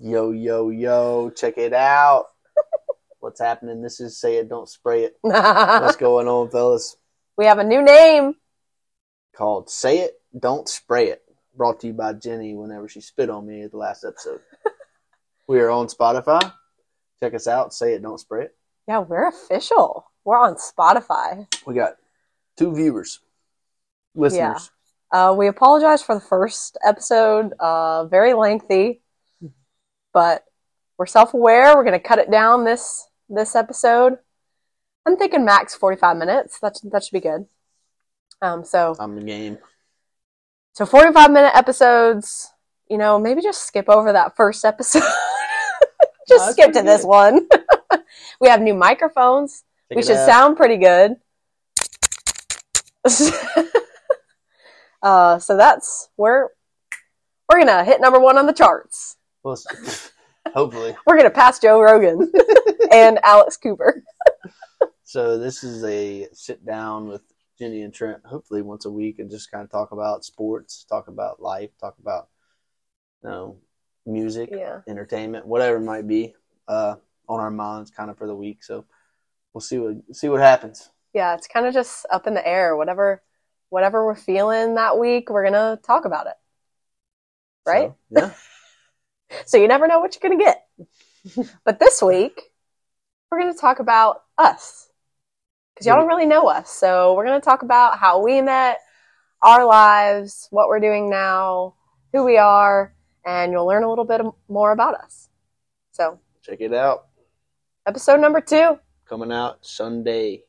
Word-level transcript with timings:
Yo, 0.00 0.30
yo, 0.30 0.70
yo, 0.70 1.28
check 1.30 1.58
it 1.58 1.72
out. 1.72 2.26
What's 3.18 3.40
happening? 3.40 3.82
This 3.82 3.98
is 3.98 4.16
Say 4.16 4.36
It, 4.36 4.48
Don't 4.48 4.68
Spray 4.68 5.02
It. 5.02 5.16
What's 5.22 5.96
going 5.96 6.28
on, 6.28 6.50
fellas? 6.50 6.96
we 7.36 7.46
have 7.46 7.58
a 7.58 7.64
new 7.64 7.82
name. 7.82 8.36
Called 9.34 9.68
Say 9.68 9.98
It, 9.98 10.20
Don't 10.38 10.68
Spray 10.68 11.08
It. 11.08 11.22
Brought 11.56 11.80
to 11.80 11.88
you 11.88 11.94
by 11.94 12.12
Jenny 12.12 12.54
whenever 12.54 12.88
she 12.88 13.00
spit 13.00 13.28
on 13.28 13.44
me 13.44 13.62
at 13.62 13.72
the 13.72 13.76
last 13.76 14.04
episode. 14.04 14.40
we 15.48 15.58
are 15.58 15.70
on 15.70 15.88
Spotify. 15.88 16.52
Check 17.18 17.34
us 17.34 17.48
out. 17.48 17.74
Say 17.74 17.94
It, 17.94 18.02
Don't 18.02 18.20
Spray 18.20 18.44
It. 18.44 18.56
Yeah, 18.86 19.00
we're 19.00 19.26
official. 19.26 20.06
We're 20.24 20.38
on 20.38 20.54
Spotify. 20.56 21.52
We 21.66 21.74
got 21.74 21.94
two 22.56 22.72
viewers, 22.72 23.18
listeners. 24.14 24.70
Uh, 25.10 25.34
we 25.36 25.48
apologize 25.48 26.02
for 26.02 26.14
the 26.14 26.20
first 26.20 26.78
episode. 26.86 27.52
Uh, 27.58 28.04
very 28.04 28.34
lengthy, 28.34 29.00
but 30.12 30.44
we're 30.96 31.06
self-aware. 31.06 31.76
We're 31.76 31.84
going 31.84 31.98
to 31.98 32.06
cut 32.06 32.18
it 32.18 32.30
down 32.30 32.64
this 32.64 33.06
this 33.28 33.54
episode. 33.54 34.18
I'm 35.06 35.16
thinking 35.16 35.44
max 35.44 35.74
45 35.74 36.16
minutes. 36.16 36.58
That 36.60 36.78
that 36.84 37.04
should 37.04 37.12
be 37.12 37.20
good. 37.20 37.46
Um, 38.42 38.64
so 38.64 38.94
I'm 38.98 39.14
the 39.16 39.22
game. 39.22 39.58
so 40.72 40.86
45 40.86 41.30
minute 41.30 41.52
episodes. 41.54 42.52
You 42.88 42.98
know, 42.98 43.18
maybe 43.18 43.42
just 43.42 43.66
skip 43.66 43.88
over 43.88 44.12
that 44.12 44.36
first 44.36 44.64
episode. 44.64 45.02
just 46.28 46.52
skip 46.52 46.72
to 46.72 46.72
pretty 46.72 46.86
this 46.86 47.04
one. 47.04 47.48
we 48.40 48.48
have 48.48 48.60
new 48.60 48.74
microphones. 48.74 49.64
Check 49.88 49.96
we 49.96 50.02
should 50.02 50.16
out. 50.16 50.26
sound 50.26 50.56
pretty 50.56 50.76
good. 50.78 51.16
uh, 55.02 55.38
so 55.38 55.56
that's 55.56 56.08
we're 56.16 56.48
we're 57.48 57.58
gonna 57.58 57.84
hit 57.84 58.00
number 58.00 58.18
one 58.18 58.38
on 58.38 58.46
the 58.46 58.52
charts. 58.52 59.17
We'll 59.48 59.56
Hopefully. 60.54 60.94
We're 61.06 61.16
gonna 61.16 61.30
pass 61.30 61.58
Joe 61.58 61.80
Rogan 61.80 62.30
and 62.92 63.18
Alex 63.22 63.56
Cooper. 63.56 64.02
So 65.04 65.38
this 65.38 65.64
is 65.64 65.82
a 65.84 66.28
sit 66.34 66.64
down 66.66 67.08
with 67.08 67.22
Jenny 67.58 67.82
and 67.82 67.92
Trent, 67.92 68.20
hopefully 68.26 68.60
once 68.62 68.84
a 68.84 68.90
week, 68.90 69.18
and 69.18 69.30
just 69.30 69.50
kind 69.50 69.64
of 69.64 69.70
talk 69.70 69.92
about 69.92 70.24
sports, 70.24 70.84
talk 70.84 71.08
about 71.08 71.40
life, 71.40 71.70
talk 71.80 71.96
about 71.98 72.28
you 73.22 73.30
know 73.30 73.56
music, 74.04 74.50
Yeah, 74.52 74.80
entertainment, 74.86 75.46
whatever 75.46 75.78
it 75.78 75.80
might 75.82 76.06
be 76.06 76.34
uh, 76.66 76.96
on 77.28 77.40
our 77.40 77.50
minds, 77.50 77.90
kind 77.90 78.10
of 78.10 78.18
for 78.18 78.26
the 78.26 78.34
week. 78.34 78.62
So 78.62 78.84
we'll 79.54 79.62
see 79.62 79.78
what 79.78 79.96
see 80.12 80.28
what 80.28 80.40
happens. 80.40 80.90
yeah. 81.14 81.34
It's 81.34 81.48
kind 81.48 81.66
of 81.66 81.72
just 81.72 82.04
up 82.10 82.26
in 82.26 82.34
the 82.34 82.46
air. 82.46 82.76
Whatever, 82.76 83.22
whatever 83.70 84.04
we're 84.04 84.14
feeling 84.14 84.74
that 84.74 84.98
week, 84.98 85.30
we're 85.30 85.44
gonna 85.44 85.78
talk 85.82 86.04
about 86.04 86.26
it. 86.26 86.36
Right. 87.66 87.88
So, 87.88 87.96
yeah. 88.10 88.32
So 89.46 89.56
you 89.56 89.68
never 89.68 89.86
know 89.86 90.00
what 90.00 90.16
you're 90.16 90.30
gonna 90.30 90.42
get. 90.42 90.66
but 91.64 91.78
this 91.78 92.02
week, 92.02 92.40
we're 93.30 93.40
gonna 93.40 93.54
talk 93.54 93.78
about 93.78 94.22
us 94.36 94.88
because 95.74 95.86
y'all 95.86 95.96
don't 95.96 96.08
really 96.08 96.26
know 96.26 96.48
us. 96.48 96.70
So 96.70 97.14
we're 97.14 97.26
gonna 97.26 97.40
talk 97.40 97.62
about 97.62 97.98
how 97.98 98.22
we 98.22 98.40
met, 98.40 98.78
our 99.42 99.64
lives, 99.64 100.48
what 100.50 100.68
we're 100.68 100.80
doing 100.80 101.10
now, 101.10 101.74
who 102.12 102.24
we 102.24 102.38
are, 102.38 102.94
and 103.24 103.52
you'll 103.52 103.66
learn 103.66 103.82
a 103.82 103.88
little 103.88 104.04
bit 104.04 104.20
more 104.48 104.72
about 104.72 104.94
us. 104.94 105.28
So 105.92 106.18
Check 106.42 106.60
it 106.60 106.72
out. 106.72 107.06
episode 107.86 108.20
number 108.20 108.40
two. 108.40 108.78
Coming 109.06 109.32
out 109.32 109.64
Sunday. 109.64 110.44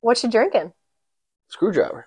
What 0.00 0.22
you 0.22 0.30
drinking? 0.30 0.72
Screwdriver. 1.48 2.06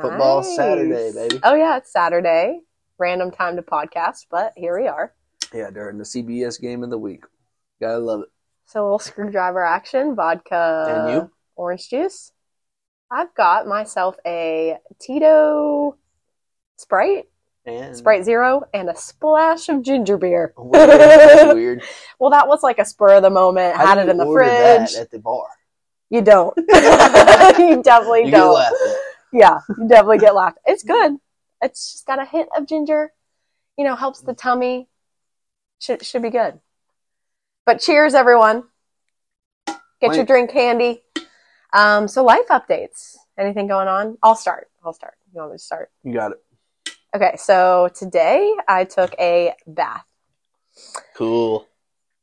Football 0.00 0.42
Saturday, 0.42 1.12
baby. 1.12 1.40
Oh 1.42 1.54
yeah, 1.54 1.76
it's 1.76 1.92
Saturday. 1.92 2.60
Random 2.98 3.30
time 3.30 3.56
to 3.56 3.62
podcast, 3.62 4.26
but 4.30 4.52
here 4.56 4.78
we 4.80 4.88
are. 4.88 5.12
Yeah, 5.54 5.70
during 5.70 5.98
the 5.98 6.04
CBS 6.04 6.60
game 6.60 6.82
of 6.82 6.90
the 6.90 6.98
week. 6.98 7.24
Gotta 7.80 7.98
love 7.98 8.20
it. 8.22 8.28
So 8.66 8.82
a 8.82 8.84
little 8.84 8.98
screwdriver 8.98 9.64
action, 9.64 10.14
vodka, 10.14 10.84
And 10.88 11.14
you? 11.14 11.30
orange 11.56 11.88
juice. 11.88 12.32
I've 13.10 13.34
got 13.34 13.66
myself 13.66 14.16
a 14.26 14.78
Tito 15.00 15.96
Sprite, 16.76 17.26
And 17.66 17.96
Sprite 17.96 18.24
Zero, 18.24 18.62
and 18.74 18.88
a 18.90 18.96
splash 18.96 19.68
of 19.68 19.82
ginger 19.82 20.16
beer. 20.16 20.52
Oh, 20.56 20.64
weird. 20.64 21.54
Weird. 21.56 21.82
Well, 22.18 22.30
that 22.30 22.48
was 22.48 22.62
like 22.62 22.78
a 22.78 22.84
spur 22.84 23.14
of 23.16 23.22
the 23.22 23.30
moment. 23.30 23.76
How 23.76 23.86
Had 23.86 23.98
it 23.98 24.08
in 24.08 24.16
the 24.16 24.26
fridge. 24.26 24.94
at 24.94 25.10
the 25.10 25.18
bar? 25.20 25.46
You 26.10 26.22
don't. 26.22 26.54
you 26.58 27.82
definitely 27.82 28.24
You 28.24 28.30
don't. 28.32 28.54
laughed 28.54 28.74
at. 28.88 28.96
Yeah, 29.32 29.58
you 29.78 29.88
definitely 29.88 30.18
get 30.18 30.34
laughed. 30.34 30.58
It's 30.64 30.82
good. 30.82 31.16
It's 31.62 31.92
just 31.92 32.06
got 32.06 32.20
a 32.20 32.24
hint 32.24 32.48
of 32.56 32.66
ginger. 32.66 33.12
You 33.76 33.84
know, 33.84 33.94
helps 33.96 34.20
the 34.20 34.34
tummy. 34.34 34.88
Should 35.84 36.02
should 36.02 36.22
be 36.22 36.30
good. 36.30 36.60
But 37.66 37.78
cheers, 37.78 38.14
everyone. 38.14 38.62
Get 40.00 40.14
your 40.14 40.24
drink 40.24 40.50
handy. 40.50 41.02
Um, 41.74 42.08
so 42.08 42.24
life 42.24 42.48
updates. 42.48 43.16
Anything 43.38 43.66
going 43.66 43.86
on? 43.86 44.16
I'll 44.22 44.34
start. 44.34 44.70
I'll 44.82 44.94
start. 44.94 45.14
You 45.34 45.40
want 45.40 45.52
me 45.52 45.58
to 45.58 45.62
start? 45.62 45.90
You 46.02 46.14
got 46.14 46.32
it. 46.32 46.38
Okay, 47.14 47.36
so 47.36 47.90
today 47.94 48.54
I 48.66 48.84
took 48.84 49.14
a 49.18 49.52
bath. 49.66 50.06
Cool. 51.14 51.68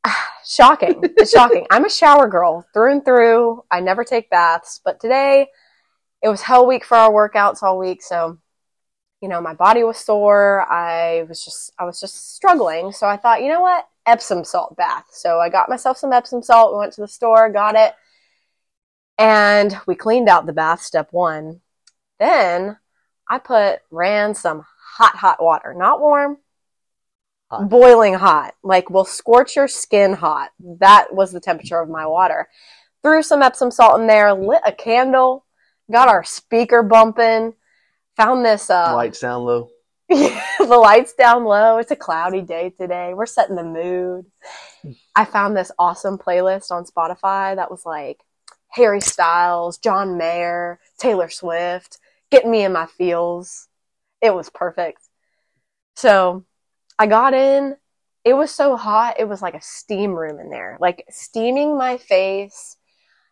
Shocking. 0.44 0.98
It's 1.16 1.30
shocking. 1.30 1.64
I'm 1.70 1.84
a 1.84 1.90
shower 1.90 2.26
girl 2.26 2.66
through 2.74 2.90
and 2.90 3.04
through. 3.04 3.62
I 3.70 3.78
never 3.78 4.02
take 4.02 4.28
baths, 4.28 4.80
but 4.84 4.98
today 4.98 5.46
it 6.20 6.28
was 6.28 6.42
hell 6.42 6.66
week 6.66 6.84
for 6.84 6.96
our 6.96 7.12
workouts 7.12 7.62
all 7.62 7.78
week, 7.78 8.02
so 8.02 8.38
you 9.22 9.28
know, 9.28 9.40
my 9.40 9.54
body 9.54 9.84
was 9.84 9.98
sore. 9.98 10.66
I 10.68 11.22
was 11.28 11.44
just 11.44 11.72
I 11.78 11.84
was 11.84 12.00
just 12.00 12.34
struggling. 12.34 12.90
So 12.92 13.06
I 13.06 13.16
thought, 13.16 13.40
you 13.40 13.48
know 13.48 13.60
what? 13.60 13.86
Epsom 14.04 14.44
salt 14.44 14.76
bath. 14.76 15.06
So 15.12 15.38
I 15.38 15.48
got 15.48 15.68
myself 15.68 15.96
some 15.96 16.12
Epsom 16.12 16.42
salt, 16.42 16.72
we 16.74 16.80
went 16.80 16.92
to 16.94 17.00
the 17.02 17.08
store, 17.08 17.48
got 17.48 17.76
it, 17.76 17.94
and 19.16 19.78
we 19.86 19.94
cleaned 19.94 20.28
out 20.28 20.44
the 20.44 20.52
bath 20.52 20.82
step 20.82 21.08
1. 21.12 21.60
Then 22.18 22.76
I 23.30 23.38
put 23.38 23.78
ran 23.92 24.34
some 24.34 24.66
hot 24.96 25.14
hot 25.14 25.40
water, 25.40 25.72
not 25.72 26.00
warm, 26.00 26.38
Hot. 27.48 27.68
boiling 27.68 28.14
hot, 28.14 28.54
like 28.64 28.90
will 28.90 29.04
scorch 29.04 29.54
your 29.54 29.68
skin 29.68 30.14
hot. 30.14 30.50
That 30.80 31.14
was 31.14 31.30
the 31.30 31.40
temperature 31.40 31.80
of 31.80 31.88
my 31.88 32.06
water. 32.06 32.48
Threw 33.04 33.22
some 33.22 33.42
Epsom 33.42 33.70
salt 33.70 34.00
in 34.00 34.08
there, 34.08 34.34
lit 34.34 34.62
a 34.66 34.72
candle, 34.72 35.44
got 35.92 36.08
our 36.08 36.24
speaker 36.24 36.82
bumping, 36.82 37.54
found 38.16 38.44
this 38.44 38.70
uh 38.70 38.94
Light 38.94 39.16
sound 39.16 39.44
low. 39.44 39.70
the 40.08 40.78
lights 40.78 41.14
down 41.14 41.44
low. 41.44 41.78
It's 41.78 41.90
a 41.90 41.96
cloudy 41.96 42.42
day 42.42 42.70
today. 42.70 43.14
We're 43.14 43.26
setting 43.26 43.56
the 43.56 43.64
mood. 43.64 44.26
I 45.16 45.24
found 45.24 45.56
this 45.56 45.72
awesome 45.78 46.18
playlist 46.18 46.70
on 46.70 46.84
Spotify 46.84 47.56
that 47.56 47.70
was 47.70 47.86
like 47.86 48.20
Harry 48.72 49.00
Styles, 49.00 49.78
John 49.78 50.18
Mayer, 50.18 50.80
Taylor 50.98 51.30
Swift, 51.30 51.98
getting 52.30 52.50
me 52.50 52.64
in 52.64 52.72
my 52.72 52.86
feels. 52.86 53.68
It 54.20 54.34
was 54.34 54.50
perfect. 54.50 55.00
So 55.96 56.44
I 56.98 57.06
got 57.06 57.32
in. 57.32 57.76
It 58.24 58.34
was 58.34 58.50
so 58.50 58.76
hot. 58.76 59.16
It 59.18 59.28
was 59.28 59.42
like 59.42 59.54
a 59.54 59.62
steam 59.62 60.12
room 60.12 60.38
in 60.38 60.50
there, 60.50 60.76
like 60.80 61.04
steaming 61.10 61.76
my 61.76 61.96
face. 61.96 62.76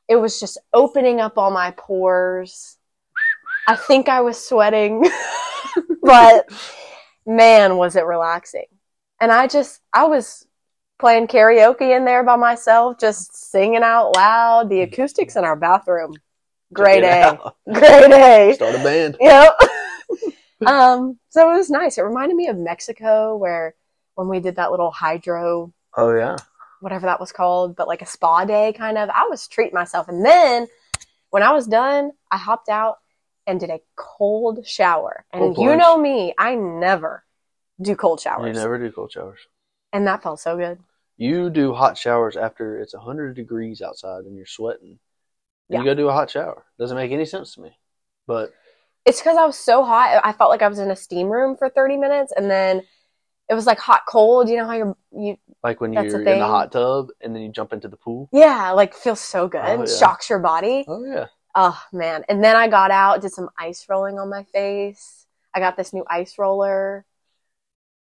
It 0.09 0.17
was 0.17 0.41
just 0.41 0.59
opening 0.73 1.21
up 1.21 1.39
all 1.39 1.51
my 1.51 1.73
pores. 1.73 2.77
I 3.67 3.77
think 3.77 4.09
I 4.09 4.21
was 4.21 4.43
sweating, 4.43 5.05
but 6.03 6.51
man, 7.27 7.77
was 7.77 7.97
it 7.97 8.05
relaxing. 8.05 8.67
And 9.21 9.31
I 9.31 9.47
just, 9.47 9.81
I 9.93 10.05
was 10.07 10.47
playing 10.99 11.27
karaoke 11.27 11.97
in 11.97 12.05
there 12.05 12.23
by 12.23 12.37
myself, 12.37 12.99
just 12.99 13.51
singing 13.51 13.83
out 13.83 14.15
loud. 14.17 14.71
The 14.71 14.83
acoustics 14.83 15.37
in 15.37 15.45
our 15.45 15.57
bathroom, 15.57 16.15
great 16.73 17.05
A, 17.05 17.23
out. 17.23 17.57
great 17.73 18.13
A. 18.13 18.55
Start 18.55 18.75
a 18.75 18.79
band. 18.79 19.17
Yep. 19.21 19.53
um, 20.67 21.19
so 21.29 21.53
it 21.53 21.57
was 21.57 21.71
nice. 21.71 21.99
It 21.99 22.03
reminded 22.03 22.37
me 22.37 22.49
of 22.49 22.57
Mexico 22.57 23.37
where 23.37 23.75
when 24.15 24.29
we 24.29 24.41
did 24.41 24.57
that 24.57 24.71
little 24.71 24.91
hydro, 24.91 25.73
Oh 25.97 26.15
yeah. 26.15 26.37
whatever 26.81 27.07
that 27.07 27.21
was 27.21 27.33
called, 27.33 27.77
but 27.77 27.89
like 27.89 28.03
a 28.03 28.07
spa 28.07 28.45
day 28.45 28.73
kind 28.73 28.99
of. 28.99 29.09
I 29.11 29.27
was 29.29 29.49
treating 29.49 29.75
myself. 29.75 30.09
And 30.09 30.25
then 30.25 30.67
when 31.31 31.43
I 31.43 31.53
was 31.53 31.67
done, 31.67 32.13
I 32.31 32.37
hopped 32.37 32.69
out 32.69 32.99
and 33.51 33.59
did 33.59 33.71
a 33.71 33.81
cold 33.97 34.65
shower. 34.65 35.25
And 35.33 35.55
Cold 35.55 35.59
you 35.59 35.77
know 35.77 35.99
me, 35.99 36.33
I 36.39 36.55
never 36.55 37.25
do 37.83 37.97
cold 37.97 38.21
showers. 38.21 38.47
You 38.47 38.53
never 38.53 38.79
do 38.79 38.93
cold 38.93 39.11
showers. 39.11 39.41
And 39.93 40.07
that 40.07 40.23
felt 40.23 40.39
so 40.39 40.57
good. 40.57 40.79
You 41.17 41.51
do 41.51 41.75
hot 41.75 41.99
showers 41.99 42.37
after 42.37 42.81
it's 42.81 42.95
100 42.95 43.35
degrees 43.35 43.83
outside 43.83 44.25
and 44.25 44.37
you're 44.37 44.47
sweating. 44.47 44.91
And 44.91 44.99
Yeah. 45.69 45.79
You 45.81 45.85
go 45.85 45.95
do 45.95 46.09
a 46.09 46.13
hot 46.13 46.31
shower. 46.31 46.65
Doesn't 46.79 46.97
make 46.97 47.11
any 47.11 47.25
sense 47.25 47.55
to 47.55 47.61
me. 47.61 47.77
But 48.27 48.53
It's 49.05 49.21
because 49.21 49.37
I 49.37 49.47
was 49.47 49.59
so 49.59 49.83
hot. 49.83 50.21
I 50.23 50.33
felt 50.33 50.51
like 50.51 50.63
I 50.63 50.69
was 50.69 50.79
in 50.79 50.91
a 50.91 50.97
steam 50.97 51.29
room 51.29 51.57
for 51.57 51.69
30 51.69 51.97
minutes. 51.97 52.33
And 52.37 52.49
then 52.49 52.83
it 53.49 53.55
was 53.55 53.67
like 53.67 53.81
hot 53.81 54.03
cold. 54.07 54.49
You 54.49 54.59
know 54.59 54.67
how 54.67 54.75
you're, 54.75 54.97
you, 55.11 55.37
like 55.65 55.81
when 55.81 55.93
you're 55.93 56.05
in 56.05 56.25
the 56.25 56.47
hot 56.47 56.71
tub 56.71 57.09
and 57.21 57.35
then 57.35 57.43
you 57.43 57.51
jump 57.51 57.73
into 57.73 57.89
the 57.89 57.97
pool. 57.97 58.29
yeah, 58.33 58.71
like 58.71 58.95
feels 58.95 59.21
so 59.21 59.49
good. 59.49 59.63
Oh, 59.65 59.85
yeah. 59.85 59.99
Shocks 59.99 60.31
your 60.31 60.39
body. 60.39 60.85
Oh 60.87 61.05
yeah. 61.05 61.27
Oh 61.55 61.81
man. 61.93 62.25
And 62.29 62.43
then 62.45 62.57
I 62.57 62.69
got 62.69 62.91
out, 62.91 63.21
did 63.23 63.33
some 63.33 63.51
ice 63.59 63.87
rolling 63.89 64.19
on 64.19 64.29
my 64.31 64.45
face. 64.45 65.27
I 65.55 65.61
got 65.61 65.77
this 65.77 65.93
new 65.93 66.05
ice 66.09 66.39
roller. 66.39 67.05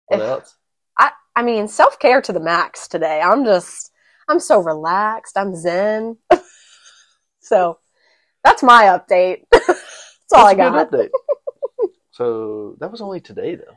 What 0.06 0.20
If- 0.20 0.26
else? 0.26 0.56
I 0.98 1.12
I 1.34 1.42
mean, 1.42 1.68
self 1.68 1.98
care 1.98 2.20
to 2.22 2.32
the 2.32 2.40
max 2.40 2.88
today. 2.88 3.20
I'm 3.20 3.44
just, 3.44 3.90
I'm 4.28 4.38
so 4.40 4.60
relaxed. 4.60 5.38
I'm 5.38 5.54
zen. 5.54 6.18
so 7.40 7.78
that's 8.44 8.62
my 8.62 8.84
update. 8.84 9.44
that's 9.50 10.32
all 10.34 10.46
I 10.46 10.54
That's 10.54 10.74
got. 10.74 10.90
update. 10.90 11.10
so 12.10 12.76
that 12.80 12.90
was 12.90 13.00
only 13.00 13.20
today, 13.20 13.54
though. 13.56 13.76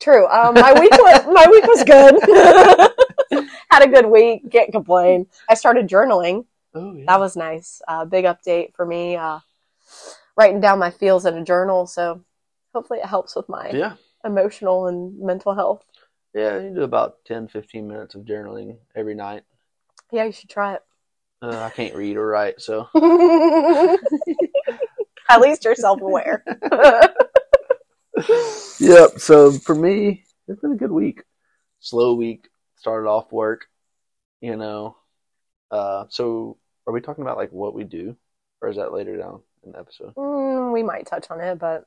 True. 0.00 0.26
Um, 0.28 0.54
my 0.54 0.72
week 0.78 0.92
was 0.92 1.26
my 1.26 1.46
week 1.50 1.64
was 1.64 1.82
good. 1.84 3.48
Had 3.70 3.82
a 3.82 3.88
good 3.88 4.06
week. 4.06 4.50
Can't 4.52 4.70
complain. 4.70 5.26
I 5.48 5.54
started 5.54 5.88
journaling. 5.88 6.44
Oh 6.74 6.94
yeah. 6.94 7.04
That 7.06 7.20
was 7.20 7.36
nice. 7.36 7.80
Uh, 7.86 8.04
big 8.04 8.24
update 8.24 8.74
for 8.74 8.84
me. 8.86 9.16
Uh, 9.16 9.40
writing 10.36 10.60
down 10.60 10.78
my 10.78 10.90
feels 10.90 11.26
in 11.26 11.36
a 11.36 11.44
journal. 11.44 11.86
So 11.86 12.22
hopefully 12.74 13.00
it 13.00 13.06
helps 13.06 13.34
with 13.34 13.48
my 13.48 13.70
yeah. 13.70 13.94
emotional 14.24 14.86
and 14.86 15.18
mental 15.18 15.54
health. 15.54 15.84
Yeah, 16.34 16.58
you 16.60 16.74
do 16.74 16.82
about 16.82 17.24
10, 17.24 17.48
15 17.48 17.88
minutes 17.88 18.14
of 18.14 18.22
journaling 18.22 18.76
every 18.94 19.14
night. 19.14 19.44
Yeah, 20.12 20.24
you 20.24 20.32
should 20.32 20.50
try 20.50 20.74
it. 20.74 20.82
Uh, 21.40 21.58
I 21.58 21.70
can't 21.70 21.94
read 21.94 22.16
or 22.16 22.26
write, 22.26 22.60
so. 22.60 22.88
At 25.30 25.40
least 25.40 25.64
you're 25.64 25.74
self 25.74 26.00
aware. 26.00 26.44
Yep. 28.80 29.18
So 29.18 29.52
for 29.52 29.74
me, 29.74 30.24
it's 30.46 30.60
been 30.60 30.72
a 30.72 30.76
good 30.76 30.90
week. 30.90 31.22
Slow 31.80 32.14
week. 32.14 32.48
Started 32.76 33.08
off 33.08 33.32
work, 33.32 33.66
you 34.40 34.56
know. 34.56 34.96
Uh, 35.70 36.04
so 36.08 36.57
are 36.88 36.92
we 36.92 37.00
talking 37.00 37.22
about 37.22 37.36
like 37.36 37.52
what 37.52 37.74
we 37.74 37.84
do, 37.84 38.16
or 38.62 38.68
is 38.70 38.76
that 38.76 38.92
later 38.92 39.16
down 39.16 39.42
in 39.64 39.72
the 39.72 39.78
episode? 39.78 40.14
Mm, 40.16 40.72
we 40.72 40.82
might 40.82 41.06
touch 41.06 41.30
on 41.30 41.40
it, 41.40 41.58
but 41.58 41.84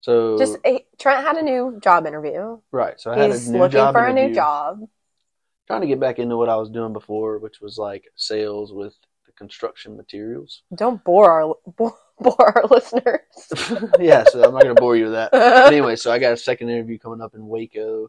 So 0.00 0.38
just 0.38 0.56
eh, 0.64 0.80
Trent 0.98 1.24
had 1.24 1.36
a 1.36 1.42
new 1.42 1.78
job 1.80 2.06
interview. 2.06 2.58
right. 2.72 2.98
So 2.98 3.12
I 3.12 3.18
had 3.18 3.30
He's 3.30 3.48
a 3.48 3.52
new 3.52 3.58
looking 3.60 3.72
job 3.78 3.94
for 3.94 4.04
a 4.06 4.12
new 4.12 4.34
job. 4.34 4.80
Trying 5.66 5.82
to 5.82 5.86
get 5.86 6.00
back 6.00 6.18
into 6.18 6.36
what 6.36 6.48
I 6.48 6.56
was 6.56 6.70
doing 6.70 6.92
before, 6.92 7.38
which 7.38 7.60
was 7.60 7.76
like 7.76 8.04
sales 8.14 8.72
with 8.72 8.94
the 9.26 9.32
construction 9.32 9.96
materials. 9.96 10.62
Don't 10.74 11.02
bore 11.04 11.30
our 11.30 11.54
bore, 11.76 11.98
bore 12.18 12.58
our 12.58 12.64
listeners. 12.70 13.20
yeah. 14.00 14.24
So 14.24 14.42
I'm 14.42 14.54
not 14.54 14.62
gonna 14.62 14.74
bore 14.74 14.96
you 14.96 15.04
with 15.04 15.12
that. 15.14 15.32
But 15.32 15.72
anyway, 15.72 15.96
so 15.96 16.10
I 16.12 16.18
got 16.18 16.32
a 16.32 16.36
second 16.36 16.70
interview 16.70 16.98
coming 16.98 17.20
up 17.20 17.34
in 17.34 17.46
Waco 17.46 18.08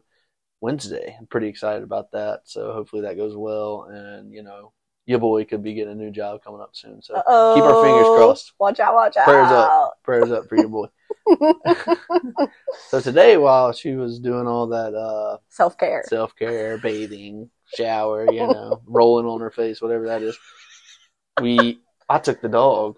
Wednesday. 0.60 1.16
I'm 1.18 1.26
pretty 1.26 1.48
excited 1.48 1.82
about 1.82 2.12
that. 2.12 2.42
So 2.44 2.72
hopefully 2.72 3.02
that 3.02 3.16
goes 3.16 3.36
well, 3.36 3.88
and 3.90 4.32
you 4.32 4.42
know, 4.42 4.72
your 5.08 5.18
boy 5.18 5.42
could 5.46 5.62
be 5.62 5.72
getting 5.72 5.94
a 5.94 5.96
new 5.96 6.10
job 6.10 6.44
coming 6.44 6.60
up 6.60 6.76
soon. 6.76 7.00
So 7.00 7.14
Uh-oh. 7.14 7.54
keep 7.54 7.64
our 7.64 7.82
fingers 7.82 8.06
crossed. 8.18 8.52
Watch 8.60 8.78
out! 8.78 8.94
Watch 8.94 9.16
out! 9.16 9.24
Prayers 9.24 9.50
up. 9.50 10.02
Prayers 10.04 10.30
up 10.30 10.48
for 10.48 10.56
your 10.56 10.68
boy. 10.68 10.86
So 12.88 13.00
today, 13.00 13.36
while 13.36 13.72
she 13.72 13.94
was 13.94 14.18
doing 14.18 14.46
all 14.46 14.66
that 14.68 14.94
uh, 14.94 15.38
Self 15.48 15.76
care. 15.78 16.04
self 16.08 16.34
care, 16.36 16.78
bathing, 16.78 17.50
shower, 17.74 18.26
you 18.30 18.46
know, 18.46 18.82
rolling 18.86 19.26
on 19.26 19.40
her 19.40 19.50
face, 19.50 19.80
whatever 19.82 20.06
that 20.06 20.22
is, 20.22 20.38
we 21.40 21.80
I 22.08 22.18
took 22.18 22.40
the 22.40 22.48
dog 22.48 22.96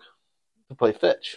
to 0.68 0.74
play 0.74 0.92
fetch, 0.92 1.36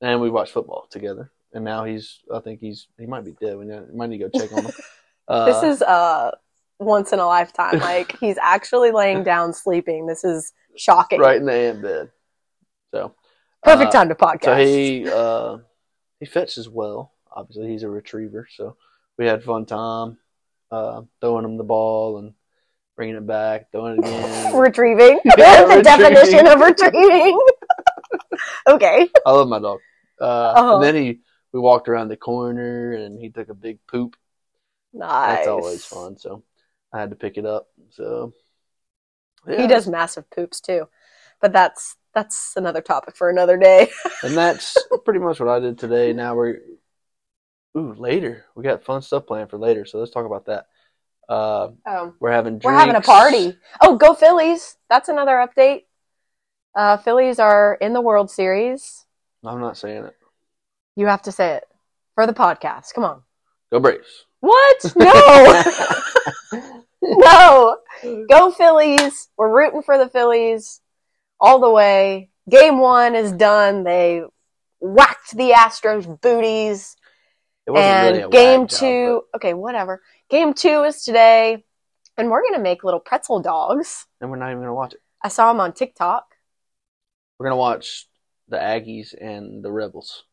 and 0.00 0.20
we 0.20 0.30
watched 0.30 0.52
football 0.52 0.86
together. 0.90 1.30
And 1.54 1.64
now 1.64 1.84
he's, 1.84 2.20
I 2.32 2.40
think 2.40 2.60
he's, 2.60 2.88
he 2.98 3.04
might 3.04 3.24
be 3.26 3.32
dead. 3.32 3.58
We 3.58 3.66
might 3.94 4.08
need 4.08 4.18
to 4.18 4.28
go 4.30 4.38
check 4.38 4.52
on 4.52 4.64
him. 4.66 4.72
Uh, 5.28 5.44
this 5.46 5.62
is 5.62 5.82
uh 5.82 6.32
once 6.82 7.12
in 7.12 7.18
a 7.18 7.26
lifetime. 7.26 7.78
Like 7.80 8.16
he's 8.18 8.38
actually 8.38 8.90
laying 8.90 9.22
down 9.24 9.52
sleeping. 9.52 10.06
This 10.06 10.24
is 10.24 10.52
shocking. 10.76 11.20
right 11.20 11.36
in 11.36 11.46
the 11.46 11.52
ant 11.52 11.82
bed. 11.82 12.10
So 12.92 13.14
Perfect 13.62 13.88
uh, 13.88 13.98
time 13.98 14.08
to 14.08 14.14
podcast. 14.14 14.44
So 14.44 14.56
he 14.56 15.08
uh, 15.08 15.58
he 16.20 16.26
fetches 16.26 16.68
well. 16.68 17.12
Obviously, 17.34 17.68
he's 17.68 17.82
a 17.82 17.88
retriever. 17.88 18.46
So 18.54 18.76
we 19.18 19.26
had 19.26 19.42
fun 19.42 19.66
time 19.66 20.18
uh, 20.70 21.02
throwing 21.20 21.44
him 21.44 21.56
the 21.56 21.64
ball 21.64 22.18
and 22.18 22.34
bringing 22.96 23.16
it 23.16 23.26
back, 23.26 23.70
throwing 23.72 23.94
it 23.94 23.98
again. 24.06 24.54
retrieving. 24.56 25.18
Yeah, 25.38 25.64
the 25.64 25.76
retrieving. 25.76 25.82
definition 25.82 26.46
of 26.46 26.60
retrieving. 26.60 27.38
okay. 28.68 29.08
I 29.26 29.30
love 29.32 29.48
my 29.48 29.58
dog. 29.58 29.80
Uh, 30.20 30.24
Uh-huh. 30.56 30.74
And 30.76 30.84
then 30.84 30.94
he 30.94 31.20
we 31.52 31.60
walked 31.60 31.88
around 31.88 32.08
the 32.08 32.16
corner 32.16 32.92
and 32.92 33.18
he 33.18 33.28
took 33.30 33.48
a 33.48 33.54
big 33.54 33.78
poop. 33.86 34.16
Nice. 34.92 35.36
That's 35.38 35.48
always 35.48 35.84
fun. 35.84 36.16
So 36.18 36.42
I 36.92 37.00
had 37.00 37.10
to 37.10 37.16
pick 37.16 37.36
it 37.38 37.46
up. 37.46 37.68
So 37.90 38.32
He 39.46 39.66
does 39.66 39.86
massive 39.88 40.30
poops 40.30 40.60
too. 40.60 40.88
But 41.40 41.52
that's 41.52 41.96
that's 42.14 42.52
another 42.56 42.80
topic 42.82 43.16
for 43.16 43.30
another 43.30 43.56
day. 43.56 43.90
and 44.22 44.36
that's 44.36 44.76
pretty 45.04 45.20
much 45.20 45.40
what 45.40 45.48
I 45.48 45.60
did 45.60 45.78
today. 45.78 46.12
Now 46.12 46.34
we're 46.34 46.60
ooh 47.76 47.94
later. 47.94 48.44
We 48.54 48.62
got 48.62 48.84
fun 48.84 49.02
stuff 49.02 49.26
planned 49.26 49.50
for 49.50 49.58
later. 49.58 49.84
So 49.84 49.98
let's 49.98 50.10
talk 50.12 50.26
about 50.26 50.46
that. 50.46 50.66
Uh, 51.28 51.70
Um, 51.86 52.14
we're 52.20 52.32
having 52.32 52.54
drinks. 52.58 52.64
we're 52.66 52.74
having 52.74 52.96
a 52.96 53.00
party. 53.00 53.56
Oh, 53.80 53.96
go 53.96 54.12
Phillies. 54.14 54.76
That's 54.90 55.08
another 55.08 55.32
update. 55.46 55.84
Uh, 56.74 56.96
Phillies 56.98 57.38
are 57.38 57.76
in 57.80 57.92
the 57.92 58.00
World 58.00 58.30
Series. 58.30 59.06
I'm 59.44 59.60
not 59.60 59.76
saying 59.78 60.04
it. 60.04 60.16
You 60.96 61.06
have 61.06 61.22
to 61.22 61.32
say 61.32 61.54
it 61.54 61.64
for 62.14 62.26
the 62.26 62.32
podcast. 62.34 62.92
Come 62.94 63.04
on. 63.04 63.22
Go 63.70 63.80
Braves. 63.80 64.26
What? 64.40 64.92
No. 64.96 65.62
no. 67.18 67.76
Mm. 68.02 68.28
Go 68.28 68.50
Phillies. 68.50 69.28
We're 69.36 69.54
rooting 69.54 69.82
for 69.82 69.98
the 69.98 70.08
Phillies 70.08 70.80
all 71.40 71.58
the 71.60 71.70
way. 71.70 72.30
Game 72.48 72.78
one 72.78 73.14
is 73.14 73.32
done. 73.32 73.84
They 73.84 74.22
whacked 74.80 75.36
the 75.36 75.50
Astros 75.50 76.20
booties. 76.20 76.96
It 77.66 77.70
wasn't 77.70 77.86
and 77.86 78.16
really 78.16 78.22
a 78.24 78.28
game 78.30 78.66
job, 78.66 78.78
two, 78.78 79.22
okay, 79.36 79.54
whatever. 79.54 80.02
Game 80.30 80.52
two 80.54 80.82
is 80.84 81.04
today. 81.04 81.64
And 82.16 82.30
we're 82.30 82.42
going 82.42 82.54
to 82.54 82.60
make 82.60 82.84
little 82.84 83.00
pretzel 83.00 83.40
dogs. 83.40 84.06
and 84.20 84.30
we're 84.30 84.36
not 84.36 84.50
even 84.50 84.60
gonna 84.62 84.74
watch 84.74 84.94
it. 84.94 85.00
I 85.22 85.28
saw 85.28 85.52
them 85.52 85.60
on 85.60 85.72
TikTok. 85.72 86.26
We're 87.38 87.46
gonna 87.46 87.56
watch 87.56 88.06
the 88.48 88.56
Aggies 88.58 89.14
and 89.18 89.64
the 89.64 89.72
Rebels 89.72 90.24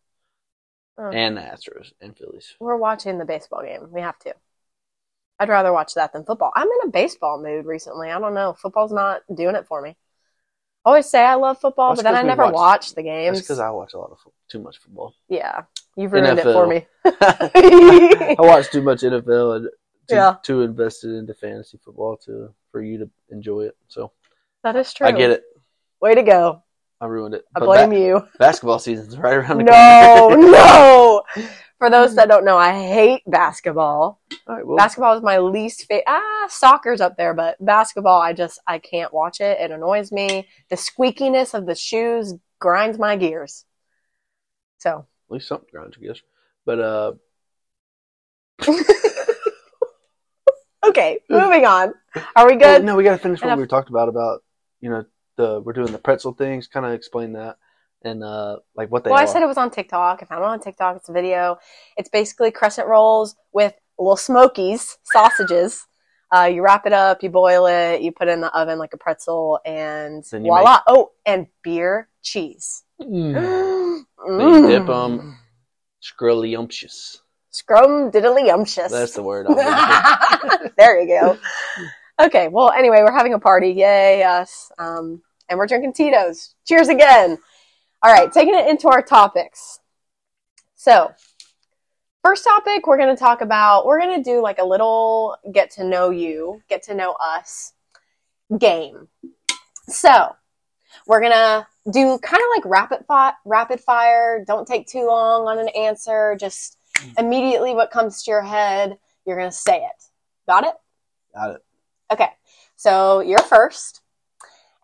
Oh. 0.98 1.10
and 1.10 1.38
the 1.38 1.42
Astros 1.42 1.94
and 2.01 2.18
Phillies. 2.18 2.56
We're 2.60 2.75
watching 2.75 3.18
the 3.18 3.25
baseball 3.25 3.63
game. 3.63 3.88
We 3.92 4.01
have 4.01 4.19
to. 4.19 4.33
I'd 5.40 5.50
rather 5.50 5.72
watch 5.72 5.94
that 5.96 6.12
than 6.14 6.26
football. 6.26 6.52
I'm 6.56 6.68
in 6.68 6.88
a 6.88 6.92
baseball 6.92 7.42
mood 7.42 7.66
recently. 7.66 8.12
I 8.12 8.20
don't 8.20 8.34
know. 8.34 8.54
Football's 8.54 8.92
not 8.92 9.22
doing 9.34 9.56
it 9.56 9.66
for 9.68 9.82
me. 9.82 9.96
I 10.86 10.90
always 10.90 11.06
say 11.10 11.24
I 11.24 11.36
love 11.36 11.60
football, 11.60 11.90
That's 11.92 12.04
but 12.04 12.12
then 12.12 12.16
I 12.16 12.28
never 12.28 12.44
watch- 12.46 12.54
watch 12.54 12.94
the 12.96 13.04
games. 13.04 13.42
because 13.42 13.60
I 13.60 13.70
watch 13.70 13.94
a 13.94 13.98
lot 13.98 14.12
of 14.12 14.20
fo- 14.20 14.34
too 14.50 14.60
much 14.60 14.78
football. 14.80 15.14
Yeah, 15.28 15.64
you've 15.96 16.12
ruined 16.14 16.40
it 16.40 16.44
for 16.44 16.68
me. 16.68 16.86
I 17.06 18.36
watch 18.40 18.70
too 18.72 18.82
much 18.82 19.02
NFL 19.02 19.56
and 19.58 19.66
too, 20.08 20.16
Yeah. 20.16 20.36
too 20.44 20.62
invested 20.64 21.12
into 21.16 21.34
fantasy 21.34 21.78
football 21.84 22.18
to 22.26 22.54
for 22.72 22.81
you 22.81 22.98
to 23.00 23.10
enjoy 23.30 23.62
it. 23.62 23.76
So 23.88 24.12
that 24.64 24.76
is 24.76 24.94
true. 24.94 25.08
I 25.08 25.12
get 25.12 25.31
it. 25.31 25.44
Way 26.02 26.16
to 26.16 26.24
go. 26.24 26.64
I 27.02 27.06
ruined 27.06 27.34
it. 27.36 27.46
I 27.56 27.60
But 27.60 27.66
blame 27.66 27.90
ba- 27.92 28.00
you. 28.00 28.28
Basketball 28.40 28.80
season's 28.80 29.18
right 29.18 29.36
around 29.36 29.58
the 29.60 29.64
No, 29.64 30.28
corner. 30.30 30.38
no. 30.52 30.52
For 31.78 31.90
those 31.90 32.16
that 32.16 32.28
don't 32.28 32.45
know, 32.45 32.57
I 32.57 32.71
hate 32.73 33.23
basketball. 33.26 34.21
Right, 34.47 34.66
well, 34.66 34.78
Basketball 34.78 35.16
is 35.16 35.23
my 35.23 35.38
least 35.38 35.85
favorite. 35.85 36.04
Ah, 36.07 36.47
soccer's 36.49 37.02
up 37.02 37.18
there, 37.18 37.33
but 37.33 37.64
basketball, 37.64 38.21
I 38.21 38.33
just 38.33 38.59
I 38.68 38.80
can't 38.80 39.14
watch 39.14 39.40
it. 39.40 39.59
It 39.59 39.71
annoys 39.71 40.11
me. 40.11 40.47
The 40.69 40.76
squeakiness 40.76 41.54
of 41.54 41.66
the 41.66 41.76
shoes 41.76 42.33
grinds 42.59 42.99
my 42.99 43.16
gears. 43.16 43.66
So 44.80 45.07
at 45.30 45.33
least 45.33 45.47
something 45.47 45.69
grinds 45.71 45.97
your 45.97 46.07
gears. 46.07 46.21
But 46.66 46.80
uh, 46.80 47.14
okay, 50.85 51.19
moving 51.30 51.66
on. 51.66 51.94
Are 52.35 52.47
we 52.47 52.57
well, 52.57 52.78
good? 52.78 52.85
no, 52.85 52.95
we 52.95 53.04
got 53.04 53.11
to 53.11 53.18
finish 53.18 53.42
what 53.42 53.57
we 53.57 53.68
talked 53.68 53.90
about 53.90 54.09
about 54.09 54.44
you 54.81 54.90
know 54.90 55.06
the 55.38 55.61
we're 55.61 55.73
doing 55.73 55.92
the 55.92 55.97
pretzel 55.97 56.33
things. 56.33 56.68
Kind 56.68 56.85
of 56.85 56.92
explain 56.94 57.33
that 57.33 57.57
and 58.04 58.24
uh 58.24 58.58
like 58.76 58.92
what 58.92 59.04
they 59.04 59.10
Well, 59.10 59.20
are. 59.20 59.24
I 59.24 59.26
said 59.26 59.42
it 59.42 59.48
was 59.48 59.58
on 59.58 59.72
TikTok. 59.72 60.22
If 60.22 60.32
I 60.32 60.36
found 60.36 60.46
it 60.46 60.48
on 60.48 60.60
TikTok. 60.60 60.98
It's 60.98 61.10
a 61.10 61.14
video. 61.14 61.58
It's 61.98 62.10
basically 62.10 62.52
crescent 62.52 62.88
rolls 62.88 63.36
with 63.54 63.74
little 63.98 64.18
smokies, 64.18 64.98
sausages. 65.04 65.86
Uh, 66.32 66.44
you 66.44 66.62
wrap 66.62 66.86
it 66.86 66.94
up, 66.94 67.24
you 67.24 67.30
boil 67.32 67.66
it, 67.66 68.04
you 68.04 68.12
put 68.12 68.28
it 68.28 68.32
in 68.34 68.40
the 68.40 68.56
oven 68.56 68.78
like 68.78 68.94
a 68.94 68.98
pretzel, 68.98 69.60
and 69.66 70.24
voila! 70.30 70.80
Oh, 70.86 71.10
and 71.26 71.48
beer 71.64 72.08
cheese. 72.22 72.84
Mm. 73.02 74.04
mm. 74.30 74.68
Dip 74.68 74.88
'em. 74.88 75.40
Scrolliumptious. 76.04 77.18
Scrum 77.50 78.12
diddly 78.12 78.54
umptious. 78.54 78.92
That's 78.92 79.14
the 79.14 79.24
word. 79.24 79.48
I'm 79.50 80.70
there 80.78 81.02
you 81.02 81.08
go. 81.08 81.38
Okay, 82.24 82.48
well, 82.48 82.72
anyway, 82.72 83.00
we're 83.02 83.12
having 83.12 83.34
a 83.34 83.40
party. 83.40 83.72
Yay, 83.72 84.22
us. 84.22 84.72
Um, 84.78 85.24
and 85.50 85.58
we're 85.58 85.66
drinking 85.66 85.94
Tito's. 85.94 86.54
Cheers 86.68 86.90
again. 86.90 87.40
All 88.02 88.14
right, 88.14 88.32
taking 88.32 88.56
it 88.56 88.68
into 88.68 88.88
our 88.88 89.02
topics. 89.02 89.80
So, 90.76 91.12
first 92.24 92.46
topic, 92.46 92.88
we're 92.88 92.98
going 92.98 93.14
to 93.14 93.20
talk 93.20 93.42
about, 93.42 93.86
we're 93.86 94.00
going 94.00 94.24
to 94.24 94.24
do 94.24 94.42
like 94.42 94.60
a 94.60 94.64
little 94.64 95.36
get 95.52 95.72
to 95.72 95.84
know 95.84 96.10
you, 96.10 96.62
get 96.70 96.84
to 96.84 96.96
know 96.96 97.18
us 97.20 97.74
game. 98.58 99.10
So, 99.88 100.34
we're 101.08 101.20
going 101.20 101.34
to 101.34 101.68
do 101.92 102.18
kind 102.20 102.42
of 102.42 102.48
like 102.56 102.66
rapid 102.66 103.06
fi- 103.06 103.34
rapid 103.44 103.82
fire. 103.82 104.46
Don't 104.48 104.66
take 104.66 104.88
too 104.88 105.06
long 105.06 105.48
on 105.48 105.60
an 105.60 105.70
answer. 105.70 106.38
Just 106.40 106.78
immediately 107.18 107.74
what 107.74 107.92
comes 107.92 108.24
to 108.24 108.32
your 108.32 108.42
head 108.42 108.98
You're 109.26 109.38
going 109.38 109.50
to 109.50 109.56
say 109.56 109.78
it. 109.78 110.04
Got 110.48 110.64
it? 110.64 110.74
Got 111.34 111.56
it. 111.56 111.66
Okay. 112.12 112.30
So 112.78 113.20
you're 113.20 113.40
first. 113.40 114.02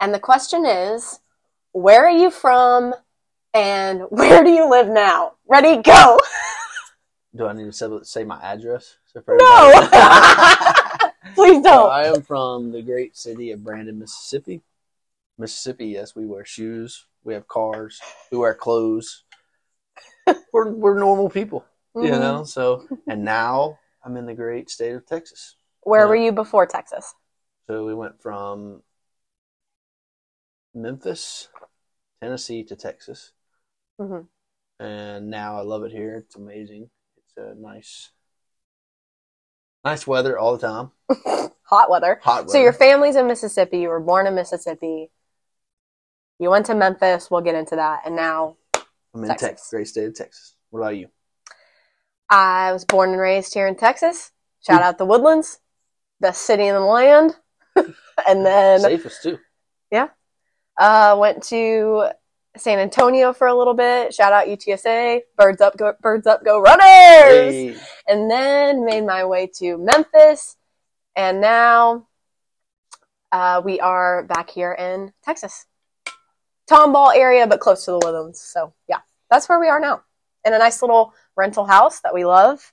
And 0.02 0.14
the 0.14 0.20
question 0.20 0.66
is 0.66 1.22
where 1.72 2.06
are 2.06 2.10
you 2.10 2.30
from 2.30 2.94
and 3.56 4.02
where 4.10 4.44
do 4.44 4.50
you 4.50 4.70
live 4.70 4.90
now? 4.90 5.34
Ready, 5.48 5.82
go. 5.82 6.20
Do 7.34 7.48
I 7.48 7.54
need 7.54 7.66
to 7.66 7.72
say, 7.72 7.88
say 8.04 8.24
my 8.26 8.40
address? 8.42 8.98
So 9.06 9.24
No. 9.28 9.88
Please 11.36 11.62
don't. 11.64 11.90
I 11.90 12.08
am 12.08 12.22
from 12.22 12.72
the 12.72 12.82
great 12.82 13.16
city 13.18 13.52
of 13.52 13.64
Brandon, 13.64 13.98
Mississippi. 13.98 14.62
Mississippi, 15.38 15.88
yes, 15.88 16.16
we 16.16 16.26
wear 16.26 16.46
shoes, 16.46 17.08
we 17.24 17.34
have 17.34 17.48
cars, 17.48 18.00
we 18.32 18.38
wear 18.38 18.54
clothes. 18.54 19.24
we're 20.54 20.72
we're 20.72 20.98
normal 20.98 21.30
people, 21.30 21.66
you 21.94 22.10
Mhm. 22.10 22.20
know. 22.20 22.44
So 22.46 22.88
and 23.08 23.24
now 23.26 23.80
I'm 24.04 24.16
in 24.16 24.26
the 24.26 24.34
great 24.34 24.70
state 24.70 24.94
of 24.96 25.06
Texas. 25.06 25.56
Where 25.82 26.08
were 26.08 26.16
you 26.16 26.32
before 26.32 26.66
Texas? 26.66 27.14
So 27.68 27.86
we 27.86 27.94
went 27.94 28.22
from 28.22 28.82
Memphis, 30.74 31.50
Tennessee 32.22 32.64
to 32.64 32.76
Texas, 32.76 33.34
hmm 34.00 34.22
and 34.80 35.30
now 35.30 35.58
I 35.58 35.62
love 35.62 35.84
it 35.84 35.92
here. 35.92 36.18
It's 36.18 36.36
amazing. 36.36 36.90
It's 37.18 37.38
a 37.38 37.56
nice, 37.60 38.10
nice 39.84 40.06
weather 40.06 40.38
all 40.38 40.58
the 40.58 40.68
time. 40.68 40.92
Hot 41.64 41.90
weather. 41.90 42.20
Hot 42.24 42.42
weather. 42.42 42.50
So 42.50 42.58
your 42.60 42.74
family's 42.74 43.16
in 43.16 43.28
Mississippi. 43.28 43.80
You 43.80 43.90
were 43.90 44.00
born 44.00 44.28
in 44.28 44.36
Mississippi. 44.36 45.10
You 46.40 46.50
went 46.50 46.66
to 46.68 46.76
Memphis. 46.76 47.32
We'll 47.32 47.42
get 47.42 47.56
into 47.56 47.78
that. 47.78 48.02
And 48.06 48.16
now 48.16 48.58
I'm 49.14 49.24
in 49.24 49.30
Texas. 49.30 49.48
Texas, 49.48 49.70
great 49.70 49.88
state 49.88 50.08
of 50.08 50.16
Texas. 50.16 50.56
What 50.70 50.82
about 50.82 50.98
you? 50.98 51.08
I 52.30 52.74
was 52.74 52.86
born 52.86 53.12
and 53.12 53.20
raised 53.20 53.54
here 53.54 53.68
in 53.68 53.76
Texas. 53.76 54.32
Shout 54.66 54.82
out 54.82 54.98
the 54.98 55.06
Woodlands, 55.06 55.60
best 56.20 56.42
city 56.42 56.66
in 56.66 56.74
the 56.74 56.82
land. 56.82 57.36
and 57.76 58.46
then 58.46 58.80
Safest 58.82 59.22
too. 59.22 59.38
Yeah, 59.92 60.08
uh, 60.80 61.16
went 61.20 61.44
to 61.44 62.10
San 62.58 62.80
Antonio 62.80 63.34
for 63.34 63.48
a 63.48 63.56
little 63.56 63.74
bit. 63.74 64.14
Shout 64.14 64.34
out 64.34 64.48
UTSA. 64.48 65.22
Birds 65.38 65.62
up, 65.62 65.78
go, 65.78 65.94
birds 66.02 66.28
up, 66.28 66.44
go 66.44 66.60
runners! 66.60 67.54
Hey. 67.54 67.76
And 68.08 68.30
then 68.30 68.86
made 68.86 69.06
my 69.06 69.26
way 69.26 69.48
to 69.56 69.78
Memphis. 69.78 70.58
And 71.16 71.42
now 71.42 72.08
uh, 73.32 73.62
we 73.64 73.80
are 73.80 74.24
back 74.24 74.50
here 74.50 74.74
in 74.74 75.12
Texas. 75.24 75.66
Tomball 76.70 77.16
area, 77.16 77.46
but 77.46 77.60
close 77.60 77.86
to 77.86 77.92
the 77.92 78.00
Woodlands. 78.04 78.42
So 78.42 78.74
yeah, 78.88 79.00
that's 79.30 79.50
where 79.50 79.60
we 79.60 79.68
are 79.68 79.80
now. 79.80 80.02
In 80.46 80.54
a 80.54 80.60
nice 80.60 80.82
little 80.82 81.14
rental 81.36 81.66
house 81.66 82.00
that 82.02 82.14
we 82.14 82.26
love. 82.26 82.72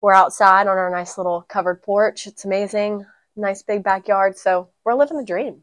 We're 0.00 0.14
outside 0.14 0.66
on 0.66 0.78
our 0.78 0.90
nice 0.90 1.18
little 1.18 1.42
covered 1.48 1.82
porch. 1.82 2.26
It's 2.26 2.44
amazing. 2.44 3.04
Nice 3.36 3.62
big 3.62 3.82
backyard. 3.82 4.36
So 4.36 4.70
we're 4.84 4.94
living 4.94 5.16
the 5.16 5.24
dream. 5.24 5.62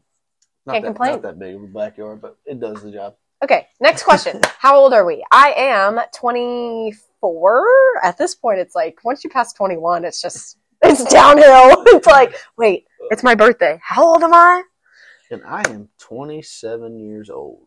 Not 0.68 0.74
Can't 0.74 0.84
that, 0.84 0.88
complain. 0.88 1.12
Not 1.12 1.22
that 1.22 1.38
big 1.38 1.54
of 1.54 1.62
a 1.62 1.66
backyard, 1.66 2.20
but 2.20 2.36
it 2.44 2.60
does 2.60 2.82
the 2.82 2.90
job. 2.90 3.14
Okay, 3.42 3.68
next 3.80 4.02
question. 4.02 4.38
How 4.58 4.76
old 4.76 4.92
are 4.92 5.06
we? 5.06 5.24
I 5.32 5.54
am 5.56 5.98
24. 6.14 7.70
At 8.02 8.18
this 8.18 8.34
point, 8.34 8.58
it's 8.58 8.74
like 8.74 9.02
once 9.02 9.24
you 9.24 9.30
pass 9.30 9.54
21, 9.54 10.04
it's 10.04 10.20
just 10.20 10.58
it's 10.82 11.04
downhill. 11.04 11.84
It's 11.96 12.06
like, 12.06 12.36
wait, 12.58 12.84
it's 13.10 13.22
my 13.22 13.34
birthday. 13.34 13.80
How 13.82 14.04
old 14.04 14.22
am 14.22 14.34
I? 14.34 14.62
And 15.30 15.40
I 15.46 15.62
am 15.70 15.88
27 16.00 17.00
years 17.00 17.30
old. 17.30 17.66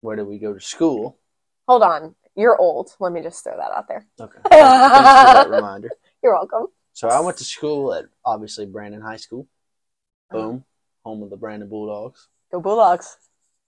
Where 0.00 0.16
did 0.16 0.26
we 0.26 0.40
go 0.40 0.54
to 0.54 0.60
school? 0.60 1.20
Hold 1.68 1.84
on, 1.84 2.16
you're 2.34 2.56
old. 2.56 2.96
Let 2.98 3.12
me 3.12 3.22
just 3.22 3.44
throw 3.44 3.56
that 3.56 3.70
out 3.70 3.86
there. 3.86 4.08
Okay. 4.20 4.38
Thanks 4.50 4.56
for 4.58 5.34
that 5.34 5.50
reminder. 5.50 5.90
You're 6.20 6.34
welcome. 6.34 6.66
So 6.94 7.06
I 7.06 7.20
went 7.20 7.36
to 7.36 7.44
school 7.44 7.94
at 7.94 8.06
obviously 8.24 8.66
Brandon 8.66 9.02
High 9.02 9.18
School. 9.18 9.46
Boom. 10.32 10.64
Home 11.04 11.22
of 11.22 11.30
the 11.30 11.36
Brandon 11.36 11.68
Bulldogs. 11.68 12.28
Go 12.50 12.60
Bulldogs. 12.60 13.16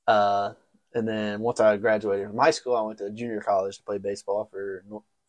Uh, 0.07 0.53
and 0.95 1.07
then 1.07 1.41
once 1.41 1.61
I 1.61 1.77
graduated 1.77 2.29
from 2.29 2.39
high 2.39 2.51
school, 2.51 2.77
I 2.77 2.83
went 2.83 2.99
to 2.99 3.11
junior 3.11 3.41
college 3.41 3.79
to 3.79 3.83
play 3.85 3.99
baseball 3.99 4.49
for 4.51 4.83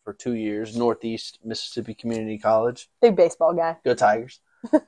for 0.04 0.14
two 0.14 0.32
years, 0.32 0.74
Northeast 0.74 1.38
Mississippi 1.44 1.92
Community 1.92 2.38
College. 2.38 2.88
Big 3.02 3.14
baseball 3.14 3.52
guy. 3.52 3.76
Go 3.84 3.94
Tigers. 3.94 4.40
and 4.72 4.82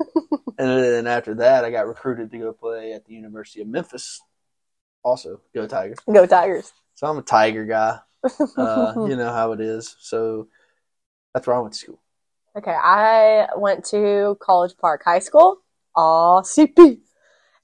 then 0.57 1.07
after 1.07 1.35
that, 1.35 1.63
I 1.63 1.71
got 1.71 1.87
recruited 1.87 2.31
to 2.31 2.39
go 2.39 2.53
play 2.55 2.95
at 2.95 3.05
the 3.05 3.13
University 3.13 3.61
of 3.61 3.69
Memphis. 3.69 4.23
Also, 5.03 5.43
go 5.55 5.67
Tigers. 5.67 5.99
Go 6.11 6.25
Tigers. 6.25 6.73
So 6.95 7.07
I'm 7.07 7.19
a 7.19 7.23
Tiger 7.23 7.67
guy. 7.67 7.99
Uh, 8.57 9.07
you 9.09 9.17
know 9.17 9.33
how 9.33 9.53
it 9.53 9.61
is. 9.61 9.97
So 10.01 10.49
that's 11.33 11.47
where 11.47 11.57
I 11.57 11.61
went 11.61 11.73
to 11.73 11.79
school. 11.79 12.01
Okay, 12.57 12.75
I 12.75 13.47
went 13.57 13.85
to 13.87 14.37
College 14.41 14.77
Park 14.79 15.03
High 15.05 15.21
School. 15.21 15.59
Aw, 15.97 16.43
CP. 16.43 16.99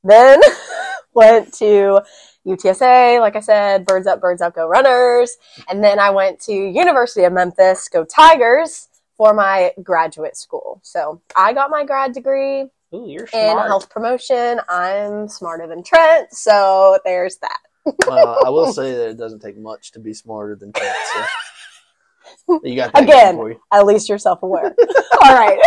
Then 0.06 0.40
went 1.14 1.52
to 1.54 2.00
UTSA, 2.46 3.20
like 3.20 3.36
I 3.36 3.40
said, 3.40 3.84
birds 3.86 4.06
up, 4.06 4.20
birds 4.20 4.40
up, 4.40 4.54
go 4.54 4.68
runners. 4.68 5.36
And 5.68 5.82
then 5.82 5.98
I 5.98 6.10
went 6.10 6.40
to 6.42 6.52
University 6.52 7.24
of 7.24 7.32
Memphis, 7.32 7.88
go 7.88 8.04
Tigers, 8.04 8.88
for 9.16 9.34
my 9.34 9.72
graduate 9.82 10.36
school. 10.36 10.80
So 10.82 11.20
I 11.36 11.52
got 11.52 11.70
my 11.70 11.84
grad 11.84 12.12
degree 12.12 12.60
in 12.60 12.70
Ooh, 12.94 13.08
you're 13.08 13.26
smart. 13.26 13.66
health 13.68 13.90
promotion. 13.90 14.60
I'm 14.68 15.28
smarter 15.28 15.66
than 15.66 15.82
Trent, 15.82 16.32
so 16.32 16.98
there's 17.04 17.38
that. 17.38 17.58
well, 18.06 18.38
I 18.44 18.50
will 18.50 18.72
say 18.72 18.92
that 18.94 19.10
it 19.10 19.16
doesn't 19.16 19.40
take 19.40 19.56
much 19.58 19.92
to 19.92 19.98
be 19.98 20.12
smarter 20.12 20.54
than 20.54 20.72
Trent. 20.72 20.94
So 21.14 22.60
you 22.62 22.76
got 22.76 22.92
that 22.92 23.02
Again. 23.04 23.36
going 23.36 23.58
At 23.72 23.86
least 23.86 24.08
you're 24.08 24.18
self 24.18 24.42
aware. 24.42 24.74
All 25.24 25.34
right. 25.34 25.58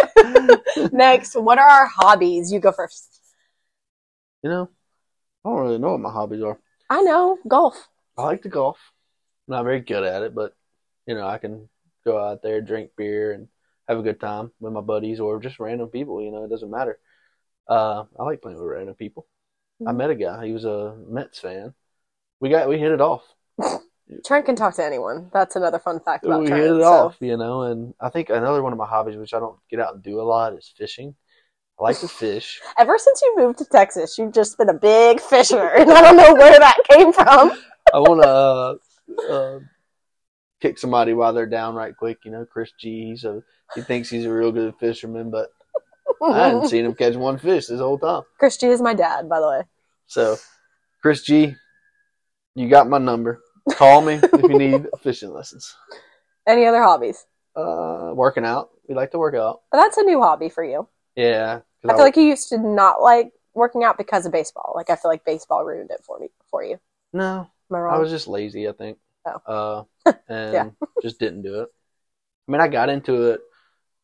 Next, 0.91 1.36
what 1.36 1.58
are 1.58 1.67
our 1.67 1.88
hobbies? 1.88 2.51
You 2.51 2.60
go 2.60 2.72
first. 2.72 3.18
You 4.43 4.50
know, 4.50 4.69
I 5.46 5.50
don't 5.50 5.60
really 5.60 5.77
know 5.79 5.91
what 5.91 6.00
my 6.01 6.12
hobbies 6.12 6.43
are. 6.43 6.60
I 6.89 7.01
know, 7.01 7.38
golf. 7.48 7.88
I 8.17 8.24
like 8.24 8.41
to 8.43 8.50
golf. 8.50 8.77
I'm 9.48 9.55
not 9.55 9.63
very 9.63 9.79
good 9.81 10.03
at 10.03 10.24
it, 10.24 10.34
but 10.36 10.53
you 11.05 11.15
know, 11.15 11.27
I 11.27 11.38
can 11.38 11.67
go 12.05 12.17
out 12.19 12.41
there, 12.41 12.62
drink 12.62 12.91
beer, 12.98 13.34
and 13.34 13.48
have 13.88 13.98
a 14.00 14.03
good 14.03 14.19
time 14.19 14.51
with 14.60 14.74
my 14.74 14.81
buddies 14.81 15.19
or 15.19 15.39
just 15.39 15.60
random 15.60 15.89
people. 15.89 16.22
You 16.22 16.31
know, 16.31 16.43
it 16.43 16.50
doesn't 16.50 16.69
matter. 16.72 17.00
Uh, 17.67 18.05
I 18.19 18.24
like 18.24 18.41
playing 18.41 18.58
with 18.60 18.67
random 18.67 18.96
people. 18.96 19.27
I 19.86 19.91
Mhm. 19.91 19.98
met 19.98 20.10
a 20.10 20.15
guy. 20.15 20.46
He 20.46 20.51
was 20.53 20.65
a 20.65 20.96
Mets 21.08 21.39
fan. 21.39 21.74
We 22.39 22.50
got 22.50 22.67
we 22.69 22.77
hit 22.79 22.91
it 22.91 23.01
off. 23.01 23.24
Trent 24.25 24.46
can 24.46 24.55
talk 24.55 24.75
to 24.75 24.84
anyone. 24.84 25.29
That's 25.34 25.55
another 25.55 25.79
fun 25.79 26.00
fact 26.00 26.25
about 26.25 26.41
we 26.41 26.48
Trent. 26.48 26.63
hit 26.63 26.72
it 26.77 26.81
so- 26.81 27.05
off, 27.08 27.17
you 27.19 27.38
know. 27.38 27.63
And 27.63 27.93
I 28.00 28.10
think 28.10 28.29
another 28.29 28.63
one 28.63 28.72
of 28.74 28.79
my 28.79 28.88
hobbies, 28.88 29.17
which 29.17 29.34
I 29.34 29.39
don't 29.39 29.60
get 29.69 29.79
out 29.79 29.93
and 29.96 30.03
do 30.03 30.19
a 30.19 30.24
lot, 30.24 30.53
is 30.53 30.74
fishing. 30.77 31.15
I 31.79 31.83
like 31.83 32.00
to 32.00 32.07
fish. 32.07 32.59
Ever 32.77 32.98
since 32.98 33.21
you 33.21 33.36
moved 33.38 33.59
to 33.59 33.65
Texas, 33.65 34.17
you've 34.17 34.33
just 34.33 34.57
been 34.57 34.69
a 34.69 34.74
big 34.74 35.21
fisher, 35.21 35.69
and 35.77 35.89
I 35.89 36.01
don't 36.01 36.17
know 36.17 36.33
where 36.33 36.59
that 36.59 36.77
came 36.89 37.13
from. 37.13 37.51
I 37.93 38.00
want 38.00 38.21
to 38.21 38.29
uh, 38.29 39.33
uh, 39.33 39.59
kick 40.59 40.77
somebody 40.77 41.13
while 41.13 41.33
they're 41.33 41.45
down 41.45 41.75
right 41.75 41.95
quick. 41.95 42.17
You 42.25 42.31
know, 42.31 42.45
Chris 42.45 42.71
G. 42.79 43.05
He's 43.09 43.24
a 43.24 43.41
he 43.75 43.81
thinks 43.81 44.09
he's 44.09 44.25
a 44.25 44.33
real 44.33 44.51
good 44.51 44.75
fisherman, 44.79 45.31
but 45.31 45.50
I 46.21 46.50
haven't 46.50 46.67
seen 46.67 46.86
him 46.86 46.95
catch 46.95 47.15
one 47.15 47.38
fish 47.38 47.67
this 47.67 47.79
whole 47.79 47.98
time. 47.98 48.24
Chris 48.38 48.57
G 48.57 48.67
is 48.67 48.81
my 48.81 48.93
dad, 48.93 49.29
by 49.29 49.39
the 49.39 49.48
way. 49.48 49.62
So, 50.07 50.36
Chris 51.01 51.21
G, 51.21 51.55
you 52.55 52.67
got 52.69 52.89
my 52.89 52.98
number. 52.98 53.41
Call 53.71 54.01
me 54.01 54.19
if 54.21 54.41
you 54.41 54.57
need 54.57 54.88
fishing 55.01 55.31
lessons. 55.31 55.75
Any 56.48 56.65
other 56.65 56.81
hobbies? 56.81 57.25
Uh, 57.55 58.12
working 58.13 58.45
out. 58.45 58.71
We 58.88 58.95
like 58.95 59.12
to 59.12 59.19
work 59.19 59.36
out. 59.36 59.62
But 59.71 59.77
that's 59.77 59.98
a 59.98 60.03
new 60.03 60.21
hobby 60.21 60.50
for 60.50 60.63
you. 60.63 60.88
Yeah. 61.15 61.62
I 61.88 61.93
feel 61.93 62.03
like 62.03 62.17
you 62.17 62.24
used 62.24 62.50
to 62.50 62.57
not 62.57 63.01
like 63.01 63.31
working 63.53 63.83
out 63.83 63.98
because 63.98 64.25
of 64.25 64.31
baseball. 64.31 64.74
Like 64.75 64.89
I 64.89 64.95
feel 64.95 65.09
like 65.09 65.25
baseball 65.25 65.63
ruined 65.63 65.91
it 65.91 66.01
for 66.03 66.19
me 66.19 66.27
for 66.50 66.63
you. 66.63 66.79
no, 67.13 67.50
Am 67.71 67.75
I 67.75 67.79
I 67.79 67.98
was 67.98 68.09
just 68.09 68.27
lazy. 68.27 68.67
I 68.67 68.74
think. 68.74 68.98
Oh. 69.25 69.88
Uh, 70.05 70.13
and 70.29 70.71
just 71.01 71.19
didn't 71.19 71.43
do 71.43 71.62
it. 71.62 71.69
I 72.48 72.51
mean, 72.51 72.62
I 72.62 72.67
got 72.67 72.89
into 72.89 73.31
it 73.31 73.41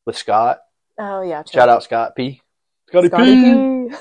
with 0.05 0.17
Scott. 0.17 0.60
oh 1.00 1.22
yeah. 1.22 1.44
Shout 1.51 1.70
out 1.70 1.84
Scott 1.84 2.15
P. 2.15 2.41
Scotty, 2.88 3.08
Scotty 3.08 3.36
P. 3.36 3.89
P. 3.89 3.96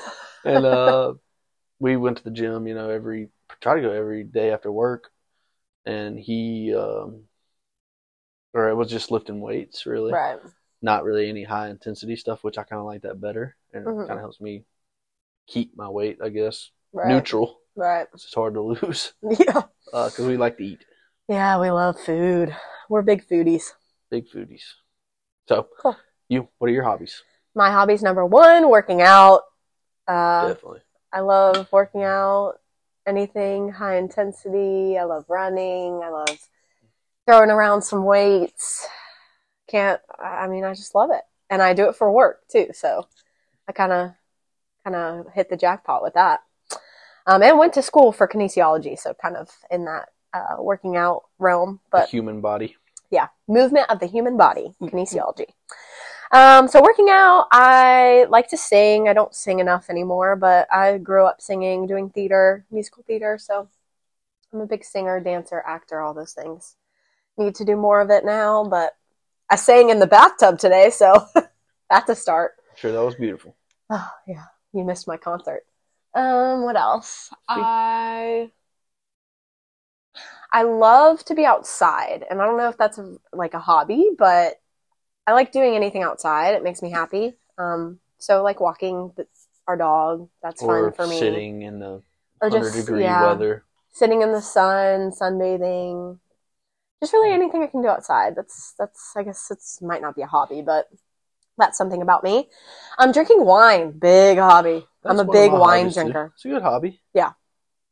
and 0.45 0.65
uh, 0.65 1.13
we 1.79 1.97
went 1.97 2.17
to 2.17 2.23
the 2.23 2.31
gym. 2.31 2.67
You 2.67 2.75
know, 2.75 2.89
every 2.89 3.29
try 3.61 3.75
to 3.75 3.81
go 3.81 3.91
every 3.91 4.23
day 4.23 4.51
after 4.51 4.71
work, 4.71 5.11
and 5.85 6.19
he, 6.19 6.73
um, 6.75 7.23
or 8.53 8.69
it 8.69 8.75
was 8.75 8.89
just 8.89 9.11
lifting 9.11 9.41
weights, 9.41 9.85
really, 9.85 10.13
Right. 10.13 10.37
Not 10.81 11.03
really 11.03 11.29
any 11.29 11.43
high 11.43 11.69
intensity 11.69 12.15
stuff, 12.15 12.43
which 12.43 12.57
I 12.57 12.63
kind 12.63 12.79
of 12.79 12.85
like 12.85 13.01
that 13.03 13.19
better, 13.21 13.55
and 13.73 13.85
Mhm. 13.85 14.03
it 14.03 14.07
kind 14.07 14.19
of 14.19 14.23
helps 14.23 14.39
me 14.41 14.65
keep 15.47 15.75
my 15.75 15.89
weight, 15.89 16.19
I 16.21 16.29
guess, 16.29 16.71
Right. 16.93 17.07
neutral. 17.07 17.59
Right. 17.75 18.07
It's 18.13 18.33
hard 18.33 18.53
to 18.55 18.61
lose 18.71 19.13
Yeah. 19.21 19.63
because 19.85 20.19
we 20.19 20.37
like 20.37 20.57
to 20.57 20.63
eat, 20.65 20.85
Yeah, 21.27 21.59
we 21.59 21.71
love 21.71 21.99
food. 21.99 22.55
We're 22.89 23.01
big 23.01 23.27
foodies. 23.27 23.73
big 24.09 24.27
foodies. 24.29 24.63
So, 25.47 25.69
Cool. 25.79 25.95
you, 26.29 26.47
what 26.57 26.69
are 26.69 26.73
your 26.73 26.83
hobbies? 26.83 27.23
My 27.53 27.71
hobbies 27.71 28.01
number 28.03 28.25
one, 28.25 28.69
working 28.69 29.01
out. 29.01 29.43
Uh, 30.07 30.49
Definitely. 30.49 30.81
I 31.11 31.21
love 31.21 31.71
working 31.71 32.03
out, 32.03 32.59
anything 33.05 33.69
high 33.71 33.95
intensity. 33.97 34.97
I 34.97 35.03
love 35.03 35.25
running. 35.29 36.01
I 36.03 36.09
love 36.09 36.49
throwing 37.25 37.49
around 37.49 37.81
some 37.83 38.03
weights. 38.05 38.87
Can't, 39.67 40.01
I 40.19 40.47
mean, 40.47 40.63
I 40.63 40.73
just 40.73 40.95
love 40.95 41.09
it. 41.11 41.23
and 41.49 41.61
I 41.61 41.73
do 41.73 41.89
it 41.89 41.95
for 41.95 42.11
work 42.11 42.41
too. 42.47 42.67
So 42.73 43.07
I 43.67 43.71
kind 43.71 43.91
of 43.91 44.11
kind 44.83 44.95
of 44.95 45.27
hit 45.33 45.49
the 45.49 45.57
jackpot 45.57 46.03
with 46.03 46.13
that. 46.15 46.41
Um, 47.27 47.41
and 47.41 47.57
went 47.57 47.73
to 47.73 47.81
school 47.81 48.11
for 48.11 48.27
kinesiology, 48.27 48.97
so 48.99 49.13
kind 49.15 49.35
of 49.35 49.49
in 49.71 49.85
that 49.85 50.09
uh, 50.33 50.57
working 50.61 50.95
out 50.95 51.23
realm. 51.39 51.79
The 51.91 51.97
But 51.99 52.09
human 52.09 52.39
body. 52.41 52.75
yeah, 53.09 53.27
movement 53.47 53.89
of 53.89 53.99
the 53.99 54.05
human 54.05 54.37
body, 54.37 54.75
kinesiology. 54.81 55.47
Um, 56.31 56.67
so 56.67 56.81
working 56.81 57.07
out, 57.09 57.47
I 57.51 58.25
like 58.29 58.49
to 58.49 58.57
sing. 58.57 59.07
I 59.07 59.13
don't 59.13 59.33
sing 59.33 59.59
enough 59.59 59.89
anymore, 59.89 60.35
but 60.35 60.67
I 60.71 60.97
grew 60.99 61.25
up 61.25 61.41
singing, 61.41 61.87
doing 61.87 62.09
theater, 62.09 62.65
musical 62.69 63.03
theater. 63.03 63.37
So 63.39 63.69
I'm 64.53 64.61
a 64.61 64.65
big 64.67 64.83
singer, 64.83 65.19
dancer, 65.19 65.63
actor, 65.65 66.01
all 66.01 66.13
those 66.13 66.33
things. 66.33 66.75
Need 67.37 67.55
to 67.55 67.65
do 67.65 67.75
more 67.75 68.01
of 68.01 68.09
it 68.09 68.23
now, 68.25 68.63
but 68.63 68.95
I 69.49 69.55
sang 69.55 69.89
in 69.89 69.99
the 69.99 70.07
bathtub 70.07 70.59
today, 70.59 70.89
so 70.89 71.27
that's 71.89 72.09
a 72.09 72.15
start. 72.15 72.53
Sure, 72.75 72.91
that 72.91 73.03
was 73.03 73.15
beautiful. 73.15 73.55
Oh 73.89 74.09
yeah, 74.27 74.45
you 74.73 74.83
missed 74.83 75.07
my 75.07 75.17
concert. 75.17 75.65
Um, 76.13 76.63
what 76.63 76.75
else? 76.75 77.29
I 77.47 78.49
I 80.51 80.63
love 80.63 81.23
to 81.25 81.35
be 81.35 81.45
outside, 81.45 82.25
and 82.29 82.41
I 82.41 82.45
don't 82.45 82.57
know 82.57 82.69
if 82.69 82.77
that's 82.77 82.97
a, 82.97 83.17
like 83.33 83.53
a 83.53 83.59
hobby, 83.59 84.11
but 84.17 84.55
I 85.27 85.33
like 85.33 85.51
doing 85.51 85.75
anything 85.75 86.03
outside. 86.03 86.55
It 86.55 86.63
makes 86.63 86.81
me 86.81 86.91
happy. 86.91 87.33
Um, 87.57 87.99
so 88.17 88.43
like 88.43 88.59
walking 88.59 89.11
our 89.67 89.77
dog, 89.77 90.29
that's 90.41 90.61
or 90.61 90.91
fun 90.91 90.93
for 90.93 91.07
me. 91.07 91.19
sitting 91.19 91.61
in 91.63 91.79
the 91.79 92.01
or 92.41 92.49
100 92.49 92.71
just 92.71 92.85
degree 92.85 93.01
yeah, 93.03 93.23
weather. 93.33 93.63
sitting 93.91 94.21
in 94.21 94.31
the 94.31 94.41
sun, 94.41 95.11
sunbathing. 95.11 96.19
Just 97.05 97.13
really 97.13 97.31
anything 97.31 97.61
I 97.61 97.67
can 97.67 97.83
do 97.83 97.87
outside. 97.87 98.35
That's 98.35 98.73
that's 98.79 99.13
I 99.15 99.21
guess 99.21 99.51
it's 99.51 99.79
might 99.79 100.01
not 100.01 100.15
be 100.15 100.23
a 100.23 100.25
hobby, 100.25 100.63
but 100.63 100.87
that's 101.55 101.77
something 101.77 102.01
about 102.01 102.23
me. 102.23 102.49
I'm 102.97 103.11
drinking 103.11 103.45
wine, 103.45 103.91
big 103.91 104.39
hobby. 104.39 104.87
I'm 105.03 105.19
a 105.19 105.23
big 105.23 105.51
wine 105.51 105.81
hobbies, 105.81 105.93
too. 105.93 106.01
drinker. 106.01 106.31
It's 106.33 106.45
a 106.45 106.47
good 106.47 106.63
hobby. 106.63 107.01
Yeah, 107.13 107.33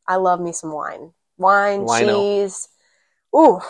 I 0.08 0.16
love 0.16 0.40
me 0.40 0.50
some 0.50 0.72
wine. 0.72 1.12
Wine, 1.38 1.82
Wino. 1.86 2.08
cheese. 2.42 2.68
Ooh, 3.36 3.60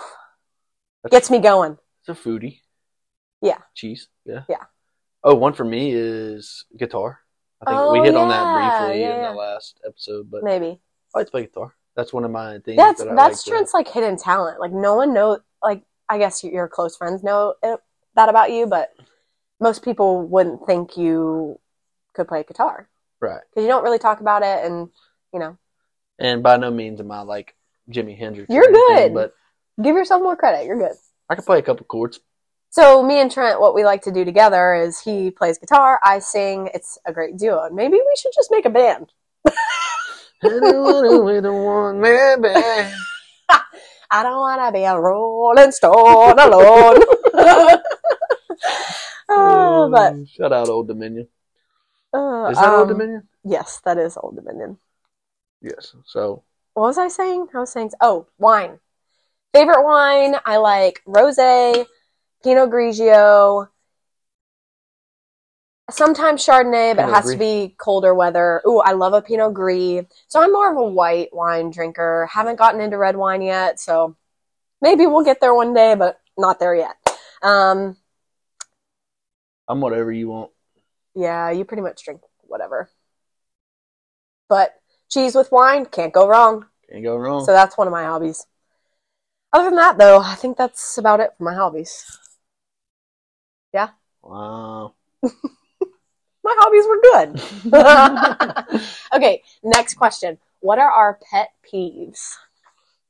That's- 1.02 1.10
gets 1.10 1.30
me 1.30 1.40
going. 1.40 1.76
It's 2.00 2.08
a 2.08 2.14
foodie. 2.14 2.60
Yeah. 3.42 3.58
Cheese. 3.74 4.08
Yeah. 4.24 4.44
Yeah. 4.48 4.64
Oh, 5.22 5.34
one 5.34 5.52
for 5.52 5.64
me 5.64 5.92
is 5.92 6.64
guitar. 6.74 7.20
I 7.60 7.66
think 7.70 7.78
Oh, 7.78 7.92
we 7.92 7.98
hit 8.00 8.16
on 8.16 8.28
that 8.30 8.54
briefly 8.86 9.02
yeah, 9.02 9.14
in 9.14 9.20
yeah. 9.20 9.30
the 9.32 9.36
last 9.36 9.78
episode, 9.86 10.30
but 10.30 10.42
Maybe. 10.42 10.80
I 11.14 11.18
like 11.18 11.26
to 11.26 11.30
play 11.30 11.42
guitar. 11.42 11.74
That's 11.96 12.12
one 12.12 12.24
of 12.24 12.30
my 12.30 12.58
things. 12.58 12.76
That's 12.76 13.02
that 13.02 13.10
I 13.10 13.14
that's 13.14 13.38
like 13.38 13.44
to- 13.44 13.50
Trent's 13.50 13.74
like 13.74 13.88
hidden 13.88 14.16
talent. 14.16 14.60
Like 14.60 14.72
no 14.72 14.94
one 14.96 15.12
know 15.14 15.38
like 15.62 15.82
I 16.08 16.18
guess 16.18 16.42
your 16.44 16.68
close 16.68 16.96
friends 16.96 17.22
know 17.22 17.54
it, 17.62 17.80
that 18.16 18.28
about 18.28 18.50
you, 18.52 18.66
but 18.66 18.92
most 19.60 19.82
people 19.84 20.22
wouldn't 20.26 20.66
think 20.66 20.96
you 20.96 21.58
could 22.14 22.28
play 22.28 22.42
guitar 22.46 22.88
Right. 23.20 23.40
because 23.50 23.62
you 23.62 23.68
don't 23.68 23.84
really 23.84 23.98
talk 23.98 24.20
about 24.20 24.42
it 24.42 24.64
and 24.66 24.88
you 25.32 25.38
know 25.40 25.56
And 26.18 26.42
by 26.42 26.56
no 26.58 26.70
means 26.70 27.00
am 27.00 27.10
I 27.10 27.20
like 27.22 27.54
Jimi 27.90 28.16
Hendrix. 28.18 28.52
You're 28.52 28.64
anything, 28.68 29.12
good. 29.12 29.14
But 29.14 29.34
give 29.82 29.96
yourself 29.96 30.22
more 30.22 30.36
credit. 30.36 30.66
You're 30.66 30.78
good. 30.78 30.96
I 31.30 31.34
can 31.36 31.44
play 31.44 31.58
a 31.58 31.62
couple 31.62 31.86
chords. 31.86 32.20
So 32.70 33.02
me 33.04 33.20
and 33.20 33.30
Trent, 33.30 33.60
what 33.60 33.74
we 33.74 33.84
like 33.84 34.02
to 34.02 34.12
do 34.12 34.24
together 34.24 34.74
is 34.74 35.00
he 35.00 35.30
plays 35.30 35.58
guitar, 35.58 36.00
I 36.02 36.18
sing. 36.18 36.68
It's 36.74 36.98
a 37.06 37.12
great 37.12 37.36
duo. 37.38 37.70
Maybe 37.72 37.94
we 37.94 38.14
should 38.18 38.32
just 38.34 38.50
make 38.50 38.64
a 38.66 38.70
band. 38.70 39.12
Anyone 40.44 41.24
with 41.24 41.44
a 41.46 41.52
one 41.52 42.00
band. 42.02 42.94
I 44.10 44.22
don't 44.22 44.38
want 44.38 44.60
to 44.60 44.72
be 44.72 44.84
a 44.84 44.98
rolling 44.98 45.72
stone 45.72 46.38
alone. 46.38 47.02
oh, 49.28 49.88
but 49.90 50.28
shout 50.28 50.52
out 50.52 50.68
Old 50.68 50.88
Dominion. 50.88 51.26
uh, 52.12 52.48
Is 52.50 52.58
that 52.58 52.68
Old 52.72 52.82
um, 52.82 52.88
Dominion? 52.88 53.28
Yes, 53.44 53.80
that 53.84 53.98
is 53.98 54.16
Old 54.16 54.36
Dominion. 54.36 54.78
Yes. 55.60 55.94
So 56.04 56.42
What 56.74 56.82
was 56.88 56.98
I 56.98 57.08
saying? 57.08 57.48
I 57.54 57.58
was 57.60 57.72
saying, 57.72 57.90
oh, 58.00 58.26
wine. 58.38 58.78
Favorite 59.52 59.82
wine? 59.84 60.36
I 60.44 60.58
like 60.58 61.02
rosé, 61.06 61.86
Pinot 62.42 62.70
Grigio, 62.70 63.68
sometimes 65.90 66.44
Chardonnay, 66.44 66.96
but 66.96 67.08
it 67.08 67.12
has 67.12 67.30
to 67.30 67.36
be 67.36 67.74
colder 67.78 68.14
weather. 68.14 68.62
Ooh, 68.66 68.80
I 68.80 68.92
love 68.92 69.12
a 69.12 69.22
Pinot 69.22 69.52
Gris. 69.54 70.04
So 70.28 70.42
I'm 70.42 70.52
more 70.52 70.70
of 70.70 70.76
a 70.78 70.84
white 70.84 71.34
wine 71.34 71.70
drinker. 71.70 72.28
Haven't 72.32 72.56
gotten 72.56 72.80
into 72.80 72.96
red 72.98 73.16
wine 73.16 73.42
yet, 73.42 73.78
so 73.80 74.16
maybe 74.80 75.06
we'll 75.06 75.24
get 75.24 75.40
there 75.40 75.54
one 75.54 75.74
day, 75.74 75.94
but 75.94 76.20
not 76.38 76.58
there 76.58 76.74
yet. 76.74 76.96
Um, 77.42 77.96
I'm 79.68 79.80
whatever 79.80 80.10
you 80.12 80.28
want. 80.28 80.50
yeah, 81.14 81.50
you 81.50 81.64
pretty 81.64 81.82
much 81.82 82.04
drink 82.04 82.20
whatever. 82.42 82.88
But 84.48 84.74
cheese 85.10 85.34
with 85.34 85.52
wine, 85.52 85.86
can't 85.86 86.12
go 86.12 86.28
wrong. 86.28 86.66
Can't 86.90 87.02
go 87.02 87.16
wrong. 87.16 87.44
So 87.44 87.52
that's 87.52 87.76
one 87.78 87.86
of 87.86 87.92
my 87.92 88.04
hobbies. 88.04 88.46
Other 89.52 89.66
than 89.66 89.76
that, 89.76 89.98
though, 89.98 90.20
I 90.20 90.34
think 90.34 90.56
that's 90.56 90.98
about 90.98 91.20
it 91.20 91.30
for 91.36 91.44
my 91.44 91.54
hobbies. 91.54 92.04
Yeah. 93.72 93.90
Wow. 94.22 94.94
My 96.44 96.54
hobbies 96.58 96.86
were 96.86 97.00
good. 97.00 98.78
okay, 99.14 99.42
next 99.62 99.94
question. 99.94 100.38
What 100.60 100.78
are 100.78 100.90
our 100.90 101.18
pet 101.30 101.48
peeves? 101.66 102.34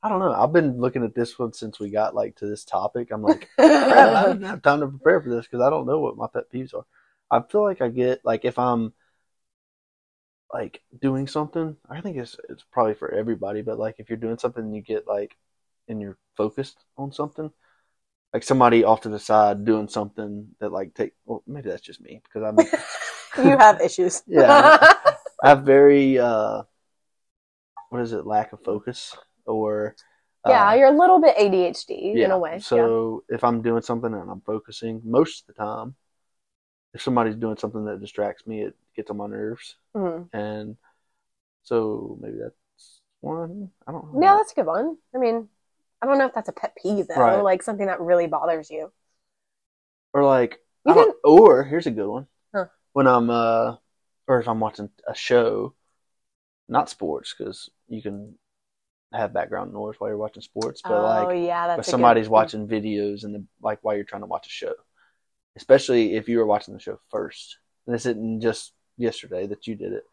I 0.05 0.09
don't 0.09 0.21
know. 0.21 0.33
I've 0.33 0.53
been 0.53 0.81
looking 0.81 1.03
at 1.03 1.15
this 1.15 1.37
one 1.39 1.53
since 1.53 1.81
we 1.81 1.91
got 1.91 2.15
like 2.15 2.37
to 2.37 2.47
this 2.47 2.65
topic. 2.65 3.09
I'm 3.11 3.23
like, 3.23 3.49
I 3.59 4.27
didn't 4.29 4.45
have 4.45 4.63
time 4.63 4.81
to 4.81 4.87
prepare 4.87 5.21
for 5.21 5.31
this 5.31 5.47
because 5.47 5.63
I 5.63 5.71
don't 5.71 5.87
know 5.87 5.99
what 5.99 6.17
my 6.17 6.27
pet 6.33 6.45
peeves 6.53 6.75
are. 6.75 6.85
I 7.31 7.43
feel 7.43 7.63
like 7.63 7.81
I 7.81 7.89
get 7.89 8.25
like 8.25 8.45
if 8.45 8.59
I'm 8.59 8.93
like 10.53 10.83
doing 11.01 11.27
something, 11.27 11.77
I 11.91 12.01
think 12.03 12.17
it's 12.17 12.37
it's 12.49 12.65
probably 12.71 12.95
for 12.95 13.13
everybody, 13.13 13.63
but 13.63 13.79
like 13.79 13.97
if 13.99 14.09
you're 14.09 14.17
doing 14.17 14.39
something 14.39 14.63
and 14.63 14.77
you 14.77 14.83
get 14.83 15.09
like 15.09 15.37
and 15.89 16.01
you're 16.01 16.19
focused 16.37 16.85
on 16.97 17.13
something, 17.13 17.51
like 18.33 18.43
somebody 18.43 18.85
off 18.85 19.01
to 19.01 19.09
the 19.09 19.19
side 19.19 19.65
doing 19.65 19.89
something 19.89 20.49
that 20.61 20.71
like 20.71 20.95
take 20.95 21.15
well 21.25 21.43
maybe 21.47 21.71
that's 21.71 21.83
just 21.83 22.01
me 22.01 22.21
because 22.25 22.43
I'm 22.43 22.59
you 23.45 23.57
have 23.59 23.81
issues. 23.81 24.23
Yeah. 24.27 24.79
I 25.43 25.49
have 25.49 25.63
very 25.63 26.19
uh 26.19 26.63
what 27.91 28.01
is 28.03 28.13
it 28.13 28.27
lack 28.27 28.53
of 28.53 28.61
focus 28.63 29.17
or 29.47 29.95
uh, 30.47 30.51
yeah, 30.51 30.75
you're 30.75 30.89
a 30.89 30.99
little 30.99 31.21
bit 31.21 31.37
ADHD 31.37 32.17
in 32.17 32.31
a 32.31 32.39
way. 32.39 32.59
So 32.59 33.25
if 33.31 33.43
I'm 33.45 33.63
doing 33.63 33.81
something 33.83 34.13
and 34.13 34.31
I'm 34.31 34.43
focusing, 34.43 35.01
most 35.05 35.41
of 35.49 35.55
the 35.55 35.63
time, 35.63 35.95
if 36.93 37.01
somebody's 37.01 37.37
doing 37.37 37.57
something 37.57 37.85
that 37.87 38.01
distracts 38.01 38.47
me, 38.47 38.63
it 38.63 38.75
gets 38.95 39.11
on 39.11 39.17
my 39.17 39.27
nerves, 39.27 39.77
yeah. 39.95 40.01
Mhm. 40.01 40.29
and 40.35 40.77
so 41.63 42.19
maybe 42.21 42.37
that's 42.43 43.01
one. 43.21 43.71
I 43.87 43.93
don't 43.93 44.13
know. 44.13 44.21
yeah, 44.23 44.37
that's 44.37 44.53
a 44.53 44.55
good 44.55 44.67
one. 44.67 44.99
I 45.15 45.19
mean, 45.19 45.49
I 46.03 46.07
don't 46.07 46.19
know 46.19 46.27
if 46.27 46.35
that's 46.35 46.51
a 46.51 46.53
pet 46.53 46.77
peeve 46.77 47.09
though, 47.09 47.15
Right. 47.21 47.41
like 47.41 47.63
something 47.63 47.87
that 47.87 48.01
really 48.01 48.27
bothers 48.27 48.71
you. 48.71 48.93
or 50.13 50.25
like, 50.25 50.61
You 50.85 50.95
don't, 50.95 51.17
or 51.25 51.65
here's 51.65 51.87
a 51.87 51.91
good 51.91 52.07
one. 52.09 52.27
When 52.95 53.07
I'm 53.07 53.29
uh, 53.29 53.77
or 54.27 54.41
if 54.41 54.49
I'm 54.49 54.61
watching 54.61 54.89
a 55.07 55.15
show, 55.15 55.75
not 56.69 56.89
sports, 56.89 57.35
because 57.37 57.69
you 57.89 58.01
can 58.01 58.37
have 59.13 59.35
background 59.35 59.73
noise 59.73 59.97
while 59.99 60.11
you're 60.11 60.17
watching 60.17 60.43
sports, 60.43 60.81
but 60.83 60.93
oh 60.93 61.03
like 61.03 61.45
yeah, 61.45 61.67
that's 61.67 61.79
but 61.79 61.87
somebody's 61.87 62.29
watching 62.29 62.67
videos 62.67 63.25
and 63.25 63.35
the, 63.35 63.45
like 63.61 63.79
while 63.83 63.95
you're 63.95 64.05
trying 64.05 64.23
to 64.23 64.27
watch 64.27 64.47
a 64.47 64.51
show, 64.51 64.75
especially 65.57 66.15
if 66.15 66.29
you 66.29 66.39
were 66.39 66.47
watching 66.47 66.73
the 66.73 66.81
show 66.81 66.99
first. 67.11 67.59
And 67.87 67.95
this 67.95 68.07
isn't 68.07 68.41
just 68.41 68.73
yesterday 68.97 69.47
that 69.49 69.67
you 69.67 69.75
did 69.75 69.93
it, 69.93 70.05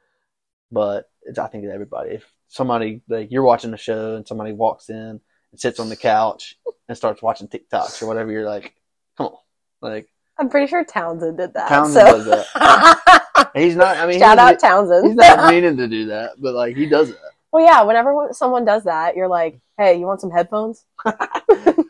but 0.71 1.09
it's 1.23 1.39
I 1.39 1.47
think 1.47 1.65
everybody. 1.65 2.11
If 2.11 2.31
somebody 2.47 3.01
like 3.07 3.31
you're 3.31 3.43
watching 3.43 3.73
a 3.73 3.77
show 3.77 4.15
and 4.15 4.27
somebody 4.27 4.53
walks 4.53 4.89
in 4.89 5.21
and 5.51 5.59
sits 5.59 5.79
on 5.79 5.89
the 5.89 5.95
couch 5.95 6.55
and 6.87 6.97
starts 6.97 7.21
watching 7.21 7.47
TikToks 7.47 8.01
or 8.01 8.07
whatever, 8.07 8.31
you're 8.31 8.49
like, 8.49 8.73
come 9.17 9.27
on, 9.27 9.37
like 9.81 10.09
I'm 10.41 10.49
pretty 10.49 10.65
sure 10.65 10.83
Townsend 10.83 11.37
did 11.37 11.53
that. 11.53 11.69
Townsend 11.69 12.07
so. 12.07 12.17
does 12.17 12.25
that. 12.25 13.51
he's 13.55 13.75
not. 13.75 13.97
I 13.97 14.07
mean, 14.07 14.17
Shout 14.17 14.39
out 14.39 14.59
Townsend. 14.59 15.05
He's 15.05 15.15
not 15.15 15.49
meaning 15.53 15.77
to 15.77 15.87
do 15.87 16.07
that, 16.07 16.31
but 16.39 16.55
like 16.55 16.75
he 16.75 16.87
does 16.87 17.09
that. 17.09 17.31
well, 17.51 17.63
yeah. 17.63 17.83
Whenever 17.83 18.29
someone 18.31 18.65
does 18.65 18.85
that, 18.85 19.15
you're 19.15 19.27
like, 19.27 19.61
"Hey, 19.77 19.99
you 19.99 20.07
want 20.07 20.19
some 20.19 20.31
headphones?" 20.31 20.85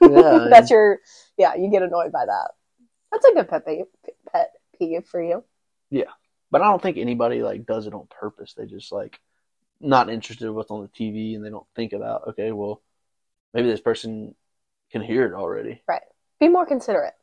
Yeah, 0.01 0.47
That's 0.49 0.69
your. 0.69 0.99
Yeah, 1.37 1.55
you 1.55 1.71
get 1.71 1.83
annoyed 1.83 2.11
by 2.11 2.25
that. 2.25 2.51
That's 3.11 3.23
a 3.23 3.33
good 3.33 3.47
pet 3.47 3.65
peeve, 3.65 3.85
pet 4.33 4.51
peeve 4.77 5.05
for 5.05 5.23
you. 5.23 5.45
Yeah, 5.89 6.11
but 6.49 6.61
I 6.61 6.65
don't 6.65 6.81
think 6.81 6.97
anybody 6.97 7.41
like 7.43 7.65
does 7.65 7.87
it 7.87 7.93
on 7.93 8.07
purpose. 8.09 8.53
They 8.53 8.65
just 8.65 8.91
like 8.91 9.17
not 9.79 10.09
interested 10.09 10.45
in 10.45 10.55
what's 10.55 10.71
on 10.71 10.81
the 10.81 10.89
TV 10.89 11.35
and 11.35 11.45
they 11.45 11.49
don't 11.49 11.67
think 11.75 11.93
about, 11.93 12.27
okay, 12.29 12.51
well, 12.51 12.81
maybe 13.53 13.69
this 13.69 13.79
person 13.79 14.35
can 14.91 15.01
hear 15.01 15.25
it 15.25 15.33
already. 15.33 15.81
Right. 15.87 16.01
Be 16.39 16.49
more 16.49 16.65
considerate. 16.65 17.13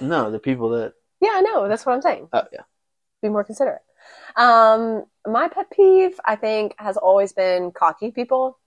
No, 0.00 0.30
the 0.30 0.38
people 0.38 0.70
that 0.70 0.94
Yeah, 1.20 1.32
I 1.34 1.40
know. 1.40 1.68
That's 1.68 1.86
what 1.86 1.94
I'm 1.94 2.02
saying. 2.02 2.28
oh 2.32 2.42
yeah. 2.52 2.62
Be 3.22 3.28
more 3.28 3.44
considerate. 3.44 3.82
Um, 4.36 5.04
my 5.26 5.48
pet 5.48 5.70
peeve, 5.70 6.20
I 6.24 6.36
think, 6.36 6.74
has 6.78 6.96
always 6.96 7.32
been 7.32 7.72
cocky 7.72 8.10
people. 8.10 8.58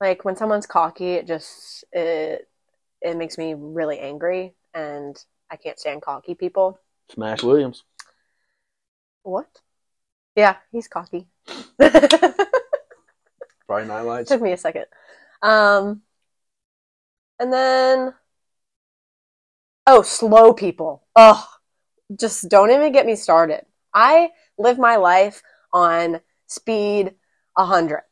Like 0.00 0.24
when 0.24 0.36
someone's 0.36 0.66
cocky, 0.66 1.14
it 1.14 1.26
just 1.26 1.84
it 1.92 2.48
it 3.00 3.16
makes 3.16 3.38
me 3.38 3.54
really 3.54 3.98
angry, 3.98 4.54
and 4.72 5.16
I 5.50 5.56
can't 5.56 5.78
stand 5.78 6.02
cocky 6.02 6.34
people. 6.34 6.78
Smash 7.10 7.42
Williams. 7.42 7.84
What? 9.22 9.48
Yeah, 10.36 10.56
he's 10.72 10.88
cocky. 10.88 11.26
Friday 11.78 13.88
Night 13.88 14.02
Lights. 14.02 14.30
Took 14.30 14.42
me 14.42 14.52
a 14.52 14.56
second. 14.56 14.86
Um, 15.42 16.02
and 17.38 17.52
then, 17.52 18.14
oh, 19.86 20.02
slow 20.02 20.52
people. 20.52 21.02
Oh, 21.16 21.46
just 22.18 22.48
don't 22.48 22.70
even 22.70 22.92
get 22.92 23.06
me 23.06 23.16
started. 23.16 23.64
I 23.92 24.30
live 24.58 24.78
my 24.78 24.96
life 24.96 25.42
on 25.72 26.20
speed 26.46 27.14
100. 27.54 28.02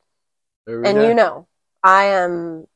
And 0.67 0.85
go. 0.85 1.09
you 1.09 1.15
know, 1.15 1.49
I 1.83 2.05
am 2.05 2.67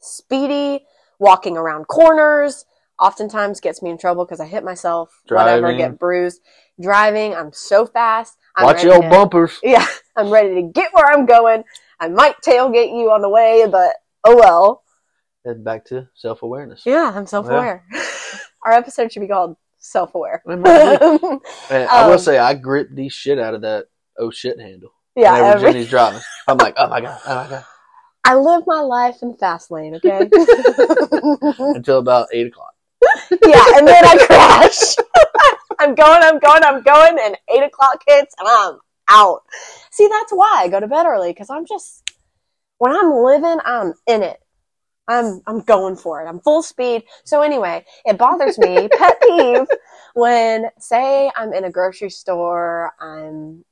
speedy, 0.00 0.84
walking 1.18 1.56
around 1.56 1.86
corners, 1.88 2.64
oftentimes 2.98 3.60
gets 3.60 3.82
me 3.82 3.90
in 3.90 3.98
trouble 3.98 4.24
because 4.24 4.40
I 4.40 4.46
hit 4.46 4.64
myself, 4.64 5.22
whatever, 5.28 5.72
get 5.72 5.98
bruised. 5.98 6.40
Driving, 6.80 7.34
I'm 7.34 7.52
so 7.52 7.86
fast. 7.86 8.36
I'm 8.56 8.64
Watch 8.64 8.84
your 8.84 9.02
to- 9.02 9.08
bumpers. 9.08 9.58
Yeah, 9.62 9.86
I'm 10.16 10.30
ready 10.30 10.54
to 10.56 10.62
get 10.62 10.92
where 10.92 11.06
I'm 11.06 11.26
going. 11.26 11.64
I 12.00 12.08
might 12.08 12.36
tailgate 12.44 12.96
you 12.96 13.10
on 13.10 13.22
the 13.22 13.28
way, 13.28 13.66
but 13.70 13.94
oh 14.24 14.36
well. 14.36 14.82
Head 15.46 15.64
back 15.64 15.84
to 15.86 16.08
self 16.14 16.42
awareness. 16.42 16.82
Yeah, 16.84 17.12
I'm 17.14 17.26
self 17.26 17.46
aware. 17.46 17.84
Our 18.64 18.72
episode 18.72 19.12
should 19.12 19.20
be 19.20 19.28
called 19.28 19.56
Self 19.78 20.14
Aware. 20.14 20.42
I 20.48 21.28
will 22.06 22.12
Um, 22.14 22.18
say 22.18 22.38
I 22.38 22.54
grip 22.54 22.88
the 22.92 23.08
shit 23.08 23.38
out 23.38 23.54
of 23.54 23.62
that 23.62 23.86
oh 24.18 24.30
shit 24.30 24.58
handle. 24.60 24.90
yeah, 25.14 25.34
every- 25.36 25.72
Jenny's 25.72 25.88
driving. 25.90 26.20
I'm 26.48 26.58
like, 26.58 26.74
oh 26.76 26.88
my 26.88 27.00
god, 27.00 27.20
oh 27.26 27.34
my 27.36 27.48
god. 27.50 27.64
I 28.24 28.34
live 28.34 28.64
my 28.66 28.80
life 28.80 29.16
in 29.22 29.34
fast 29.36 29.70
lane, 29.70 29.94
okay? 29.96 30.18
Until 31.58 31.98
about 31.98 32.28
eight 32.32 32.48
o'clock. 32.48 32.74
yeah, 33.46 33.62
and 33.76 33.86
then 33.86 34.04
I 34.04 34.16
crash. 34.26 34.96
I'm 35.78 35.94
going, 35.94 36.22
I'm 36.22 36.38
going, 36.40 36.64
I'm 36.64 36.82
going, 36.82 37.16
and 37.22 37.38
eight 37.54 37.62
o'clock 37.62 38.02
hits, 38.06 38.34
and 38.38 38.48
I'm 38.50 38.78
out. 39.08 39.42
See, 39.92 40.08
that's 40.08 40.32
why 40.32 40.62
I 40.64 40.68
go 40.68 40.80
to 40.80 40.88
bed 40.88 41.06
early 41.06 41.30
because 41.32 41.48
I'm 41.48 41.64
just 41.64 42.10
when 42.78 42.92
I'm 42.92 43.12
living, 43.12 43.58
I'm 43.64 43.94
in 44.08 44.24
it. 44.24 44.40
I'm 45.08 45.40
I'm 45.46 45.60
going 45.60 45.96
for 45.96 46.22
it. 46.22 46.26
I'm 46.28 46.40
full 46.40 46.62
speed. 46.62 47.04
So 47.24 47.42
anyway, 47.42 47.84
it 48.04 48.18
bothers 48.18 48.58
me, 48.58 48.88
pet 48.96 49.20
peeve, 49.22 49.66
when 50.14 50.66
say 50.78 51.30
I'm 51.34 51.52
in 51.52 51.64
a 51.64 51.70
grocery 51.70 52.10
store, 52.10 52.92
I'm 53.00 53.64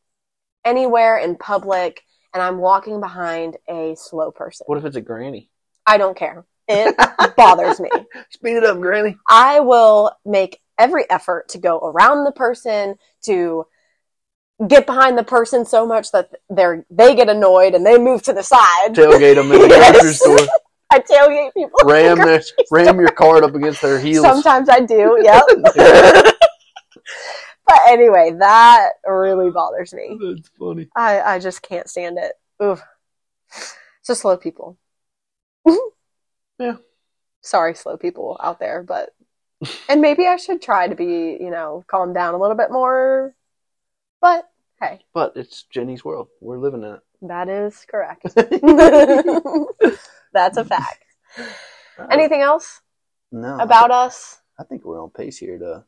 anywhere 0.64 1.18
in 1.18 1.36
public, 1.36 2.02
and 2.34 2.42
I'm 2.42 2.58
walking 2.58 3.00
behind 3.00 3.56
a 3.68 3.94
slow 3.96 4.30
person. 4.30 4.64
What 4.66 4.78
if 4.78 4.84
it's 4.84 4.96
a 4.96 5.00
granny? 5.00 5.50
I 5.86 5.98
don't 5.98 6.16
care. 6.16 6.44
It 6.68 6.96
bothers 7.36 7.78
me. 7.78 7.90
Speed 8.30 8.56
it 8.56 8.64
up, 8.64 8.80
granny. 8.80 9.16
I 9.28 9.60
will 9.60 10.12
make 10.24 10.60
every 10.78 11.08
effort 11.10 11.48
to 11.50 11.58
go 11.58 11.78
around 11.78 12.24
the 12.24 12.32
person 12.32 12.96
to 13.22 13.66
get 14.66 14.86
behind 14.86 15.18
the 15.18 15.22
person 15.22 15.64
so 15.64 15.86
much 15.86 16.12
that 16.12 16.30
they're 16.48 16.84
they 16.90 17.14
get 17.14 17.28
annoyed 17.28 17.74
and 17.74 17.84
they 17.84 17.98
move 17.98 18.22
to 18.22 18.32
the 18.32 18.42
side. 18.42 18.94
Tailgate 18.94 19.34
them 19.36 19.52
in 19.52 19.60
the 19.60 19.68
Yes. 19.68 19.92
grocery 19.92 20.12
store. 20.14 20.56
I 20.90 21.00
tailgate 21.00 21.52
people. 21.54 21.78
Ram 21.84 22.18
their, 22.18 22.42
ram 22.70 22.98
your 23.00 23.10
cart 23.10 23.44
up 23.44 23.54
against 23.54 23.82
their 23.82 23.98
heels. 23.98 24.24
Sometimes 24.24 24.68
I 24.68 24.80
do. 24.80 25.18
Yep. 25.22 25.42
but 27.66 27.78
anyway, 27.88 28.34
that 28.38 28.90
really 29.06 29.50
bothers 29.50 29.92
me. 29.92 30.18
That's 30.20 30.48
funny. 30.58 30.88
I 30.96 31.20
I 31.20 31.38
just 31.38 31.62
can't 31.62 31.88
stand 31.88 32.18
it. 32.18 32.32
Oof. 32.62 32.82
So 34.02 34.14
slow 34.14 34.36
people. 34.36 34.78
Yeah. 36.58 36.76
Sorry, 37.42 37.74
slow 37.74 37.96
people 37.96 38.38
out 38.42 38.58
there, 38.58 38.82
but 38.82 39.10
and 39.88 40.00
maybe 40.00 40.26
I 40.26 40.36
should 40.36 40.62
try 40.62 40.88
to 40.88 40.94
be, 40.94 41.36
you 41.40 41.50
know, 41.50 41.84
calm 41.86 42.12
down 42.12 42.34
a 42.34 42.38
little 42.38 42.56
bit 42.56 42.70
more. 42.70 43.34
But 44.20 44.48
hey, 44.80 45.00
But 45.14 45.32
it's 45.36 45.64
Jenny's 45.64 46.04
world. 46.04 46.28
We're 46.40 46.58
living 46.58 46.82
in 46.82 46.98
that 47.22 47.48
is 47.48 47.84
correct. 47.88 48.22
That's 50.32 50.56
a 50.56 50.64
fact. 50.64 51.04
Anything 52.10 52.42
else 52.42 52.80
no, 53.32 53.58
about 53.58 53.90
us? 53.90 54.38
I 54.58 54.64
think 54.64 54.84
we're 54.84 55.02
on 55.02 55.10
pace 55.10 55.38
here 55.38 55.58
to. 55.58 55.84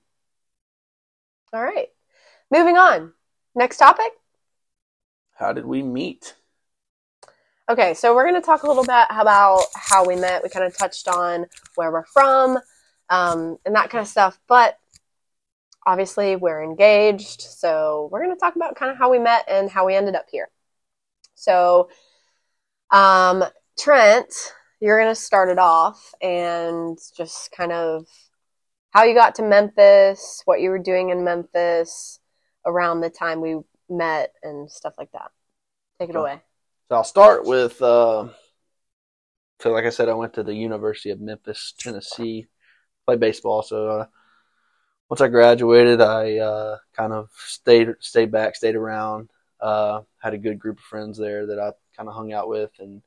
All 1.52 1.62
right. 1.62 1.88
Moving 2.50 2.76
on. 2.76 3.12
Next 3.54 3.78
topic. 3.78 4.12
How 5.34 5.52
did 5.52 5.66
we 5.66 5.82
meet? 5.82 6.34
Okay, 7.70 7.92
so 7.92 8.14
we're 8.14 8.26
going 8.26 8.40
to 8.40 8.44
talk 8.44 8.62
a 8.62 8.66
little 8.66 8.84
bit 8.84 9.06
about 9.10 9.64
how 9.74 10.06
we 10.06 10.16
met. 10.16 10.42
We 10.42 10.48
kind 10.48 10.64
of 10.64 10.76
touched 10.76 11.06
on 11.06 11.46
where 11.74 11.92
we're 11.92 12.06
from 12.06 12.58
um, 13.10 13.58
and 13.66 13.74
that 13.74 13.90
kind 13.90 14.00
of 14.00 14.08
stuff. 14.08 14.40
But 14.48 14.78
obviously, 15.86 16.36
we're 16.36 16.62
engaged. 16.62 17.42
So 17.42 18.08
we're 18.10 18.24
going 18.24 18.34
to 18.34 18.40
talk 18.40 18.56
about 18.56 18.74
kind 18.76 18.90
of 18.90 18.98
how 18.98 19.10
we 19.10 19.18
met 19.18 19.44
and 19.48 19.70
how 19.70 19.86
we 19.86 19.94
ended 19.94 20.14
up 20.14 20.26
here. 20.30 20.48
So, 21.38 21.88
um, 22.90 23.44
Trent, 23.78 24.34
you're 24.80 25.00
going 25.00 25.14
to 25.14 25.20
start 25.20 25.50
it 25.50 25.58
off 25.58 26.12
and 26.20 26.98
just 27.16 27.52
kind 27.52 27.70
of 27.70 28.06
how 28.90 29.04
you 29.04 29.14
got 29.14 29.36
to 29.36 29.42
Memphis, 29.42 30.42
what 30.46 30.60
you 30.60 30.70
were 30.70 30.80
doing 30.80 31.10
in 31.10 31.22
Memphis 31.22 32.18
around 32.66 33.00
the 33.00 33.10
time 33.10 33.40
we 33.40 33.60
met, 33.88 34.32
and 34.42 34.68
stuff 34.68 34.94
like 34.98 35.12
that. 35.12 35.30
Take 36.00 36.10
it 36.10 36.16
away. 36.16 36.42
So 36.88 36.96
I'll 36.96 37.04
start 37.04 37.46
with. 37.46 37.80
Uh, 37.80 38.28
so, 39.60 39.70
like 39.70 39.84
I 39.84 39.90
said, 39.90 40.08
I 40.08 40.14
went 40.14 40.34
to 40.34 40.42
the 40.42 40.54
University 40.54 41.10
of 41.10 41.20
Memphis, 41.20 41.72
Tennessee, 41.78 42.48
played 43.06 43.20
baseball. 43.20 43.62
So, 43.62 43.88
uh, 43.88 44.06
once 45.08 45.20
I 45.20 45.28
graduated, 45.28 46.00
I 46.00 46.38
uh, 46.38 46.78
kind 46.96 47.12
of 47.12 47.30
stayed 47.46 47.94
stayed 48.00 48.32
back, 48.32 48.56
stayed 48.56 48.74
around. 48.74 49.30
Uh, 49.60 50.02
had 50.20 50.34
a 50.34 50.38
good 50.38 50.58
group 50.58 50.78
of 50.78 50.84
friends 50.84 51.18
there 51.18 51.46
that 51.46 51.58
I 51.58 51.72
kind 51.96 52.08
of 52.08 52.14
hung 52.14 52.32
out 52.32 52.48
with 52.48 52.70
and 52.78 53.02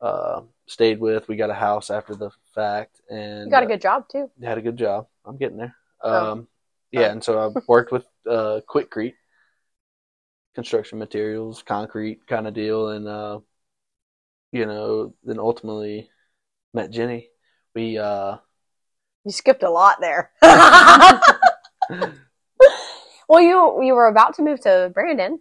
uh, 0.00 0.42
stayed 0.66 0.98
with. 1.00 1.28
We 1.28 1.36
got 1.36 1.50
a 1.50 1.54
house 1.54 1.90
after 1.90 2.14
the 2.14 2.30
fact, 2.54 3.00
and 3.10 3.46
You 3.46 3.50
got 3.50 3.62
a 3.62 3.66
uh, 3.66 3.68
good 3.68 3.80
job, 3.80 4.08
too. 4.08 4.30
had 4.42 4.58
a 4.58 4.62
good 4.62 4.76
job. 4.76 5.06
I'm 5.24 5.36
getting 5.36 5.58
there. 5.58 5.76
Oh. 6.02 6.32
Um, 6.32 6.48
yeah, 6.90 7.10
and 7.10 7.22
so 7.22 7.38
I 7.38 7.60
worked 7.68 7.92
with 7.92 8.06
uh, 8.28 8.60
Quikrete, 8.68 9.14
construction 10.54 10.98
materials, 10.98 11.62
concrete 11.62 12.26
kind 12.26 12.46
of 12.46 12.54
deal, 12.54 12.90
and 12.90 13.08
uh, 13.08 13.40
you 14.52 14.66
know, 14.66 15.14
then 15.24 15.38
ultimately 15.38 16.10
met 16.74 16.90
Jenny. 16.90 17.30
We 17.74 17.98
uh, 17.98 18.36
You 19.24 19.32
skipped 19.32 19.62
a 19.62 19.70
lot 19.70 19.98
there. 20.00 20.30
well, 23.28 23.40
you 23.40 23.82
you 23.82 23.94
were 23.94 24.08
about 24.08 24.34
to 24.34 24.42
move 24.42 24.60
to 24.60 24.90
Brandon. 24.92 25.40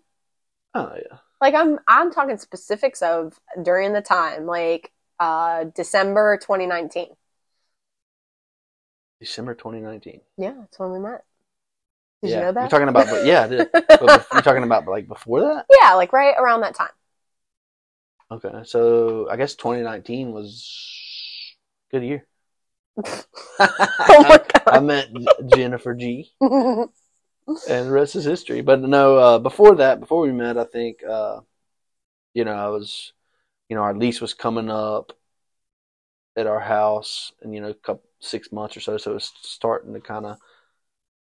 Oh 0.74 0.94
yeah, 0.96 1.18
Like 1.40 1.56
I'm 1.56 1.80
I'm 1.88 2.12
talking 2.12 2.38
specifics 2.38 3.02
of 3.02 3.40
during 3.62 3.94
the 3.94 4.02
time, 4.02 4.46
like 4.46 4.92
uh 5.20 5.66
December 5.66 6.38
2019. 6.38 7.08
December 9.20 9.54
2019. 9.56 10.22
Yeah, 10.38 10.54
that's 10.60 10.80
when 10.80 10.92
we 10.92 11.00
met. 11.00 11.24
Did 12.22 12.32
yeah, 12.32 12.36
you 12.36 12.42
know 12.42 12.52
that? 12.54 12.60
You're 12.62 12.70
talking 12.70 12.88
about, 12.90 13.08
but 13.10 13.26
yeah, 13.26 13.44
I 13.44 13.48
did. 13.48 13.70
but 13.72 14.28
you're 14.34 14.42
talking 14.42 14.64
about 14.64 14.88
like 14.88 15.08
before 15.08 15.42
that. 15.42 15.66
yeah, 15.82 15.94
like 15.94 16.14
right 16.14 16.36
around 16.38 16.62
that 16.62 16.76
time. 16.76 16.90
Okay, 18.32 18.64
so 18.64 19.30
I 19.30 19.36
guess 19.36 19.56
2019 19.56 20.32
was 20.32 21.56
good 21.92 22.04
year. 22.04 22.26
Oh 24.08 24.24
my 24.28 24.40
I 24.68 24.80
met 24.80 25.10
Jennifer 25.48 25.94
G. 25.94 26.32
and 27.48 27.88
the 27.88 27.92
rest 27.92 28.16
is 28.16 28.26
history. 28.26 28.62
But 28.62 28.82
no, 28.82 29.18
uh, 29.18 29.40
before 29.40 29.76
that, 29.76 30.00
before 30.00 30.22
we 30.22 30.32
met, 30.32 30.58
I 30.58 30.64
think, 30.66 31.04
uh, 31.04 31.42
you 32.34 32.46
know, 32.46 32.54
I 32.54 32.68
was, 32.70 33.14
you 33.70 33.76
know, 33.76 33.84
our 33.84 33.96
lease 33.96 34.22
was 34.22 34.34
coming 34.34 34.70
up 34.70 35.14
at 36.36 36.48
our 36.48 36.60
house, 36.60 37.34
and 37.42 37.54
you 37.54 37.62
know, 37.62 37.70
a 37.70 37.74
couple 37.74 38.04
six 38.20 38.52
months 38.52 38.78
or 38.78 38.80
so, 38.80 38.98
so 38.98 39.12
it 39.12 39.16
was 39.16 39.32
starting 39.42 39.94
to 39.94 40.00
kind 40.00 40.26
of 40.26 40.38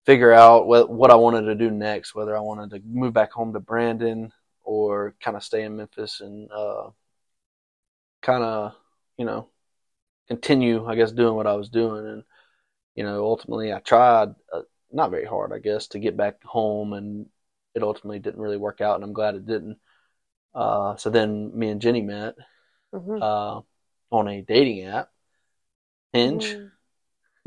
figure 0.06 0.34
out 0.34 0.67
what 0.67 0.89
what 0.89 1.12
I 1.12 1.15
wanted 1.15 1.43
to 1.43 1.56
do 1.56 1.72
next, 1.72 2.15
whether 2.15 2.36
I 2.36 2.41
wanted 2.41 2.72
to 2.72 2.82
move 2.86 3.13
back 3.13 3.32
home 3.32 3.54
to 3.54 3.60
Brandon 3.60 4.32
or 4.63 5.15
kind 5.22 5.38
of 5.38 5.43
stay 5.43 5.63
in 5.63 5.78
Memphis 5.78 6.22
and 6.22 6.52
uh, 6.52 6.89
kind 8.22 8.43
of, 8.43 8.76
you 9.17 9.26
know, 9.26 9.48
continue, 10.28 10.86
I 10.86 10.95
guess, 10.95 11.12
doing 11.12 11.36
what 11.36 11.48
I 11.48 11.54
was 11.54 11.69
doing, 11.69 12.06
and 12.08 12.24
you 12.95 13.04
know, 13.04 13.24
ultimately, 13.24 13.74
I 13.74 13.80
tried. 13.80 14.30
Uh, 14.54 14.62
not 14.91 15.12
very 15.12 15.25
hard, 15.25 15.54
I 15.54 15.60
guess, 15.60 15.88
to 15.89 15.99
get 15.99 16.17
back 16.17 16.43
home, 16.43 16.93
and 16.93 17.28
it 17.75 17.84
ultimately 17.84 18.19
didn't 18.19 18.41
really 18.41 18.58
work 18.58 18.82
out, 18.82 18.95
and 18.95 19.04
I'm 19.04 19.13
glad 19.13 19.36
it 19.36 19.45
didn't. 19.45 19.78
Uh, 20.54 20.95
so 20.97 21.10
then 21.10 21.58
me 21.58 21.69
and 21.69 21.82
Jenny 21.82 22.02
met 22.02 22.36
Mhm. 22.93 23.21
uh, 23.21 23.62
on 24.12 24.28
a 24.28 24.41
dating 24.41 24.86
app, 24.86 25.10
Hinge, 26.13 26.56
Mm. 26.56 26.71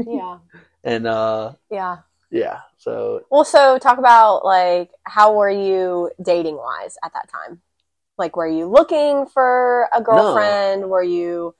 Yeah. 0.06 0.38
and 0.84 1.06
uh, 1.06 1.52
Yeah. 1.70 1.98
yeah, 2.30 2.60
so 2.78 3.24
Well, 3.30 3.44
so 3.44 3.78
talk 3.78 3.98
about 3.98 4.44
like 4.44 4.90
how 5.04 5.34
were 5.34 5.50
you 5.50 6.10
dating 6.22 6.56
wise 6.56 6.96
at 7.04 7.12
that 7.14 7.28
time? 7.28 7.60
Like, 8.18 8.36
were 8.36 8.46
you 8.46 8.66
looking 8.66 9.26
for 9.26 9.88
a 9.94 10.00
girlfriend? 10.02 10.88
Were 10.88 11.02
you, 11.02 11.54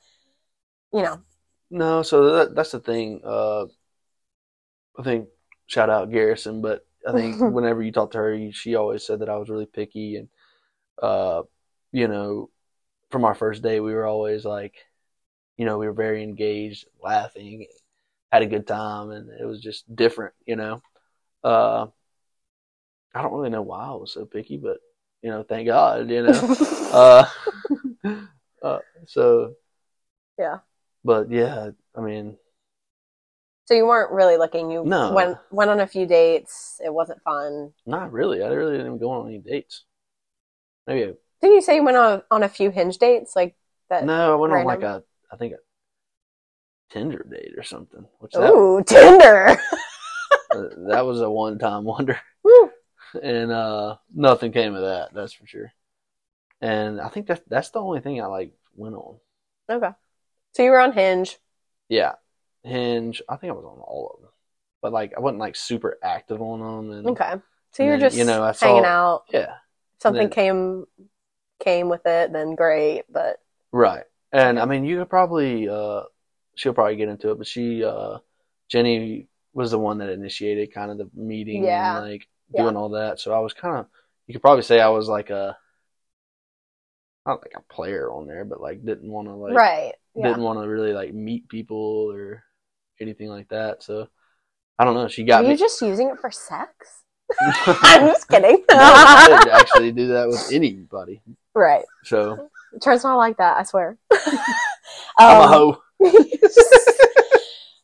you 0.93 1.03
know, 1.03 1.23
no, 1.71 2.03
so 2.03 2.37
that, 2.37 2.55
that's 2.55 2.73
the 2.73 2.81
thing. 2.81 3.21
Uh, 3.25 3.67
I 4.99 5.03
think 5.03 5.29
shout 5.73 5.89
out 5.89 6.11
Garrison, 6.11 6.61
but 6.61 6.87
I 7.09 7.13
think 7.13 7.41
whenever 7.55 7.83
you 7.83 7.93
talk 7.93 8.11
to 8.13 8.19
her, 8.19 8.53
she 8.53 8.75
always 8.75 9.07
said 9.07 9.21
that 9.21 9.31
I 9.31 9.37
was 9.37 9.49
really 9.49 9.67
picky, 9.67 10.17
and 10.17 10.29
uh, 11.03 11.43
you 11.93 12.09
know, 12.09 12.51
from 13.11 13.25
our 13.25 13.35
first 13.35 13.63
day, 13.63 13.81
we 13.81 13.95
were 13.95 14.07
always 14.07 14.45
like, 14.45 14.75
you 15.57 15.65
know, 15.65 15.79
we 15.79 15.87
were 15.87 15.95
very 15.95 16.23
engaged, 16.23 16.87
laughing, 17.03 17.67
had 18.31 18.43
a 18.43 18.47
good 18.47 18.67
time, 18.67 19.11
and 19.11 19.31
it 19.31 19.47
was 19.47 19.61
just 19.61 19.85
different, 19.97 20.35
you 20.47 20.57
know. 20.57 20.83
Uh, 21.43 21.87
I 23.15 23.23
don't 23.23 23.33
really 23.33 23.51
know 23.51 23.63
why 23.63 23.87
I 23.87 23.95
was 23.95 24.13
so 24.13 24.27
picky, 24.27 24.59
but 24.59 24.77
you 25.23 25.31
know, 25.31 25.43
thank 25.43 25.67
God, 25.67 26.11
you 26.11 26.23
know. 26.23 26.57
uh, 26.93 27.27
uh, 28.63 28.79
so 29.07 29.55
Yeah. 30.39 30.59
but 31.03 31.31
yeah, 31.31 31.71
I 31.97 32.01
mean, 32.01 32.37
so 33.65 33.75
you 33.75 33.87
weren't 33.87 34.13
really 34.13 34.37
looking. 34.37 34.71
You 34.71 34.85
No. 34.85 35.13
went 35.13 35.39
went 35.51 35.71
on 35.71 35.81
a 35.81 35.87
few 35.87 36.07
dates. 36.07 36.81
It 36.85 36.93
wasn't 36.93 37.23
fun. 37.23 37.73
not 37.87 38.13
really. 38.13 38.43
I 38.43 38.49
really 38.49 38.73
didn't 38.73 38.87
even 38.87 38.99
go 38.99 39.11
on 39.11 39.27
any 39.29 39.39
dates. 39.39 39.85
Maybe 40.87 41.15
Didn't 41.41 41.55
you 41.57 41.63
say 41.63 41.77
you 41.77 41.85
went 41.85 41.97
on 41.97 42.23
on 42.31 42.43
a 42.43 42.49
few 42.49 42.71
hinge 42.71 42.99
dates 42.99 43.37
like 43.37 43.55
that? 43.89 44.05
No, 44.05 44.33
I 44.33 44.37
went 44.37 44.53
on 44.53 44.67
random? 44.67 44.67
like 44.67 44.83
a, 44.83 45.05
I 45.33 45.37
think 45.37 45.55
a 45.55 45.59
Tinder 46.91 47.25
date 47.31 47.55
or 47.57 47.63
something. 47.63 48.05
Which 48.19 48.33
that, 48.33 48.51
Ooh, 48.51 48.83
Tinder. 48.87 49.49
uh, 50.55 50.69
that 50.89 51.07
was 51.07 51.21
a 51.21 51.31
one 51.31 51.59
time 51.59 51.85
wonder, 51.93 52.21
Woo. 52.43 52.71
and 53.23 53.51
uh, 53.51 53.97
nothing 54.15 54.53
came 54.53 54.75
of 54.75 54.83
that. 54.83 55.15
That's 55.15 55.33
for 55.33 55.47
sure. 55.47 55.73
And 56.61 57.01
I 57.01 57.09
think 57.09 57.27
that's 57.27 57.41
that's 57.49 57.71
the 57.71 57.81
only 57.81 58.01
thing 58.01 58.21
I 58.21 58.27
like 58.27 58.53
went 58.77 58.95
on. 58.95 59.17
Okay. 59.71 59.91
So 60.53 60.63
you 60.63 60.71
were 60.71 60.81
on 60.81 60.93
Hinge. 60.93 61.39
Yeah, 61.89 62.13
Hinge. 62.65 63.23
I 63.29 63.37
think 63.37 63.51
I 63.53 63.57
was 63.57 63.65
on 63.65 63.79
all 63.81 64.13
of 64.15 64.21
them, 64.23 64.31
but 64.81 64.93
like 64.93 65.13
I 65.17 65.21
wasn't 65.21 65.41
like 65.41 65.57
super 65.57 65.99
active 66.03 66.41
on 66.41 66.61
them. 66.61 66.99
And 66.99 67.07
Okay. 67.09 67.35
So 67.73 67.83
you're 67.83 67.93
then, 67.93 68.01
just 68.01 68.17
you 68.17 68.25
know, 68.25 68.43
I 68.43 68.53
saw- 68.53 68.67
hanging 68.67 68.85
out. 68.85 69.25
yeah, 69.33 69.55
Something 70.01 70.23
then- 70.25 70.31
came 70.31 70.85
came 71.61 71.89
with 71.89 72.05
it, 72.07 72.33
then 72.33 72.55
great. 72.55 73.05
But 73.11 73.39
right. 73.73 74.05
And 74.33 74.59
I 74.59 74.65
mean, 74.65 74.85
you 74.85 74.99
could 74.99 75.11
probably 75.11 75.69
uh, 75.69 76.03
she'll 76.55 76.75
probably 76.75 76.97
get 76.97 77.09
into 77.09 77.31
it, 77.31 77.39
but 77.39 77.47
she 77.47 77.85
uh, 77.85 78.19
Jenny 78.69 79.29
was 79.55 79.71
the 79.73 79.79
one 79.79 79.99
that 79.99 80.09
initiated 80.09 80.73
kind 80.73 80.91
of 80.91 80.99
the 80.99 81.11
meeting 81.15 81.65
Yeah. 81.65 81.99
and 82.03 82.11
like 82.11 82.29
Yeah. 82.53 82.63
doing 82.63 82.77
all 82.77 82.91
that. 82.91 83.21
So 83.21 83.33
I 83.35 83.39
was 83.41 83.53
kind 83.55 83.77
of 83.79 83.87
you 84.27 84.35
could 84.35 84.43
probably 84.43 84.63
say 84.63 84.81
I 84.81 84.89
was 84.89 85.09
like 85.09 85.31
a 85.31 85.57
not 87.27 87.41
like 87.43 87.53
a 87.57 87.73
player 87.73 88.11
on 88.11 88.27
there, 88.27 88.45
but 88.45 88.61
like 88.61 88.85
didn't 88.85 89.11
want 89.11 89.29
to 89.29 89.35
like 89.35 89.55
right. 89.55 89.93
Yeah. 90.15 90.29
didn't 90.29 90.43
want 90.43 90.59
to 90.61 90.69
really 90.69 90.93
like 90.93 91.15
meet 91.15 91.49
people 91.49 92.11
or 92.13 92.45
anything 93.03 93.29
like 93.29 93.49
that. 93.49 93.83
So 93.83 94.09
I 94.79 94.85
don't 94.85 94.95
know. 94.95 95.09
She 95.09 95.25
got 95.25 95.45
Are 95.45 95.49
me. 95.49 95.53
you 95.53 95.59
just 95.59 95.81
using 95.83 96.09
it 96.11 96.19
for 96.21 96.31
sex? 96.31 97.03
I'm 97.83 98.07
just 98.09 98.29
kidding. 98.29 98.65
No, 98.71 98.79
I 98.79 99.27
didn't 99.29 99.49
actually 99.53 99.93
do 99.93 100.09
that 100.09 100.29
with 100.29 100.53
anybody. 100.53 101.21
right. 101.55 101.85
So 102.05 102.49
Trent's 102.83 103.05
not 103.05 103.17
like 103.17 103.37
that, 103.39 103.59
I 103.59 103.63
swear. 103.65 103.99
I'm 105.19 105.41
a 105.41 105.47
Um, 105.47 105.49
hoe. 105.49 105.83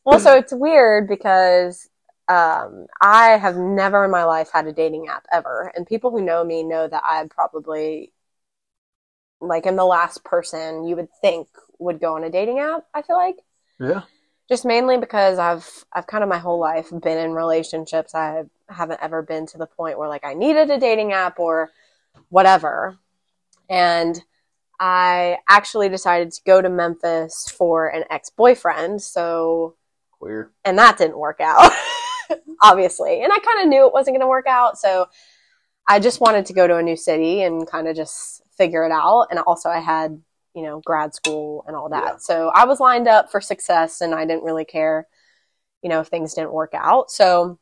well, 0.05 0.19
so 0.19 0.35
it's 0.35 0.53
weird 0.53 1.07
because 1.07 1.89
um, 2.27 2.87
I 3.01 3.37
have 3.37 3.55
never 3.57 4.05
in 4.05 4.11
my 4.11 4.23
life 4.23 4.49
had 4.53 4.67
a 4.67 4.73
dating 4.73 5.07
app 5.07 5.25
ever, 5.31 5.71
and 5.75 5.85
people 5.85 6.11
who 6.11 6.21
know 6.21 6.43
me 6.43 6.63
know 6.63 6.87
that 6.87 7.03
I 7.05 7.27
probably 7.29 8.11
like 9.41 9.65
am 9.65 9.75
the 9.75 9.85
last 9.85 10.23
person 10.23 10.85
you 10.85 10.95
would 10.95 11.07
think 11.21 11.47
would 11.79 11.99
go 11.99 12.15
on 12.15 12.23
a 12.23 12.29
dating 12.29 12.59
app. 12.59 12.85
I 12.93 13.01
feel 13.01 13.15
like 13.15 13.37
Yeah. 13.79 14.01
Just 14.49 14.65
mainly 14.65 14.97
because 14.97 15.39
I've 15.39 15.85
I've 15.93 16.07
kind 16.07 16.23
of 16.23 16.29
my 16.29 16.39
whole 16.39 16.59
life 16.59 16.89
been 16.89 17.17
in 17.17 17.31
relationships. 17.31 18.13
I 18.13 18.43
haven't 18.67 18.99
ever 19.01 19.21
been 19.21 19.45
to 19.47 19.57
the 19.57 19.67
point 19.67 19.97
where 19.97 20.09
like 20.09 20.25
I 20.25 20.33
needed 20.33 20.69
a 20.69 20.79
dating 20.79 21.13
app 21.13 21.39
or 21.39 21.71
whatever. 22.29 22.97
And 23.69 24.21
I 24.79 25.37
actually 25.47 25.89
decided 25.89 26.31
to 26.31 26.41
go 26.45 26.61
to 26.61 26.69
Memphis 26.69 27.53
for 27.55 27.87
an 27.87 28.03
ex-boyfriend. 28.09 29.01
So 29.01 29.75
Queer. 30.11 30.51
and 30.65 30.77
that 30.77 30.97
didn't 30.97 31.17
work 31.17 31.39
out 31.39 31.71
obviously. 32.61 33.21
And 33.21 33.31
I 33.31 33.39
kind 33.39 33.61
of 33.61 33.67
knew 33.67 33.85
it 33.85 33.93
wasn't 33.93 34.15
going 34.15 34.21
to 34.21 34.27
work 34.27 34.47
out, 34.47 34.77
so 34.77 35.07
I 35.87 35.99
just 35.99 36.21
wanted 36.21 36.45
to 36.47 36.53
go 36.53 36.67
to 36.67 36.77
a 36.77 36.83
new 36.83 36.95
city 36.95 37.41
and 37.41 37.67
kind 37.67 37.87
of 37.87 37.95
just 37.95 38.43
figure 38.55 38.83
it 38.85 38.91
out. 38.91 39.27
And 39.31 39.39
also 39.39 39.69
I 39.69 39.79
had, 39.79 40.21
you 40.59 40.65
know, 40.65 40.81
grad 40.83 41.15
school 41.15 41.63
and 41.67 41.75
all 41.75 41.87
that. 41.87 42.03
Yeah. 42.03 42.17
So 42.17 42.49
I 42.53 42.65
was 42.65 42.81
lined 42.81 43.07
up 43.07 43.31
for 43.31 43.39
success 43.39 44.01
and 44.01 44.13
I 44.13 44.25
didn't 44.25 44.43
really 44.43 44.65
care, 44.65 45.07
you 45.81 45.89
know, 45.89 46.01
if 46.01 46.09
things 46.09 46.33
didn't 46.33 46.51
work 46.51 46.73
out. 46.73 47.09
So 47.11 47.57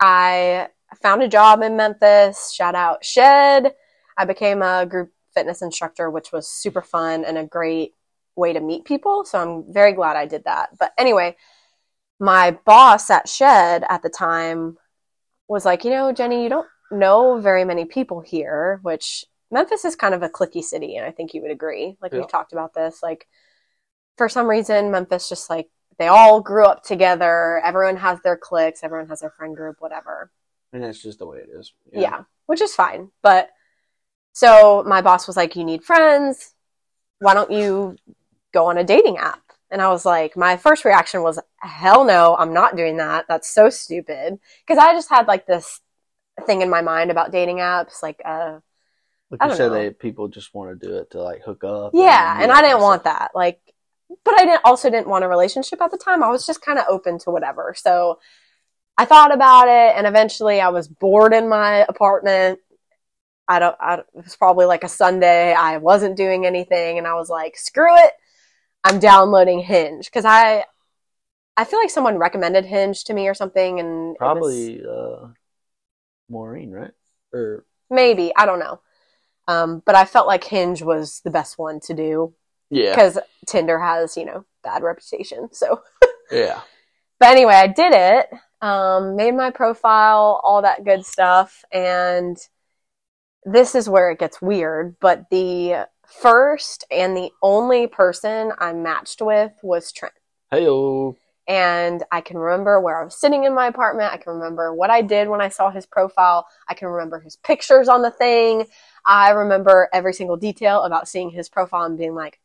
I 0.00 0.70
found 1.00 1.22
a 1.22 1.28
job 1.28 1.62
in 1.62 1.76
Memphis. 1.76 2.52
Shout 2.52 2.74
out 2.74 3.04
Shed. 3.04 3.74
I 4.18 4.24
became 4.24 4.60
a 4.60 4.84
group 4.86 5.12
fitness 5.34 5.62
instructor, 5.62 6.10
which 6.10 6.32
was 6.32 6.48
super 6.48 6.82
fun 6.82 7.24
and 7.24 7.38
a 7.38 7.46
great 7.46 7.94
way 8.34 8.52
to 8.52 8.60
meet 8.60 8.84
people. 8.84 9.24
So 9.24 9.38
I'm 9.38 9.72
very 9.72 9.92
glad 9.92 10.16
I 10.16 10.26
did 10.26 10.42
that. 10.46 10.70
But 10.76 10.94
anyway, 10.98 11.36
my 12.18 12.58
boss 12.66 13.08
at 13.08 13.28
Shed 13.28 13.84
at 13.88 14.02
the 14.02 14.10
time 14.10 14.78
was 15.46 15.64
like, 15.64 15.84
you 15.84 15.90
know, 15.90 16.12
Jenny, 16.12 16.42
you 16.42 16.48
don't 16.48 16.66
know 16.90 17.38
very 17.40 17.64
many 17.64 17.84
people 17.84 18.20
here, 18.20 18.80
which 18.82 19.24
Memphis 19.50 19.84
is 19.84 19.96
kind 19.96 20.14
of 20.14 20.22
a 20.22 20.28
clicky 20.28 20.62
city, 20.62 20.96
and 20.96 21.06
I 21.06 21.10
think 21.10 21.34
you 21.34 21.42
would 21.42 21.50
agree. 21.50 21.96
Like 22.00 22.12
Yeah. 22.12 22.20
we've 22.20 22.28
talked 22.28 22.52
about 22.52 22.74
this. 22.74 23.02
Like 23.02 23.26
for 24.16 24.28
some 24.28 24.46
reason, 24.48 24.90
Memphis 24.90 25.28
just 25.28 25.50
like 25.50 25.68
they 25.98 26.08
all 26.08 26.40
grew 26.40 26.64
up 26.66 26.82
together. 26.82 27.60
Everyone 27.64 27.96
has 27.96 28.20
their 28.22 28.36
cliques. 28.36 28.82
Everyone 28.82 29.08
has 29.08 29.20
their 29.20 29.30
friend 29.30 29.54
group. 29.56 29.76
Whatever. 29.80 30.30
And 30.72 30.82
that's 30.82 31.00
just 31.00 31.18
the 31.20 31.26
way 31.26 31.38
it 31.38 31.48
is. 31.52 31.72
Yeah. 31.92 32.24
which 32.46 32.60
is 32.60 32.74
fine. 32.74 33.10
But 33.22 33.50
so 34.32 34.82
my 34.86 35.02
boss 35.02 35.26
was 35.26 35.36
like, 35.36 35.54
You 35.56 35.64
need 35.64 35.84
friends. 35.84 36.52
Why 37.20 37.34
don't 37.34 37.50
you 37.52 37.96
go 38.52 38.66
on 38.66 38.78
a 38.78 38.84
dating 38.84 39.18
app? 39.18 39.40
And 39.70 39.80
I 39.80 39.88
was 39.88 40.04
like, 40.04 40.36
My 40.36 40.56
first 40.56 40.84
reaction 40.84 41.22
was, 41.22 41.38
Hell 41.58 42.04
no, 42.04 42.34
I'm 42.36 42.52
not 42.52 42.76
doing 42.76 42.96
that. 42.96 43.26
That's 43.28 43.48
so 43.48 43.70
stupid. 43.70 44.38
Because 44.66 44.82
I 44.82 44.92
just 44.94 45.08
had 45.08 45.28
like 45.28 45.46
this 45.46 45.80
thing 46.46 46.60
in 46.62 46.70
my 46.70 46.82
mind 46.82 47.12
about 47.12 47.30
dating 47.30 47.58
apps. 47.58 48.02
Like, 48.02 48.20
uh, 48.24 48.58
Like 49.40 49.48
I 49.48 49.52
you 49.52 49.56
said, 49.56 49.68
know. 49.68 49.74
they 49.74 49.90
people 49.90 50.28
just 50.28 50.54
want 50.54 50.78
to 50.80 50.86
do 50.88 50.96
it 50.98 51.10
to 51.12 51.22
like 51.22 51.42
hook 51.42 51.64
up. 51.64 51.92
yeah. 51.94 52.34
And 52.40 52.50
meet 52.50 52.56
I 52.58 52.62
didn't 52.62 52.80
want 52.80 53.02
stuff. 53.02 53.18
that. 53.18 53.30
Like, 53.34 53.60
but 54.24 54.34
I 54.40 54.44
didn't 54.44 54.60
also 54.64 54.90
didn't 54.90 55.08
want 55.08 55.24
a 55.24 55.28
relationship 55.28 55.80
at 55.80 55.90
the 55.90 55.98
time. 55.98 56.22
I 56.22 56.28
was 56.30 56.46
just 56.46 56.60
kind 56.60 56.78
of 56.78 56.84
open 56.88 57.18
to 57.20 57.30
whatever. 57.30 57.74
So 57.76 58.18
I 58.96 59.04
thought 59.06 59.34
about 59.34 59.66
it, 59.68 59.96
and 59.96 60.06
eventually 60.06 60.60
I 60.60 60.68
was 60.68 60.86
bored 60.86 61.32
in 61.32 61.48
my 61.48 61.84
apartment. 61.88 62.60
I 63.48 63.58
don't. 63.58 63.76
I, 63.80 63.94
it 63.94 64.06
was 64.14 64.36
probably 64.36 64.66
like 64.66 64.84
a 64.84 64.88
Sunday. 64.88 65.52
I 65.52 65.78
wasn't 65.78 66.16
doing 66.16 66.46
anything, 66.46 66.98
and 66.98 67.06
I 67.06 67.14
was 67.14 67.28
like, 67.28 67.56
"Screw 67.56 67.94
it! 67.96 68.12
I'm 68.84 68.98
downloading 69.00 69.58
Hinge." 69.60 70.06
Because 70.06 70.24
I, 70.24 70.64
I 71.56 71.64
feel 71.64 71.80
like 71.80 71.90
someone 71.90 72.18
recommended 72.18 72.64
Hinge 72.64 73.04
to 73.04 73.14
me 73.14 73.26
or 73.28 73.34
something, 73.34 73.80
and 73.80 73.88
it 73.88 74.08
was- 74.10 74.16
Probably 74.18 74.82
uh, 74.84 75.26
Maureen, 76.28 76.70
right? 76.70 76.92
Or 77.32 77.64
maybe 77.90 78.32
I 78.36 78.46
don't 78.46 78.60
know. 78.60 78.80
Um, 79.46 79.82
but 79.84 79.94
I 79.94 80.04
felt 80.04 80.26
like 80.26 80.44
Hinge 80.44 80.82
was 80.82 81.20
the 81.24 81.30
best 81.30 81.58
one 81.58 81.80
to 81.80 81.94
do 81.94 82.34
yeah, 82.70 82.90
because 82.90 83.18
Tinder 83.46 83.78
has 83.78 84.16
you 84.16 84.24
know 84.24 84.44
bad 84.62 84.82
reputation. 84.82 85.48
So. 85.52 85.82
yeah. 86.30 86.60
But 87.20 87.30
anyway, 87.30 87.54
I 87.54 87.68
did 87.68 87.92
it. 87.92 88.26
Um, 88.60 89.16
made 89.16 89.34
my 89.34 89.50
profile, 89.50 90.40
all 90.42 90.62
that 90.62 90.84
good 90.84 91.04
stuff, 91.04 91.64
and 91.72 92.36
this 93.44 93.74
is 93.74 93.88
where 93.88 94.10
it 94.10 94.18
gets 94.18 94.40
weird. 94.40 94.96
But 95.00 95.26
the 95.30 95.86
first 96.06 96.84
and 96.90 97.16
the 97.16 97.30
only 97.42 97.86
person 97.86 98.52
I 98.58 98.72
matched 98.72 99.20
with 99.20 99.52
was 99.62 99.92
Trent. 99.92 100.14
Heyo. 100.52 101.16
And 101.46 102.02
I 102.10 102.22
can 102.22 102.38
remember 102.38 102.80
where 102.80 103.00
I 103.00 103.04
was 103.04 103.14
sitting 103.14 103.44
in 103.44 103.54
my 103.54 103.66
apartment. 103.66 104.12
I 104.12 104.16
can 104.16 104.32
remember 104.34 104.72
what 104.72 104.90
I 104.90 105.02
did 105.02 105.28
when 105.28 105.42
I 105.42 105.48
saw 105.48 105.70
his 105.70 105.84
profile. 105.84 106.46
I 106.68 106.74
can 106.74 106.88
remember 106.88 107.20
his 107.20 107.36
pictures 107.36 107.88
on 107.88 108.02
the 108.02 108.10
thing. 108.10 108.66
I 109.04 109.30
remember 109.30 109.88
every 109.92 110.14
single 110.14 110.36
detail 110.36 110.82
about 110.82 111.06
seeing 111.06 111.30
his 111.30 111.50
profile 111.50 111.84
and 111.84 111.98
being 111.98 112.14
like, 112.14 112.40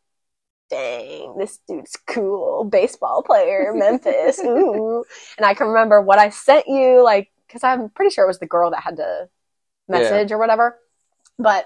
dang, 0.70 1.38
this 1.38 1.60
dude's 1.68 1.98
cool. 2.08 2.66
Baseball 2.66 3.24
player, 3.24 3.72
Memphis. 3.76 4.40
Ooh. 4.44 5.06
And 5.38 5.46
I 5.46 5.54
can 5.54 5.68
remember 5.68 6.02
what 6.02 6.20
I 6.20 6.30
sent 6.30 6.68
you, 6.68 7.02
like, 7.04 7.32
because 7.48 7.64
I'm 7.64 7.90
pretty 7.90 8.14
sure 8.14 8.26
it 8.26 8.28
was 8.28 8.40
the 8.40 8.48
girl 8.48 8.72
that 8.72 8.84
had 8.84 8.98
to 8.98 9.30
message 9.88 10.32
or 10.32 10.38
whatever. 10.38 10.78
But 11.38 11.66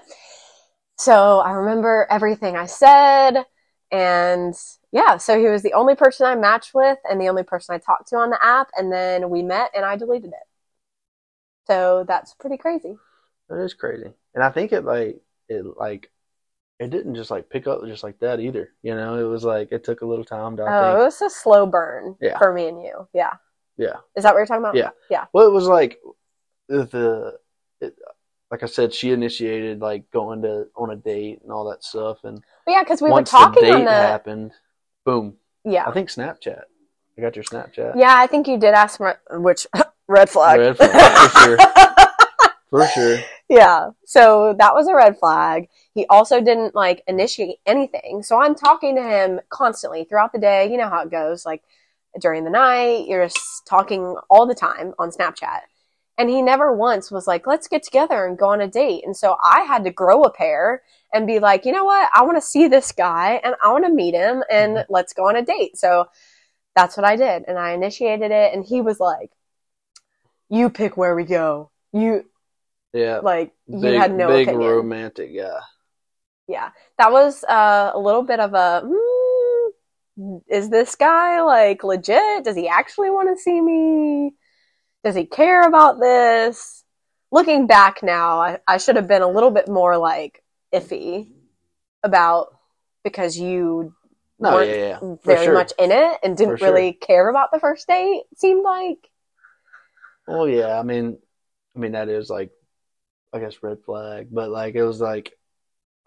so 0.96 1.40
I 1.40 1.50
remember 1.52 2.06
everything 2.08 2.56
I 2.56 2.66
said. 2.66 3.44
And 3.90 4.54
yeah, 4.94 5.16
so 5.16 5.36
he 5.36 5.46
was 5.48 5.62
the 5.62 5.72
only 5.72 5.96
person 5.96 6.24
I 6.24 6.36
matched 6.36 6.72
with 6.72 6.98
and 7.10 7.20
the 7.20 7.28
only 7.28 7.42
person 7.42 7.74
I 7.74 7.78
talked 7.78 8.08
to 8.10 8.16
on 8.16 8.30
the 8.30 8.38
app. 8.40 8.68
And 8.76 8.92
then 8.92 9.28
we 9.28 9.42
met 9.42 9.72
and 9.74 9.84
I 9.84 9.96
deleted 9.96 10.30
it. 10.30 10.46
So 11.66 12.04
that's 12.06 12.32
pretty 12.34 12.56
crazy. 12.56 12.96
That 13.48 13.58
is 13.58 13.74
crazy. 13.74 14.12
And 14.36 14.44
I 14.44 14.50
think 14.50 14.72
it 14.72 14.84
like 14.84 15.20
it 15.48 15.64
like 15.76 16.12
it 16.78 16.90
didn't 16.90 17.16
just 17.16 17.32
like 17.32 17.50
pick 17.50 17.66
up 17.66 17.84
just 17.86 18.04
like 18.04 18.20
that 18.20 18.38
either. 18.38 18.70
You 18.82 18.94
know, 18.94 19.18
it 19.18 19.28
was 19.28 19.42
like 19.42 19.72
it 19.72 19.82
took 19.82 20.02
a 20.02 20.06
little 20.06 20.24
time 20.24 20.56
to 20.58 20.62
I 20.62 20.78
Oh, 20.78 21.00
it 21.00 21.04
was 21.04 21.20
a 21.22 21.28
slow 21.28 21.66
burn 21.66 22.14
Yeah. 22.20 22.38
for 22.38 22.52
me 22.52 22.68
and 22.68 22.80
you. 22.80 23.08
Yeah. 23.12 23.32
Yeah. 23.76 23.96
Is 24.14 24.22
that 24.22 24.32
what 24.32 24.38
you're 24.38 24.46
talking 24.46 24.62
about? 24.62 24.76
Yeah. 24.76 24.90
Yeah. 25.10 25.24
Well, 25.32 25.48
it 25.48 25.52
was 25.52 25.66
like 25.66 25.98
the, 26.68 27.36
it, 27.80 27.96
like 28.52 28.62
I 28.62 28.66
said, 28.66 28.94
she 28.94 29.10
initiated 29.10 29.80
like 29.80 30.08
going 30.12 30.42
to 30.42 30.68
on 30.76 30.90
a 30.90 30.96
date 30.96 31.40
and 31.42 31.50
all 31.50 31.68
that 31.70 31.82
stuff, 31.82 32.18
and 32.22 32.40
But 32.64 32.72
yeah, 32.72 32.84
because 32.84 33.02
we 33.02 33.10
were 33.10 33.24
talking 33.24 33.62
the 33.62 33.68
date 33.68 33.72
on 33.72 33.84
the 33.84 33.90
happened, 33.90 34.52
boom. 35.04 35.36
yeah 35.64 35.84
I 35.86 35.92
think 35.92 36.08
Snapchat. 36.08 36.62
I 37.16 37.20
got 37.20 37.36
your 37.36 37.44
Snapchat. 37.44 37.94
yeah. 37.96 38.14
I 38.18 38.26
think 38.26 38.48
you 38.48 38.58
did 38.58 38.74
ask 38.74 38.96
for 38.98 39.18
which 39.30 39.66
red 40.08 40.28
flag. 40.28 40.58
Red 40.60 40.76
flag, 40.76 41.30
for 41.30 41.38
sure. 41.40 41.58
For 42.70 42.86
sure. 42.88 43.18
yeah. 43.48 43.90
So 44.04 44.52
that 44.58 44.74
was 44.74 44.88
a 44.88 44.96
red 44.96 45.16
flag. 45.16 45.68
He 45.94 46.06
also 46.06 46.40
didn't 46.40 46.74
like 46.74 47.04
initiate 47.06 47.58
anything. 47.66 48.24
So 48.24 48.40
I'm 48.40 48.56
talking 48.56 48.96
to 48.96 49.02
him 49.02 49.40
constantly 49.48 50.02
throughout 50.02 50.32
the 50.32 50.40
day. 50.40 50.68
You 50.68 50.76
know 50.78 50.88
how 50.88 51.02
it 51.02 51.10
goes. 51.10 51.46
Like 51.46 51.62
during 52.20 52.42
the 52.42 52.50
night, 52.50 53.06
you're 53.06 53.24
just 53.28 53.64
talking 53.64 54.16
all 54.28 54.44
the 54.46 54.56
time 54.56 54.92
on 54.98 55.10
Snapchat. 55.10 55.60
And 56.18 56.28
he 56.28 56.42
never 56.42 56.74
once 56.74 57.12
was 57.12 57.28
like, 57.28 57.46
let's 57.46 57.68
get 57.68 57.84
together 57.84 58.26
and 58.26 58.36
go 58.36 58.48
on 58.48 58.60
a 58.60 58.66
date. 58.66 59.04
And 59.04 59.16
so 59.16 59.36
I 59.44 59.60
had 59.62 59.84
to 59.84 59.90
grow 59.92 60.22
a 60.22 60.32
pair 60.32 60.82
and 61.14 61.26
be 61.26 61.38
like, 61.38 61.64
you 61.64 61.72
know 61.72 61.84
what? 61.84 62.10
I 62.14 62.22
want 62.24 62.36
to 62.36 62.42
see 62.42 62.68
this 62.68 62.92
guy 62.92 63.40
and 63.42 63.54
I 63.64 63.72
want 63.72 63.86
to 63.86 63.92
meet 63.92 64.14
him 64.14 64.42
and 64.50 64.84
let's 64.90 65.14
go 65.14 65.28
on 65.28 65.36
a 65.36 65.42
date. 65.42 65.78
So 65.78 66.06
that's 66.76 66.96
what 66.96 67.06
I 67.06 67.16
did. 67.16 67.44
And 67.48 67.58
I 67.58 67.70
initiated 67.72 68.30
it. 68.30 68.52
And 68.52 68.64
he 68.64 68.80
was 68.82 69.00
like, 69.00 69.30
you 70.50 70.68
pick 70.68 70.96
where 70.96 71.14
we 71.14 71.24
go. 71.24 71.70
You, 71.92 72.24
Yeah. 72.92 73.20
like, 73.22 73.52
you 73.66 73.80
big, 73.80 73.98
had 73.98 74.14
no 74.14 74.28
big 74.28 74.48
opinion. 74.48 74.70
romantic 74.70 75.34
guy. 75.34 75.60
Yeah, 76.46 76.70
that 76.98 77.10
was 77.10 77.42
uh, 77.44 77.92
a 77.94 77.98
little 77.98 78.22
bit 78.22 78.38
of 78.38 78.52
a. 78.52 78.82
Mm, 78.84 80.42
is 80.48 80.68
this 80.68 80.94
guy 80.94 81.40
like 81.42 81.82
legit? 81.82 82.44
Does 82.44 82.54
he 82.54 82.68
actually 82.68 83.08
want 83.10 83.30
to 83.34 83.42
see 83.42 83.58
me? 83.60 84.34
Does 85.02 85.14
he 85.14 85.24
care 85.24 85.62
about 85.62 85.98
this? 86.00 86.84
Looking 87.32 87.66
back 87.66 88.02
now, 88.02 88.40
I, 88.40 88.58
I 88.68 88.76
should 88.76 88.96
have 88.96 89.08
been 89.08 89.22
a 89.22 89.28
little 89.28 89.50
bit 89.50 89.68
more 89.68 89.96
like 89.96 90.43
iffy 90.74 91.28
about 92.02 92.48
because 93.04 93.36
you 93.38 93.94
No, 94.38 94.54
weren't 94.54 94.70
yeah, 94.70 94.98
yeah. 95.02 95.16
Very 95.24 95.44
sure. 95.46 95.54
much 95.54 95.72
in 95.78 95.90
it 95.92 96.18
and 96.22 96.36
didn't 96.36 96.58
sure. 96.58 96.68
really 96.72 96.92
care 96.92 97.28
about 97.28 97.50
the 97.52 97.60
first 97.60 97.86
date. 97.88 98.24
it 98.30 98.38
Seemed 98.38 98.62
like 98.64 99.10
Well, 100.26 100.48
yeah. 100.48 100.78
I 100.78 100.82
mean, 100.82 101.18
I 101.76 101.78
mean 101.78 101.92
that 101.92 102.08
is 102.08 102.30
like, 102.30 102.50
I 103.32 103.40
guess 103.40 103.62
red 103.62 103.78
flag, 103.84 104.28
but 104.32 104.50
like 104.50 104.74
it 104.74 104.84
was 104.84 105.00
like, 105.00 105.32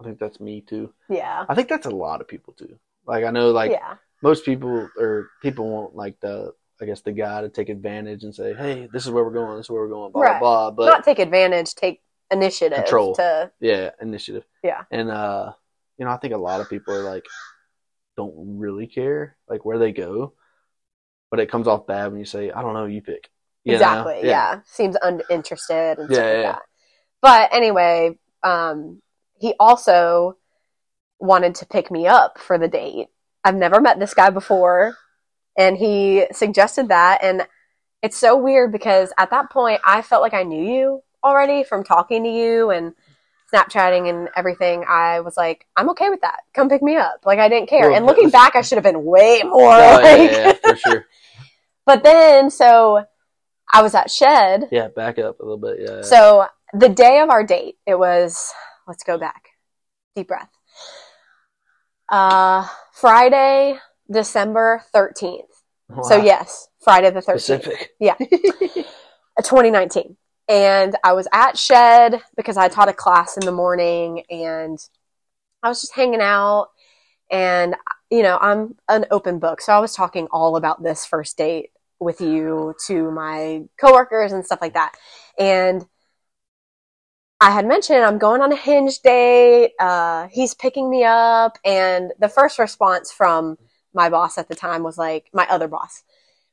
I 0.02 0.04
think 0.06 0.20
that's 0.20 0.40
me 0.40 0.62
too. 0.62 0.94
yeah, 1.10 1.46
I 1.50 1.56
think 1.56 1.70
that's 1.70 1.86
a 1.88 1.92
lot 1.92 2.22
of 2.22 2.28
people 2.28 2.54
too. 2.54 2.80
Like 3.06 3.24
I 3.26 3.32
know, 3.32 3.52
like 3.52 3.72
yeah, 3.72 3.96
most 4.22 4.46
people 4.46 4.90
or 5.00 5.30
people 5.42 5.70
want 5.70 5.96
like 5.96 6.20
the, 6.22 6.54
I 6.82 6.86
guess 6.86 7.02
the 7.02 7.12
guy 7.14 7.42
to 7.42 7.50
take 7.50 7.70
advantage 7.70 8.24
and 8.24 8.36
say, 8.36 8.54
hey, 8.54 8.88
this 8.94 9.06
is 9.06 9.12
where 9.12 9.24
we're 9.24 9.32
going, 9.34 9.58
this 9.58 9.68
is 9.68 9.70
where 9.70 9.82
we're 9.82 9.90
going, 9.90 10.12
blah 10.12 10.22
Right. 10.24 10.40
blah 10.40 10.72
blah. 10.72 10.86
But 10.86 10.92
not 10.92 11.04
take 11.06 11.20
advantage, 11.20 11.76
take 11.76 12.02
initiative 12.32 12.80
Control. 12.80 13.16
to 13.16 13.52
yeah, 13.60 13.92
initiative. 14.02 14.44
Yeah. 14.64 14.84
And 14.92 15.10
uh, 15.10 15.54
you 15.98 16.06
know, 16.06 16.12
I 16.12 16.18
think 16.18 16.34
a 16.34 16.38
lot 16.38 16.62
of 16.62 16.70
people 16.70 16.94
are 16.94 17.04
like, 17.04 17.26
don't 18.16 18.34
really 18.58 18.88
care 18.88 19.38
like 19.50 19.66
where 19.66 19.78
they 19.78 19.92
go, 19.92 20.34
but 21.32 21.40
it 21.40 21.52
comes 21.52 21.68
off 21.68 21.88
bad 21.88 22.12
when 22.12 22.20
you 22.20 22.26
say, 22.26 22.52
I 22.52 22.62
don't 22.62 22.74
know, 22.74 22.86
you 22.86 23.02
pick. 23.02 23.30
You 23.64 23.74
know? 23.74 23.78
exactly 23.80 24.22
yeah. 24.24 24.60
seems 24.66 24.96
uninterested 25.02 26.00
and 26.00 26.10
Yeah, 26.10 26.16
stuff 26.16 26.26
like 26.26 26.34
yeah, 26.36 26.42
yeah. 26.42 26.52
that 26.54 26.62
but 27.22 27.50
anyway 27.54 28.18
um 28.44 29.02
he 29.40 29.56
also 29.60 30.38
wanted 31.20 31.56
to 31.56 31.66
pick 31.66 31.92
me 31.92 32.08
up 32.08 32.40
for 32.40 32.58
the 32.58 32.70
date 32.70 33.08
i've 33.44 33.56
never 33.56 33.82
met 33.82 34.00
this 34.00 34.14
guy 34.14 34.30
before 34.30 34.96
and 35.58 35.76
he 35.76 36.28
suggested 36.32 36.88
that 36.88 37.22
and 37.22 37.46
it's 38.02 38.16
so 38.16 38.38
weird 38.38 38.72
because 38.72 39.12
at 39.18 39.32
that 39.32 39.50
point 39.50 39.82
i 39.86 40.02
felt 40.02 40.22
like 40.22 40.34
i 40.34 40.44
knew 40.44 40.64
you 40.64 41.04
already 41.24 41.64
from 41.64 41.84
talking 41.84 42.24
to 42.24 42.30
you 42.30 42.70
and 42.72 42.94
snapchatting 43.54 44.10
and 44.10 44.30
everything 44.36 44.84
i 44.90 45.20
was 45.22 45.38
like 45.38 45.66
i'm 45.78 45.90
okay 45.90 46.10
with 46.10 46.20
that 46.22 46.40
come 46.54 46.68
pick 46.70 46.82
me 46.84 46.96
up 46.98 47.22
like 47.26 47.40
i 47.40 47.48
didn't 47.48 47.70
care 47.70 47.88
Well, 47.90 47.96
and 47.98 48.06
looking 48.06 48.30
back 48.30 48.56
i 48.56 48.62
should 48.62 48.76
have 48.78 48.84
been 48.84 49.04
way 49.06 49.42
more 49.46 49.72
Oh, 49.74 49.78
yeah, 49.80 49.96
like 49.96 50.32
yeah, 50.32 50.48
yeah, 50.48 50.54
for 50.54 50.76
sure. 50.76 51.06
but 51.86 52.04
then 52.04 52.50
so 52.50 53.06
i 53.72 53.82
was 53.82 53.96
at 53.96 54.12
shed 54.12 54.68
Yeah, 54.72 54.90
back 54.90 55.18
up 55.18 55.40
a 55.40 55.44
little 55.44 55.58
bit. 55.58 55.78
Yeah. 55.80 56.02
so 56.02 56.46
the 56.74 56.90
day 56.90 57.20
of 57.22 57.30
our 57.30 57.44
date, 57.46 57.76
it 57.86 57.98
was 57.98 58.52
let's 58.88 59.04
go 59.06 59.18
back. 59.18 59.44
Deep 60.16 60.28
breath. 60.28 60.50
Uh 62.10 62.68
Friday, 62.94 63.78
December 64.12 64.84
13th. 64.94 65.44
So 66.04 66.18
yes, 66.18 66.68
Friday 66.82 67.10
the 67.12 67.22
13th. 67.22 67.40
specific. 67.40 67.92
uh, 68.02 69.42
2019. 69.42 70.18
And 70.48 70.96
I 71.04 71.14
was 71.14 71.28
at 71.34 71.58
Shed 71.58 72.22
because 72.36 72.58
I 72.58 72.70
taught 72.70 72.90
a 72.90 72.94
class 72.94 73.38
in 73.38 73.46
the 73.46 73.52
morning 73.52 74.24
and 74.30 74.80
I 75.62 75.70
was 75.70 75.82
just 75.82 75.94
hanging 75.94 76.22
out 76.22 76.70
and 77.30 77.76
you 78.10 78.24
know, 78.24 78.38
I'm 78.40 78.76
an 78.88 79.06
open 79.12 79.40
book. 79.40 79.62
So 79.62 79.74
I 79.74 79.80
was 79.80 79.94
talking 79.94 80.28
all 80.32 80.56
about 80.56 80.82
this 80.82 81.06
first 81.06 81.38
date 81.38 81.72
with 82.00 82.22
you 82.22 82.76
to 82.88 83.12
my 83.12 83.64
coworkers 83.80 84.32
and 84.32 84.46
stuff 84.46 84.62
like 84.62 84.74
that. 84.74 84.94
And 85.38 85.86
I 87.40 87.52
had 87.52 87.68
mentioned 87.68 88.04
I'm 88.04 88.18
going 88.18 88.42
on 88.42 88.52
a 88.52 88.56
hinge 88.56 89.00
date. 89.02 89.74
Uh, 89.80 90.28
he's 90.32 90.54
picking 90.54 90.90
me 90.90 91.04
up. 91.04 91.58
And 91.66 92.14
the 92.20 92.30
first 92.30 92.60
response 92.60 93.12
from 93.12 93.58
my 93.94 94.10
boss 94.10 94.38
at 94.38 94.48
the 94.48 94.56
time 94.56 94.84
was 94.84 94.98
like, 94.98 95.30
my 95.34 95.46
other 95.50 95.68
boss 95.68 96.04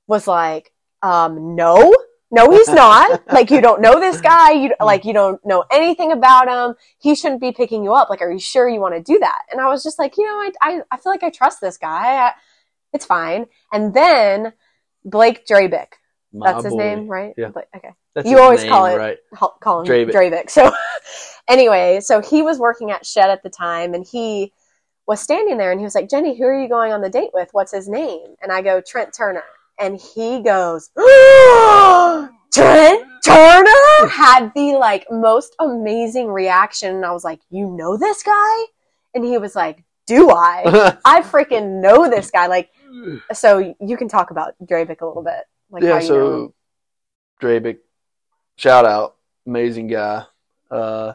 was 0.07 0.27
like, 0.27 0.73
um, 1.03 1.55
no, 1.55 1.95
no, 2.31 2.51
he's 2.51 2.69
not. 2.85 3.23
like, 3.33 3.51
you 3.51 3.61
don't 3.61 3.81
know 3.81 4.01
this 4.01 4.21
guy. 4.21 4.53
You 4.53 4.75
like, 4.81 5.05
you 5.05 5.13
don't 5.13 5.45
know 5.45 5.65
anything 5.71 6.13
about 6.13 6.49
him. 6.49 6.77
He 6.99 7.15
shouldn't 7.15 7.41
be 7.41 7.53
picking 7.53 7.85
you 7.85 7.95
up. 7.95 8.11
Like, 8.11 8.23
are 8.23 8.31
you 8.33 8.39
sure 8.39 8.69
you 8.69 8.81
want 8.81 8.95
to 8.95 9.03
do 9.03 9.19
that? 9.21 9.43
And 9.51 9.61
I 9.61 9.67
was 9.69 9.83
just 9.83 9.99
like, 9.99 10.17
you 10.17 10.25
know, 10.25 10.33
I, 10.33 10.51
I, 10.63 10.81
I 10.91 10.97
feel 10.97 11.13
like 11.13 11.23
I 11.23 11.31
trust 11.31 11.61
this 11.61 11.77
guy. 11.77 12.27
I, 12.27 12.33
it's 12.93 13.05
fine. 13.07 13.47
And 13.73 13.93
then 13.95 14.53
Blake 15.05 15.47
Drabick, 15.47 15.95
My 16.33 16.53
that's 16.53 16.65
his 16.65 16.75
name, 16.75 17.09
right? 17.09 17.35
Yeah. 17.37 17.49
Blake- 17.49 17.67
okay. 17.77 17.91
That's 18.15 18.29
You 18.29 18.39
always 18.39 18.63
name, 18.63 18.71
call 18.71 18.87
it- 18.87 18.97
right. 18.97 19.19
Call, 19.61 19.81
him 19.81 19.87
Dravic. 19.87 20.13
Dravic. 20.13 20.51
So 20.51 20.73
anyway, 21.49 22.01
so 22.01 22.21
he 22.21 22.43
was 22.43 22.59
working 22.59 22.91
at 22.91 23.05
Shed 23.05 23.29
at 23.31 23.43
the 23.43 23.51
time 23.51 23.95
and 23.95 24.07
he 24.07 24.53
was 25.07 25.21
standing 25.21 25.59
there 25.59 25.71
and 25.73 25.81
he 25.81 25.85
was 25.85 25.95
like, 25.95 26.09
Jenny, 26.09 26.37
who 26.39 26.45
are 26.45 26.61
you 26.61 26.69
going 26.69 26.93
on 26.93 27.01
the 27.01 27.11
date 27.11 27.31
with? 27.35 27.49
What's 27.53 27.73
his 27.73 27.89
name? 27.89 28.37
And 28.41 28.51
I 28.53 28.63
go, 28.63 28.81
Trent 28.81 29.13
Turner. 29.13 29.43
And 29.79 30.01
he 30.01 30.43
goes, 30.43 30.91
Trent 32.53 33.03
Turner 33.25 34.09
had 34.09 34.53
the 34.55 34.77
like 34.79 35.07
most 35.11 35.57
amazing 35.59 36.29
reaction. 36.29 36.95
And 36.95 37.05
I 37.05 37.13
was 37.13 37.25
like, 37.25 37.41
you 37.51 37.67
know 37.67 37.97
this 37.97 38.23
guy? 38.23 38.65
And 39.15 39.25
he 39.25 39.39
was 39.39 39.57
like, 39.57 39.83
do 40.07 40.31
I? 40.31 40.97
I 41.05 41.23
freaking 41.23 41.81
know 41.81 42.09
this 42.09 42.31
guy. 42.31 42.47
Like, 42.47 42.71
so 43.33 43.75
you 43.81 43.97
can 43.97 44.09
talk 44.09 44.31
about 44.31 44.55
Dravic 44.65 45.01
a 45.01 45.07
little 45.07 45.23
bit. 45.23 45.45
Like 45.71 45.83
how 45.83 45.89
yeah, 45.89 46.01
you 46.01 46.07
so 46.07 46.17
know. 46.17 46.55
Drabic, 47.43 47.79
shout 48.57 48.85
out, 48.85 49.17
amazing 49.47 49.89
guy. 49.89 50.25
Uh, 50.71 51.15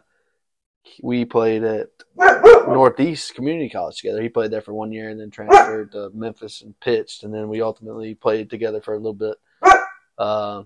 we 1.02 1.25
played 1.25 1.63
at 1.63 1.89
Northeast 2.17 3.36
Community 3.36 3.69
College 3.69 3.97
together. 3.97 4.21
He 4.21 4.30
played 4.30 4.52
there 4.52 4.62
for 4.62 4.73
one 4.73 4.91
year 4.91 5.10
and 5.10 5.19
then 5.19 5.32
transferred 5.32 5.91
to 5.93 6.10
Memphis 6.13 6.62
and 6.62 6.80
pitched, 6.80 7.23
and 7.23 7.34
then 7.34 7.49
we 7.49 7.62
ultimately 7.62 8.15
played 8.15 8.49
together 8.49 8.82
for 8.82 8.93
a 8.93 8.97
little 8.97 9.13
bit. 9.13 9.38
Uh, 10.17 10.63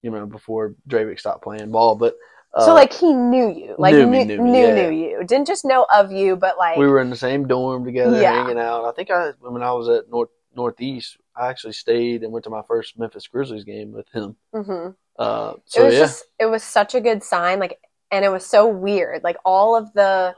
you 0.00 0.10
know, 0.10 0.24
before 0.24 0.74
Drabic 0.88 1.20
stopped 1.20 1.42
playing 1.42 1.70
ball, 1.70 1.94
but 1.94 2.14
uh, 2.54 2.64
so 2.64 2.72
like 2.72 2.90
he 2.90 3.12
knew 3.12 3.50
you, 3.50 3.74
like 3.78 3.94
knew 3.94 4.06
knew 4.06 4.10
me, 4.10 4.24
knew 4.24 4.36
knew 4.38 4.42
me, 4.44 4.62
yeah. 4.62 4.74
knew 4.74 4.90
you, 4.90 5.24
didn't 5.26 5.46
just 5.46 5.66
know 5.66 5.86
of 5.94 6.10
you, 6.10 6.36
but 6.36 6.56
like 6.56 6.78
we 6.78 6.86
were 6.86 6.98
in 7.00 7.10
the 7.10 7.16
same 7.16 7.46
dorm 7.46 7.84
together, 7.84 8.18
Yeah. 8.18 8.32
hanging 8.32 8.58
out. 8.58 8.86
I 8.86 8.92
think 8.92 9.10
I 9.10 9.32
when 9.40 9.62
I 9.62 9.72
was 9.72 9.90
at 9.90 10.08
North 10.08 10.30
Northeast, 10.56 11.18
I 11.36 11.48
actually 11.48 11.74
stayed 11.74 12.22
and 12.22 12.32
went 12.32 12.44
to 12.44 12.50
my 12.50 12.62
first 12.62 12.98
Memphis 12.98 13.26
Grizzlies 13.26 13.64
game 13.64 13.92
with 13.92 14.08
him. 14.14 14.36
mhm. 14.54 14.94
Uh, 15.18 15.54
it 15.56 15.62
so 15.66 15.84
was 15.84 15.94
yeah, 15.94 16.00
just 16.00 16.24
it 16.38 16.46
was 16.46 16.62
such 16.62 16.94
a 16.94 17.00
good 17.00 17.22
sign, 17.22 17.58
like, 17.58 17.78
and 18.10 18.24
it 18.24 18.30
was 18.30 18.46
so 18.46 18.66
weird, 18.68 19.22
like 19.24 19.36
all 19.44 19.76
of 19.76 19.92
the 19.92 20.34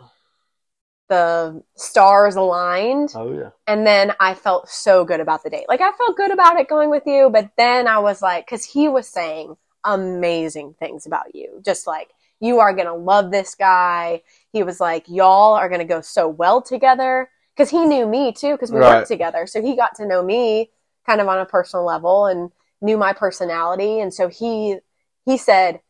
the 1.08 1.62
stars 1.76 2.36
aligned, 2.36 3.10
oh 3.16 3.32
yeah. 3.32 3.50
and 3.66 3.84
then 3.86 4.12
I 4.20 4.34
felt 4.34 4.68
so 4.68 5.04
good 5.04 5.20
about 5.20 5.42
the 5.42 5.50
date. 5.50 5.66
Like 5.68 5.80
I 5.80 5.90
felt 5.92 6.16
good 6.16 6.30
about 6.30 6.58
it 6.58 6.68
going 6.68 6.88
with 6.90 7.02
you, 7.06 7.30
but 7.32 7.50
then 7.56 7.88
I 7.88 7.98
was 7.98 8.22
like, 8.22 8.46
because 8.46 8.64
he 8.64 8.88
was 8.88 9.08
saying 9.08 9.56
amazing 9.84 10.74
things 10.78 11.06
about 11.06 11.34
you, 11.34 11.60
just 11.64 11.86
like 11.86 12.10
you 12.38 12.60
are 12.60 12.72
gonna 12.72 12.94
love 12.94 13.30
this 13.32 13.54
guy. 13.54 14.22
He 14.52 14.62
was 14.62 14.80
like, 14.80 15.04
y'all 15.08 15.54
are 15.54 15.68
gonna 15.68 15.84
go 15.84 16.00
so 16.00 16.28
well 16.28 16.62
together 16.62 17.28
because 17.56 17.70
he 17.70 17.84
knew 17.84 18.06
me 18.06 18.32
too 18.32 18.52
because 18.52 18.70
we 18.72 18.78
Right. 18.78 18.98
worked 18.98 19.08
together, 19.08 19.46
so 19.46 19.60
he 19.60 19.74
got 19.76 19.96
to 19.96 20.06
know 20.06 20.22
me 20.22 20.70
kind 21.06 21.20
of 21.20 21.28
on 21.28 21.38
a 21.38 21.46
personal 21.46 21.84
level 21.84 22.26
and 22.26 22.52
knew 22.80 22.96
my 22.96 23.12
personality, 23.12 23.98
and 24.00 24.14
so 24.14 24.28
he 24.28 24.78
he 25.26 25.36
said, 25.36 25.80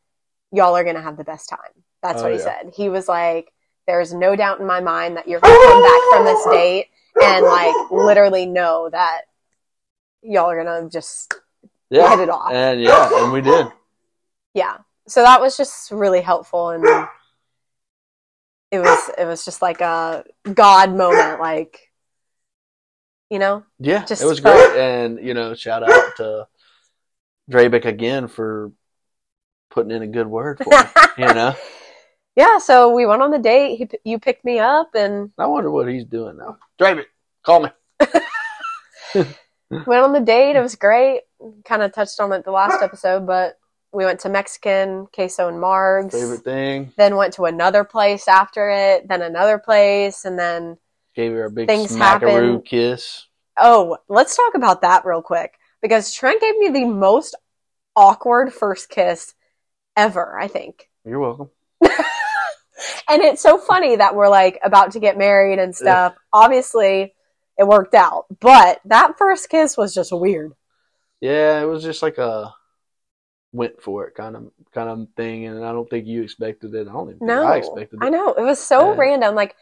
y'all 0.53 0.76
are 0.76 0.84
gonna 0.84 1.03
have 1.03 1.16
the 1.16 1.24
best 1.24 1.48
time. 1.48 1.59
That's 2.03 2.20
Oh, 2.20 2.24
what 2.24 2.32
he 2.32 2.38
yeah. 2.38 2.44
said. 2.44 2.72
He 2.74 2.88
was 2.88 3.09
like, 3.09 3.53
there's 3.86 4.12
no 4.14 4.36
doubt 4.36 4.61
in 4.61 4.66
my 4.66 4.80
mind 4.80 5.16
that 5.16 5.26
you're 5.28 5.40
gonna 5.40 5.55
come 5.55 5.82
back 5.82 6.01
from 6.12 6.24
this 6.24 6.44
date 6.51 6.86
and 7.22 7.44
like 7.44 7.74
literally 7.90 8.46
know 8.46 8.88
that 8.90 9.22
y'all 10.22 10.51
are 10.51 10.62
gonna 10.64 10.88
just 10.88 11.34
Yeah, 11.90 12.11
hit 12.11 12.20
it 12.20 12.28
off. 12.30 12.53
and 12.53 12.80
yeah, 12.80 13.09
and 13.24 13.32
we 13.32 13.40
did. 13.40 13.66
yeah 14.55 14.78
so 15.07 15.22
that 15.22 15.40
was 15.40 15.57
just 15.57 15.90
really 15.92 16.20
helpful 16.20 16.70
and 16.70 16.84
it 18.70 18.78
was 18.80 19.11
it 19.18 19.24
was 19.24 19.44
just 19.44 19.62
like 19.62 19.80
a 19.80 20.24
god 20.55 20.94
moment 20.94 21.40
like 21.40 21.90
you 23.30 23.38
know 23.38 23.64
Yeah, 23.78 24.05
Just 24.05 24.22
it 24.22 24.26
was 24.26 24.40
felt- 24.40 24.72
great, 24.72 24.80
and 24.80 25.24
you 25.24 25.34
know, 25.34 25.55
shout 25.55 25.82
out 25.82 26.16
to 26.16 26.46
Drabick 27.51 27.84
again 27.84 28.28
for 28.28 28.72
putting 29.70 29.92
in 29.92 30.02
a 30.02 30.06
good 30.06 30.26
word 30.26 30.58
for 30.62 30.70
me. 30.70 30.76
you 31.18 31.32
know, 31.34 31.54
yeah 32.36 32.58
so 32.58 32.94
we 32.94 33.06
went 33.06 33.22
on 33.22 33.30
the 33.30 33.38
date 33.38 33.76
he, 33.76 33.88
you 34.10 34.18
picked 34.18 34.44
me 34.44 34.58
up 34.58 34.94
and 34.94 35.30
I 35.38 35.46
wonder 35.46 35.70
what 35.70 35.88
he's 35.88 36.04
doing 36.04 36.36
now. 36.38 36.58
Drive 36.78 36.98
it. 36.98 37.06
call 37.44 37.60
me. 37.60 37.68
went 39.14 40.04
on 40.04 40.12
the 40.12 40.20
date 40.20 40.56
it 40.56 40.60
was 40.62 40.74
great 40.76 41.22
kind 41.64 41.82
of 41.82 41.92
touched 41.92 42.20
on 42.20 42.32
it 42.32 42.44
the 42.44 42.50
last 42.50 42.82
episode 42.82 43.26
but 43.26 43.58
we 43.92 44.04
went 44.04 44.20
to 44.20 44.28
mexican 44.28 45.06
queso 45.12 45.48
and 45.48 45.58
margs 45.58 46.12
Favorite 46.12 46.42
thing. 46.44 46.92
then 46.96 47.16
went 47.16 47.34
to 47.34 47.44
another 47.44 47.82
place 47.84 48.28
after 48.28 48.68
it 48.70 49.08
then 49.08 49.22
another 49.22 49.58
place 49.58 50.24
and 50.24 50.38
then 50.38 50.76
Gave 51.16 51.32
her 51.32 51.46
a 51.46 51.50
big 51.50 51.66
Things 51.66 51.90
smackaroo 51.90 52.30
happen. 52.52 52.62
kiss. 52.62 53.26
Oh, 53.58 53.98
let's 54.08 54.36
talk 54.36 54.54
about 54.54 54.82
that 54.82 55.04
real 55.04 55.22
quick 55.22 55.54
because 55.82 56.14
Trent 56.14 56.40
gave 56.40 56.56
me 56.56 56.68
the 56.68 56.84
most 56.84 57.34
awkward 57.96 58.52
first 58.54 58.88
kiss 58.90 59.34
ever, 59.97 60.38
I 60.38 60.49
think. 60.49 60.88
You're 61.05 61.18
welcome. 61.18 61.51
And 63.09 63.22
it's 63.22 63.43
so 63.43 63.59
funny 63.59 63.97
that 63.97 64.14
we're 64.14 64.28
like 64.28 64.59
about 64.62 64.93
to 64.93 65.01
get 65.01 65.18
married 65.18 65.59
and 65.59 65.74
stuff. 65.74 66.14
Obviously, 66.32 67.14
it 67.59 67.66
worked 67.66 67.95
out, 67.95 68.24
but 68.41 68.80
that 68.86 69.18
first 69.18 69.49
kiss 69.51 69.76
was 69.76 69.95
just 69.95 70.12
weird. 70.12 70.53
Yeah, 71.20 71.61
it 71.61 71.66
was 71.66 71.82
just 71.82 72.03
like 72.03 72.18
a 72.18 72.55
went 73.53 73.82
for 73.82 74.07
it 74.07 74.14
kind 74.14 74.36
of 74.36 74.51
kind 74.72 74.88
of 74.88 75.09
thing, 75.16 75.47
and 75.47 75.64
I 75.64 75.72
don't 75.72 75.88
think 75.91 76.07
you 76.07 76.22
expected 76.22 76.74
it. 76.74 76.88
I 76.88 76.93
don't 76.93 77.11
even 77.11 77.26
No, 77.26 77.43
I 77.45 77.57
expected 77.57 77.97
it. 78.03 78.07
I 78.07 78.11
know 78.11 78.32
it 78.32 78.43
was 78.43 78.59
so 78.61 78.91
Yeah. 78.91 78.97
random. 78.97 79.34
Like, 79.34 79.57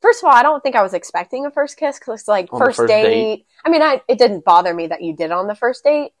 first 0.00 0.22
of 0.22 0.28
all, 0.28 0.34
I 0.34 0.42
don't 0.42 0.62
think 0.62 0.76
I 0.76 0.82
was 0.82 0.94
expecting 0.94 1.44
a 1.44 1.50
first 1.50 1.76
kiss 1.76 1.98
because 1.98 2.20
it's 2.20 2.28
like 2.28 2.50
On 2.50 2.60
first, 2.60 2.78
first 2.78 2.88
date. 2.88 3.10
date. 3.10 3.46
I 3.64 3.70
mean, 3.70 3.82
I 3.82 4.00
it 4.08 4.18
didn't 4.18 4.44
bother 4.44 4.72
me 4.72 4.86
that 4.88 5.02
you 5.02 5.14
did 5.14 5.32
on 5.32 5.46
the 5.48 5.54
first 5.54 5.84
date, 5.84 6.12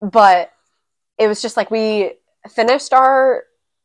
but 0.00 0.50
it 1.18 1.28
was 1.28 1.42
just 1.42 1.56
like 1.56 1.70
we 1.70 2.14
finished 2.48 2.92
our 2.92 3.44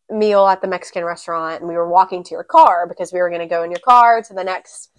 meal 0.09 0.47
at 0.47 0.61
the 0.61 0.67
Mexican 0.67 1.03
restaurant 1.03 1.61
and 1.61 1.69
we 1.69 1.75
were 1.75 1.89
walking 1.89 2.23
to 2.23 2.31
your 2.31 2.43
car 2.43 2.87
because 2.87 3.11
we 3.11 3.19
were 3.19 3.29
going 3.29 3.41
to 3.41 3.47
go 3.47 3.63
in 3.63 3.71
your 3.71 3.79
car 3.79 4.21
to 4.21 4.33
the 4.33 4.43
next 4.43 4.89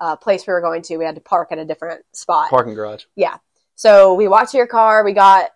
uh, 0.00 0.16
place 0.16 0.46
we 0.46 0.52
were 0.52 0.60
going 0.60 0.82
to. 0.82 0.96
We 0.96 1.04
had 1.04 1.14
to 1.14 1.20
park 1.20 1.48
at 1.52 1.58
a 1.58 1.64
different 1.64 2.04
spot. 2.12 2.50
Parking 2.50 2.74
garage. 2.74 3.04
Yeah. 3.16 3.36
So 3.76 4.14
we 4.14 4.28
walked 4.28 4.52
to 4.52 4.56
your 4.56 4.66
car, 4.66 5.04
we 5.04 5.12
got 5.12 5.50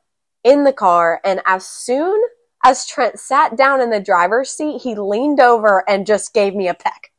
in 0.45 0.65
the 0.65 0.73
car, 0.73 1.21
and 1.25 1.41
as 1.47 1.67
soon 1.67 2.21
as 2.65 2.87
Trent 2.87 3.19
sat 3.19 3.57
down 3.57 3.81
in 3.81 3.91
the 3.91 4.01
driver's 4.01 4.51
seat, 4.51 4.83
he 4.83 4.95
leaned 4.97 5.41
over 5.41 5.89
and 5.89 6.07
just 6.07 6.35
gave 6.35 6.55
me 6.55 6.69
a 6.69 6.75
peck. 6.75 7.13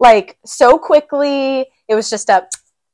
Like 0.00 0.38
so 0.44 0.78
quickly, 0.78 1.66
it 1.88 1.94
was 1.94 2.10
just 2.10 2.28
a 2.28 2.46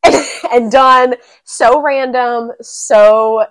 and 0.52 0.70
done. 0.70 1.14
So 1.44 1.80
random, 1.82 2.52
so 2.60 3.46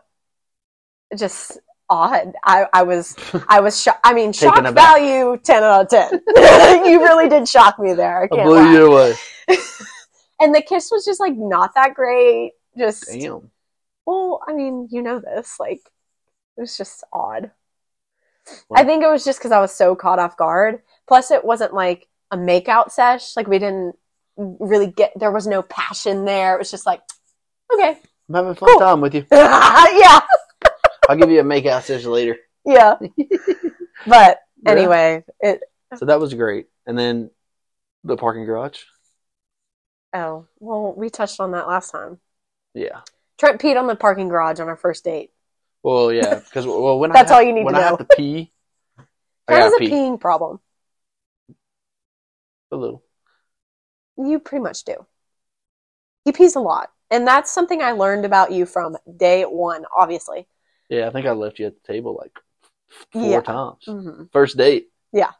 just 1.15 1.59
odd. 1.89 2.33
I, 2.43 2.65
I 2.73 2.83
was 2.83 3.15
I 3.47 3.59
was 3.61 3.81
shocked. 3.81 3.99
I 4.03 4.13
mean, 4.13 4.31
Taken 4.31 4.55
shock 4.55 4.65
aback. 4.65 4.73
value 4.75 5.37
ten 5.43 5.63
out 5.63 5.81
of 5.81 5.89
ten. 5.89 6.21
you 6.85 7.01
really 7.01 7.27
did 7.29 7.47
shock 7.47 7.79
me 7.79 7.93
there. 7.93 8.21
I 8.21 8.23
I 8.25 8.27
can't 8.27 8.43
blew 8.47 8.55
lie. 8.57 8.71
you 8.73 8.91
away. 8.91 9.13
And 10.41 10.55
the 10.55 10.61
kiss 10.61 10.89
was 10.89 11.03
just 11.03 11.19
like 11.19 11.35
not 11.35 11.75
that 11.75 11.95
great. 11.95 12.53
Just 12.77 13.07
Damn. 13.11 13.51
well, 14.05 14.39
I 14.47 14.53
mean, 14.53 14.87
you 14.89 15.01
know 15.01 15.19
this. 15.19 15.57
Like, 15.59 15.81
it 16.57 16.61
was 16.61 16.77
just 16.77 17.03
odd. 17.11 17.51
Well- 18.69 18.81
I 18.81 18.85
think 18.85 19.03
it 19.03 19.07
was 19.09 19.25
just 19.25 19.37
because 19.39 19.51
I 19.51 19.59
was 19.59 19.73
so 19.73 19.95
caught 19.97 20.17
off 20.17 20.37
guard. 20.37 20.81
Plus, 21.09 21.31
it 21.31 21.43
wasn't 21.43 21.73
like 21.73 22.07
a 22.31 22.37
makeout 22.37 22.89
sesh. 22.91 23.35
Like, 23.35 23.47
we 23.47 23.59
didn't 23.59 23.95
really 24.37 24.87
get, 24.87 25.11
there 25.19 25.31
was 25.31 25.45
no 25.45 25.61
passion 25.61 26.23
there. 26.23 26.55
It 26.55 26.59
was 26.59 26.71
just 26.71 26.85
like, 26.85 27.01
okay. 27.73 27.97
I'm 28.29 28.35
having 28.35 28.51
a 28.51 28.55
fun 28.55 28.69
Cool. 28.69 28.79
time 28.79 29.01
with 29.01 29.15
you. 29.15 29.25
yeah. 29.31 30.21
I'll 31.09 31.17
give 31.17 31.31
you 31.31 31.41
a 31.41 31.43
makeout 31.43 31.83
session 31.83 32.11
later. 32.11 32.37
Yeah. 32.65 32.97
But 34.05 34.39
Yeah. 34.63 34.71
anyway, 34.71 35.23
it, 35.39 35.61
So 35.95 36.05
that 36.05 36.19
was 36.19 36.33
great. 36.33 36.67
And 36.85 36.97
then 36.97 37.31
the 38.03 38.17
parking 38.17 38.45
garage. 38.45 38.81
oh, 40.13 40.47
well, 40.59 40.93
we 40.95 41.09
touched 41.09 41.39
on 41.39 41.51
that 41.51 41.67
last 41.67 41.91
time. 41.91 42.19
Yeah. 42.73 43.01
Trent 43.39 43.59
peed 43.59 43.75
on 43.79 43.87
the 43.87 43.95
parking 43.95 44.27
garage 44.29 44.59
on 44.59 44.67
our 44.67 44.75
first 44.75 45.03
date. 45.03 45.31
Well, 45.83 46.11
yeah, 46.11 46.39
because 46.39 46.65
well, 46.67 46.99
when 46.99 47.11
That's 47.13 47.31
I 47.31 47.35
have, 47.35 47.37
all 47.37 47.41
you 47.41 47.53
need 47.53 47.65
when 47.65 47.75
to 47.75 47.79
I 47.79 47.81
know. 47.81 47.89
have 47.91 47.97
to 47.99 48.05
pee, 48.05 48.51
I 49.49 49.53
Trent 49.53 49.63
has 49.63 49.73
a 49.73 49.79
pee 49.79 49.89
peeing 49.89 50.19
problem. 50.19 50.61
a 52.71 52.75
little. 52.75 53.03
You 54.17 54.39
pretty 54.39 54.61
much 54.61 54.83
do. 54.83 55.07
He 56.23 56.31
pees 56.31 56.55
a 56.55 56.61
lot. 56.61 56.91
And 57.11 57.27
that's 57.27 57.51
something 57.51 57.81
I 57.81 57.91
learned 57.91 58.23
about 58.25 58.51
you 58.53 58.65
from 58.65 58.95
day 59.17 59.43
one, 59.43 59.85
obviously. 59.95 60.47
Yeah, 60.89 61.07
I 61.07 61.11
think 61.11 61.27
I 61.27 61.31
left 61.31 61.59
you 61.59 61.67
at 61.67 61.75
the 61.81 61.93
table 61.93 62.17
like 62.19 62.31
four 63.11 63.21
Yeah. 63.29 63.41
times. 63.41 63.85
hmm 63.85 64.23
First 64.31 64.57
date. 64.57 64.87
Yeah. 65.11 65.31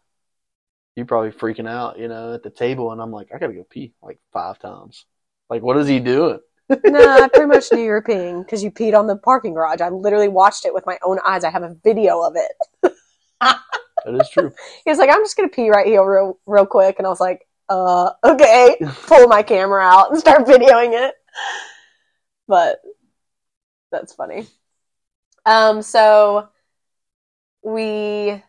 You 0.95 1.06
probably 1.06 1.32
freaking 1.32 1.68
out, 1.68 1.97
you 1.97 2.08
know, 2.08 2.34
at 2.34 2.43
the 2.43 2.50
table, 2.50 2.91
and 2.91 3.02
I'm 3.02 3.12
like, 3.12 3.30
I 3.34 3.39
gotta 3.39 3.54
go 3.54 3.64
pee 3.64 3.93
like 4.02 4.20
five 4.34 4.60
times. 4.60 5.06
Like, 5.50 5.62
what 5.64 5.78
is 5.78 5.88
he 5.88 6.00
doing? 6.00 6.39
no, 6.86 7.24
I 7.24 7.28
pretty 7.28 7.47
much 7.47 7.72
knew 7.72 7.80
you 7.82 7.89
were 7.89 8.02
peeing 8.04 8.45
because 8.45 8.64
you 8.64 8.70
peed 8.72 8.97
on 8.97 9.08
the 9.08 9.16
parking 9.16 9.54
garage. 9.54 9.82
I 9.82 9.89
literally 9.89 10.28
watched 10.28 10.66
it 10.66 10.74
with 10.74 10.86
my 10.86 10.97
own 11.04 11.20
eyes. 11.26 11.43
I 11.43 11.52
have 11.52 11.64
a 11.64 11.76
video 11.84 12.22
of 12.22 12.36
it. 12.36 12.93
That 14.06 14.16
is 14.16 14.30
true. 14.30 14.54
He 14.86 14.89
was 14.89 14.97
like, 14.97 15.10
"I'm 15.10 15.24
just 15.24 15.36
gonna 15.36 15.50
pee 15.50 15.70
right 15.70 15.86
here, 15.86 16.04
real, 16.04 16.39
real 16.45 16.66
quick," 16.66 16.95
and 16.97 17.06
I 17.06 17.10
was 17.10 17.20
like, 17.20 17.47
"Uh, 17.68 18.12
okay." 18.24 18.78
Pull 19.08 19.28
my 19.28 19.43
camera 19.43 19.84
out 19.84 20.12
and 20.12 20.20
start 20.20 20.47
videoing 20.47 20.93
it. 20.93 21.16
But 22.47 22.82
that's 23.91 24.14
funny. 24.14 24.47
Um, 25.50 25.82
so 25.82 26.47
we 27.64 28.43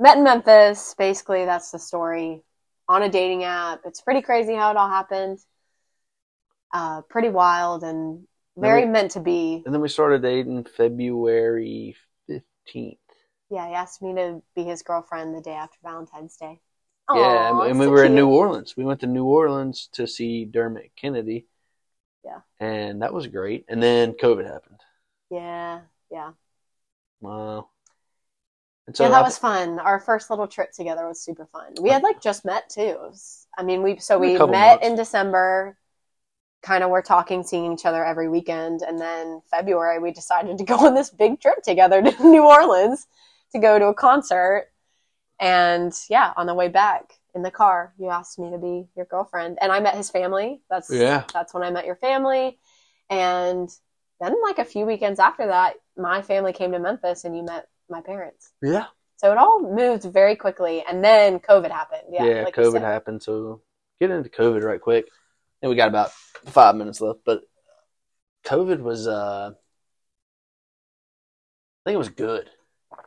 met 0.00 0.16
in 0.16 0.24
Memphis. 0.24 0.94
Basically, 0.96 1.44
that's 1.44 1.70
the 1.70 1.78
story. 1.78 2.42
On 2.88 3.02
a 3.02 3.10
dating 3.10 3.44
app. 3.44 3.82
It's 3.84 4.00
pretty 4.00 4.22
crazy 4.22 4.54
how 4.54 4.70
it 4.70 4.78
all 4.78 4.88
happened. 4.88 5.38
Uh, 6.72 7.02
pretty 7.02 7.28
wild 7.28 7.82
and 7.82 8.26
very 8.56 8.86
we- 8.86 8.90
meant 8.90 9.10
to 9.12 9.20
be. 9.20 9.62
And 9.66 9.74
then 9.74 9.82
we 9.82 9.88
started 9.88 10.22
dating 10.22 10.64
February 10.64 11.94
15th. 12.30 12.96
Yeah, 13.50 13.68
he 13.68 13.74
asked 13.74 14.00
me 14.00 14.14
to 14.14 14.42
be 14.56 14.64
his 14.64 14.80
girlfriend 14.80 15.34
the 15.34 15.42
day 15.42 15.52
after 15.52 15.76
Valentine's 15.82 16.36
Day. 16.36 16.60
yeah, 17.14 17.64
and 17.66 17.78
we 17.78 17.84
so 17.84 17.90
were 17.90 18.04
in. 18.04 18.14
New 18.14 18.28
Orleans. 18.28 18.76
We 18.78 18.84
went 18.84 19.00
to 19.00 19.06
New 19.06 19.24
Orleans 19.24 19.90
to 19.92 20.06
see 20.06 20.46
Dermot 20.46 20.90
Kennedy. 20.96 21.46
Yeah. 22.24 22.40
And 22.60 23.02
that 23.02 23.12
was 23.12 23.26
great. 23.26 23.66
And 23.68 23.82
then 23.82 24.12
COVID 24.14 24.46
happened. 24.46 24.80
Yeah, 25.30 25.80
yeah. 26.10 26.32
Wow. 27.20 27.68
And 28.86 28.96
so 28.96 29.04
yeah, 29.04 29.10
that 29.10 29.18
I- 29.18 29.22
was 29.22 29.38
fun. 29.38 29.78
Our 29.78 30.00
first 30.00 30.30
little 30.30 30.46
trip 30.48 30.72
together 30.72 31.06
was 31.06 31.20
super 31.20 31.46
fun. 31.46 31.74
We 31.80 31.90
had 31.90 32.02
like 32.02 32.20
just 32.20 32.44
met 32.44 32.70
too. 32.70 32.96
Was, 33.00 33.46
I 33.56 33.62
mean, 33.62 33.82
we 33.82 33.98
so 33.98 34.18
we 34.18 34.38
met 34.38 34.48
months. 34.48 34.86
in 34.86 34.96
December. 34.96 35.76
Kind 36.60 36.82
of 36.82 36.90
were 36.90 37.02
talking, 37.02 37.44
seeing 37.44 37.72
each 37.72 37.86
other 37.86 38.04
every 38.04 38.28
weekend, 38.28 38.82
and 38.82 38.98
then 38.98 39.40
February 39.48 40.00
we 40.00 40.10
decided 40.10 40.58
to 40.58 40.64
go 40.64 40.74
on 40.86 40.94
this 40.94 41.08
big 41.08 41.40
trip 41.40 41.62
together 41.62 42.02
to 42.02 42.10
New 42.28 42.42
Orleans 42.44 43.06
to 43.52 43.60
go 43.60 43.78
to 43.78 43.86
a 43.86 43.94
concert. 43.94 44.68
And 45.38 45.92
yeah, 46.10 46.32
on 46.36 46.46
the 46.46 46.54
way 46.54 46.66
back 46.66 47.12
in 47.34 47.42
the 47.42 47.50
car, 47.52 47.94
you 47.96 48.08
asked 48.10 48.40
me 48.40 48.50
to 48.50 48.58
be 48.58 48.88
your 48.96 49.04
girlfriend, 49.06 49.58
and 49.60 49.70
I 49.70 49.78
met 49.78 49.94
his 49.94 50.10
family. 50.10 50.60
That's 50.68 50.90
Yeah. 50.90 51.24
that's 51.32 51.54
when 51.54 51.62
I 51.62 51.70
met 51.70 51.86
your 51.86 51.94
family, 51.96 52.58
and 53.08 53.70
then 54.20 54.34
like 54.42 54.58
a 54.58 54.64
few 54.64 54.84
weekends 54.86 55.20
after 55.20 55.46
that, 55.46 55.74
my 55.96 56.22
family 56.22 56.52
came 56.52 56.72
to 56.72 56.78
Memphis, 56.78 57.24
and 57.24 57.36
you 57.36 57.42
met 57.42 57.66
my 57.88 58.00
parents. 58.00 58.52
Yeah. 58.62 58.86
So 59.16 59.32
it 59.32 59.38
all 59.38 59.60
moved 59.60 60.04
very 60.04 60.36
quickly, 60.36 60.84
and 60.88 61.02
then 61.04 61.40
COVID 61.40 61.70
happened. 61.70 62.02
Yeah, 62.10 62.24
Yeah, 62.24 62.42
like 62.44 62.54
COVID 62.54 62.80
happened. 62.82 63.22
So 63.22 63.62
get 64.00 64.10
into 64.10 64.28
COVID 64.30 64.62
right 64.62 64.80
quick. 64.80 65.08
And 65.60 65.70
we 65.70 65.76
got 65.76 65.88
about 65.88 66.12
five 66.46 66.76
minutes 66.76 67.00
left, 67.00 67.20
but 67.24 67.42
COVID 68.44 68.80
was, 68.80 69.08
uh, 69.08 69.50
I 69.52 69.54
think 71.84 71.94
it 71.94 71.98
was 71.98 72.10
good 72.10 72.48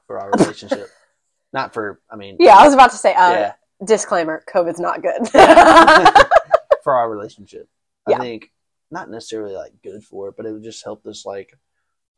for 0.05 0.19
our 0.19 0.31
relationship. 0.31 0.89
Not 1.53 1.73
for, 1.73 2.01
I 2.09 2.17
mean, 2.17 2.37
Yeah, 2.39 2.57
I 2.57 2.65
was 2.65 2.73
about 2.73 2.91
to 2.91 2.97
say. 2.97 3.13
Uh, 3.13 3.31
yeah, 3.31 3.53
Disclaimer: 3.83 4.43
COVID's 4.53 4.79
not 4.79 5.01
good. 5.01 5.27
for 6.83 6.93
our 6.93 7.09
relationship. 7.09 7.67
I 8.07 8.11
Yeah. 8.11 8.19
think 8.19 8.51
not 8.91 9.09
necessarily 9.09 9.55
like 9.55 9.73
good 9.83 10.03
for 10.03 10.29
it, 10.29 10.35
but 10.37 10.45
it 10.45 10.51
would 10.51 10.63
just 10.63 10.83
help 10.83 11.05
us 11.07 11.25
like 11.25 11.57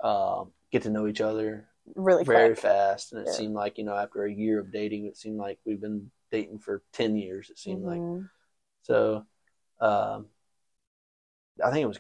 um, 0.04 0.52
get 0.72 0.84
to 0.84 0.90
know 0.90 1.08
each 1.08 1.22
other 1.22 1.68
really 1.96 2.24
very 2.24 2.50
quick. 2.50 2.60
fast. 2.60 3.14
And 3.14 3.22
it 3.22 3.28
Yeah. 3.28 3.38
seemed 3.38 3.54
like 3.54 3.78
you 3.78 3.84
know 3.86 3.96
after 3.96 4.26
a 4.26 4.34
year 4.34 4.60
of 4.60 4.72
dating, 4.72 5.06
it 5.06 5.18
seemed 5.18 5.38
like 5.38 5.60
we've 5.66 5.82
been 5.82 6.12
dating 6.32 6.60
for 6.60 6.84
ten 6.94 7.16
years. 7.16 7.50
It 7.50 7.60
seemed 7.60 7.84
like 7.84 8.00
Mhm. 8.00 8.30
so. 8.84 9.26
Um, 9.80 10.28
I 11.64 11.72
think 11.72 11.84
it 11.84 11.88
was 11.88 12.00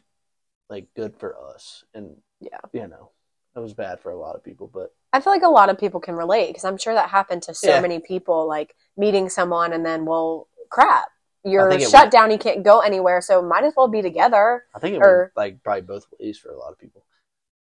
like 0.70 0.88
good 0.96 1.16
for 1.16 1.38
us, 1.54 1.84
and 1.94 2.16
Yeah. 2.40 2.60
you 2.74 2.88
know, 2.88 3.12
it 3.56 3.60
was 3.60 3.74
bad 3.74 4.00
for 4.00 4.12
a 4.12 4.18
lot 4.18 4.36
of 4.36 4.44
people, 4.44 4.68
but 4.74 4.94
I 5.12 5.22
feel 5.22 5.32
like 5.34 5.44
a 5.44 5.50
lot 5.50 5.70
of 5.70 5.78
people 5.78 6.00
can 6.00 6.16
relate 6.16 6.48
because 6.48 6.66
I'm 6.66 6.78
sure 6.78 6.94
that 6.96 7.10
happened 7.10 7.44
to 7.44 7.54
so 7.54 7.74
Yeah. 7.74 7.82
many 7.82 8.00
people, 8.00 8.48
like 8.48 8.76
meeting 8.98 9.30
someone 9.30 9.72
and 9.74 9.86
then, 9.86 10.06
well, 10.06 10.48
crap, 10.70 11.08
you're 11.44 11.80
shut 11.80 11.94
went- 11.94 12.12
down, 12.12 12.32
you 12.32 12.38
can't 12.38 12.64
go 12.64 12.80
anywhere, 12.80 13.22
so 13.22 13.42
might 13.42 13.64
as 13.64 13.74
well 13.76 13.88
be 13.88 14.02
together. 14.02 14.64
I 14.74 14.80
think 14.80 14.96
it 14.96 15.02
Or- 15.02 15.32
went 15.36 15.38
like 15.38 15.64
probably 15.64 15.82
both 15.82 16.06
ways 16.20 16.38
for 16.38 16.50
a 16.52 16.58
lot 16.58 16.72
of 16.72 16.78
people. 16.80 17.04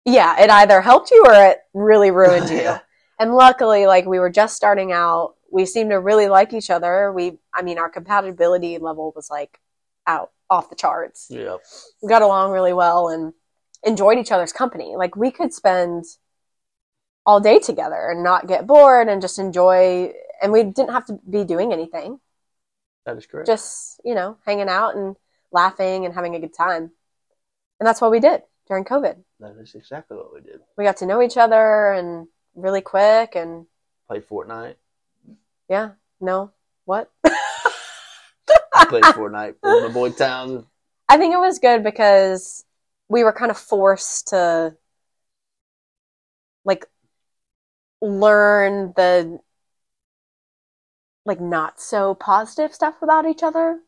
Yeah, 0.05 0.39
it 0.41 0.49
either 0.49 0.81
helped 0.81 1.11
you 1.11 1.23
or 1.25 1.33
it 1.33 1.59
really 1.73 2.09
ruined 2.11 2.49
you. 2.49 2.57
Yeah. 2.57 2.79
And 3.19 3.35
luckily, 3.35 3.85
like 3.85 4.05
we 4.05 4.17
were 4.19 4.29
just 4.29 4.55
starting 4.55 4.91
out, 4.91 5.35
we 5.51 5.65
seemed 5.65 5.89
to 5.91 5.99
really 5.99 6.27
like 6.29 6.53
each 6.53 6.69
other. 6.69 7.11
We, 7.11 7.37
I 7.53 7.61
mean, 7.61 7.77
our 7.77 7.89
compatibility 7.89 8.77
level 8.77 9.11
was 9.15 9.29
like 9.29 9.59
out 10.07 10.31
off 10.49 10.69
the 10.69 10.75
charts. 10.75 11.27
Yeah, 11.29 11.57
We 12.01 12.09
got 12.09 12.21
along 12.21 12.51
really 12.51 12.73
well 12.73 13.09
and 13.09 13.33
enjoyed 13.83 14.17
each 14.17 14.31
other's 14.31 14.53
company. 14.53 14.95
Like 14.95 15.15
we 15.15 15.31
could 15.31 15.53
spend 15.53 16.05
all 17.25 17.39
day 17.39 17.59
together 17.59 18.09
and 18.09 18.23
not 18.23 18.47
get 18.47 18.65
bored 18.65 19.07
and 19.09 19.21
just 19.21 19.37
enjoy. 19.37 20.13
And 20.41 20.51
we 20.51 20.63
didn't 20.63 20.91
have 20.91 21.05
to 21.05 21.19
be 21.29 21.43
doing 21.43 21.73
anything, 21.73 22.19
that 23.05 23.17
is 23.17 23.25
correct. 23.25 23.47
just 23.47 23.99
you 24.03 24.15
know, 24.15 24.37
hanging 24.45 24.69
out 24.69 24.95
and 24.95 25.15
laughing 25.51 26.05
and 26.05 26.13
having 26.13 26.35
a 26.35 26.39
good 26.39 26.53
time. 26.53 26.91
And 27.79 27.87
that's 27.87 28.01
what 28.01 28.11
we 28.11 28.19
did 28.19 28.43
during 28.67 28.83
COVID. 28.85 29.17
that 29.39 29.55
is 29.61 29.73
exactly 29.75 30.17
what 30.17 30.33
we 30.33 30.41
did. 30.41 30.59
We 30.77 30.83
got 30.83 30.97
to 30.97 31.05
know 31.05 31.21
each 31.21 31.37
other 31.37 31.91
and 31.93 32.27
really 32.55 32.81
quick 32.81 33.35
and 33.35 33.65
Played 34.07 34.27
Fortnite. 34.27 34.75
yeah, 35.69 35.91
no, 36.19 36.51
what? 36.85 37.11
Played 38.89 39.03
Fortnite 39.03 39.55
with 39.61 39.83
my 39.83 39.89
boy 39.93 40.11
Towns. 40.11 40.65
I 41.07 41.17
think 41.17 41.33
it 41.33 41.39
was 41.39 41.59
good 41.59 41.83
because 41.83 42.65
we 43.07 43.23
were 43.23 43.33
kind 43.33 43.51
of 43.51 43.57
forced 43.57 44.29
to 44.29 44.75
like 46.65 46.85
learn 48.01 48.93
the 48.95 49.39
like 51.29 51.39
not 51.39 51.79
so 51.79 52.15
positive 52.15 52.73
stuff 52.73 52.95
about 53.03 53.27
each 53.27 53.43
other 53.43 53.79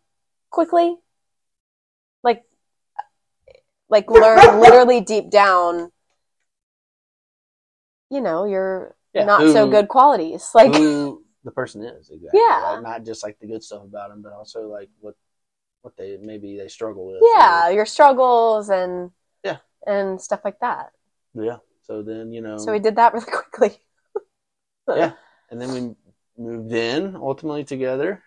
quickly. 0.52 0.96
Like 2.24 2.44
like 3.90 4.10
learn 4.10 4.60
literally 4.62 5.02
deep 5.02 5.30
down 5.32 5.92
you 8.12 8.22
know, 8.22 8.46
your 8.46 8.96
Yeah, 9.14 9.26
not 9.26 9.42
who- 9.42 9.54
so 9.54 9.68
good 9.70 9.88
qualities. 9.88 10.52
Like 10.56 10.76
who 10.76 11.24
the 11.44 11.52
person 11.52 11.82
is 11.84 12.10
exactly. 12.12 12.40
Yeah. 12.40 12.76
right? 12.76 12.84
not 12.84 13.04
just 13.06 13.24
like 13.24 13.40
the 13.40 13.48
good 13.48 13.64
stuff 13.64 13.84
about 13.84 14.10
them, 14.10 14.22
but 14.22 14.34
also 14.34 14.68
like 14.70 14.90
what 15.00 15.16
what 15.82 15.98
they 15.98 16.18
maybe 16.22 16.58
they 16.58 16.68
struggle 16.68 17.08
with. 17.12 17.22
yeah, 17.34 17.70
your 17.70 17.88
struggles 17.88 18.70
and 18.70 19.10
Yeah. 19.44 19.58
and 19.88 20.22
stuff 20.22 20.42
like 20.46 20.60
that. 20.60 20.92
Yeah. 21.34 21.58
So 21.82 22.04
then 22.04 22.32
you 22.32 22.42
know, 22.42 22.58
So 22.60 22.72
we 22.72 22.80
did 22.80 22.98
that 22.98 23.14
really 23.16 23.26
quickly. 23.32 23.80
Yeah. 24.88 25.14
and 25.50 25.60
then 25.60 25.70
we 25.74 25.96
moved 26.42 26.72
in 26.74 27.16
ultimately 27.16 27.64
together 27.64 28.24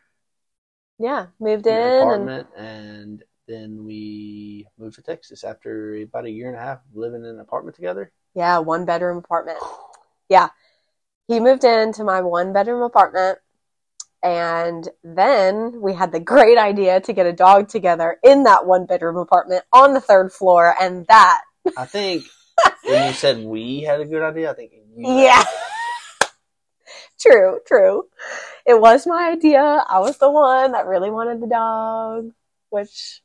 Yeah, 0.98 1.28
moved 1.38 1.66
in 1.68 1.74
in 1.74 1.76
an 1.76 1.84
and 1.86 1.86
apartment, 1.86 2.48
and 2.56 3.22
then 3.48 3.84
we 3.84 4.66
moved 4.78 4.96
to 4.96 5.02
Texas 5.02 5.44
after 5.44 5.96
about 5.96 6.24
a 6.26 6.30
year 6.30 6.48
and 6.48 6.56
a 6.56 6.60
half 6.60 6.78
of 6.78 6.94
living 6.96 7.22
in 7.22 7.30
an 7.30 7.40
apartment 7.40 7.76
together. 7.76 8.12
yeah, 8.34 8.58
one 8.58 8.84
bedroom 8.84 9.18
apartment. 9.18 9.58
Yeah. 10.28 10.48
He 11.28 11.40
moved 11.40 11.64
into 11.64 12.04
my 12.04 12.22
one 12.22 12.52
bedroom 12.52 12.82
apartment 12.82 13.38
and 14.22 14.88
then 15.04 15.80
we 15.80 15.94
had 15.94 16.12
the 16.12 16.20
great 16.20 16.58
idea 16.58 17.00
to 17.02 17.12
get 17.12 17.26
a 17.26 17.32
dog 17.32 17.68
together 17.68 18.18
in 18.24 18.44
that 18.44 18.66
one 18.66 18.86
bedroom 18.86 19.16
apartment 19.16 19.64
on 19.72 19.94
the 19.94 20.00
third 20.00 20.32
floor 20.32 20.74
and 20.80 21.06
that 21.08 21.42
I 21.76 21.86
think 21.86 22.26
when 22.84 23.02
you 23.02 23.12
said 23.12 23.38
we 23.38 23.80
had 23.82 24.00
a 24.00 24.04
good 24.06 24.22
idea, 24.22 24.50
I 24.50 24.54
think 24.54 24.72
you 24.96 25.12
yeah. 25.24 25.44
True, 27.24 27.58
true. 27.66 28.04
It 28.66 28.80
was 28.80 29.06
my 29.06 29.30
idea. 29.30 29.60
I 29.60 30.00
was 30.00 30.18
the 30.18 30.30
one 30.30 30.72
that 30.72 30.86
really 30.86 31.10
wanted 31.10 31.40
the 31.40 31.46
dog, 31.46 32.30
which 32.70 33.22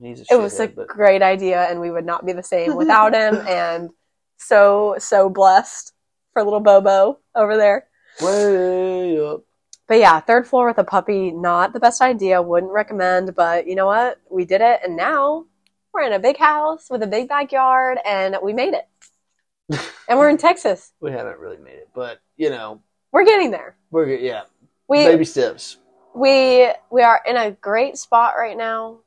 He's 0.00 0.20
a 0.20 0.34
it 0.34 0.40
was 0.40 0.58
a 0.60 0.68
but 0.68 0.88
great 0.88 1.22
idea 1.22 1.62
and 1.70 1.80
we 1.80 1.90
would 1.90 2.04
not 2.04 2.26
be 2.26 2.32
the 2.32 2.42
same 2.42 2.76
without 2.82 3.14
him 3.14 3.36
and 3.48 3.90
so 4.36 4.96
so 4.98 5.28
blessed 5.30 5.92
for 6.32 6.42
little 6.42 6.60
bobo 6.60 7.18
over 7.34 7.56
there 7.56 7.86
way 8.20 9.18
up. 9.20 9.42
but 9.86 9.98
yeah 9.98 10.20
third 10.20 10.46
floor 10.46 10.66
with 10.66 10.78
a 10.78 10.84
puppy 10.84 11.30
not 11.30 11.72
the 11.72 11.80
best 11.80 12.02
idea 12.02 12.42
wouldn't 12.42 12.72
recommend 12.72 13.34
but 13.34 13.66
you 13.66 13.74
know 13.74 13.86
what 13.86 14.20
we 14.30 14.44
did 14.44 14.60
it 14.60 14.80
and 14.84 14.96
now 14.96 15.44
we're 15.92 16.02
in 16.02 16.12
a 16.12 16.18
big 16.18 16.36
house 16.36 16.88
with 16.90 17.02
a 17.02 17.06
big 17.06 17.28
backyard 17.28 17.98
and 18.04 18.36
we 18.42 18.52
made 18.52 18.74
it 18.74 18.88
and 20.08 20.18
we're 20.18 20.28
in 20.28 20.36
texas 20.36 20.92
We 21.00 21.12
haven't 21.12 21.38
really 21.38 21.58
made 21.58 21.76
it, 21.76 21.88
but 21.94 22.20
you 22.36 22.50
know, 22.50 22.82
we're 23.14 23.24
getting 23.24 23.50
there 23.50 23.76
we're 23.90 24.04
good. 24.06 24.20
Yeah, 24.20 24.42
we 24.88 25.04
baby 25.04 25.24
steps. 25.24 25.78
we 26.14 26.68
we 26.90 27.02
are 27.02 27.22
in 27.26 27.36
a 27.36 27.52
great 27.52 27.96
spot 27.96 28.34
right 28.36 28.56
now 28.56 28.98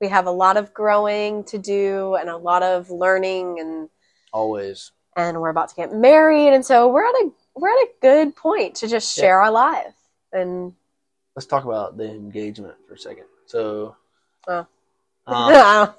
we 0.00 0.08
have 0.08 0.26
a 0.26 0.30
lot 0.30 0.56
of 0.56 0.72
growing 0.72 1.42
to 1.44 1.58
do 1.58 2.14
and 2.14 2.28
a 2.30 2.36
lot 2.36 2.62
of 2.62 2.90
learning 2.90 3.58
and 3.60 3.88
Always. 4.32 4.92
and 5.16 5.40
we're 5.40 5.48
about 5.50 5.70
to 5.70 5.74
get 5.74 5.92
married 5.92 6.52
and 6.54 6.64
so 6.64 6.86
we're 6.88 7.04
at 7.04 7.14
a 7.24 7.30
we're 7.56 7.68
at 7.70 7.82
a 7.82 7.88
good 8.00 8.36
point 8.36 8.76
to 8.76 8.86
just 8.88 9.16
Yeah. 9.16 9.22
share 9.22 9.40
our 9.40 9.50
life 9.50 9.94
and 10.32 10.74
Let's 11.36 11.46
talk 11.46 11.64
about 11.64 11.96
the 11.96 12.04
engagement 12.10 12.74
for 12.86 12.94
a 12.94 12.98
second. 12.98 13.24
So, 13.46 13.96
uh, 14.48 14.64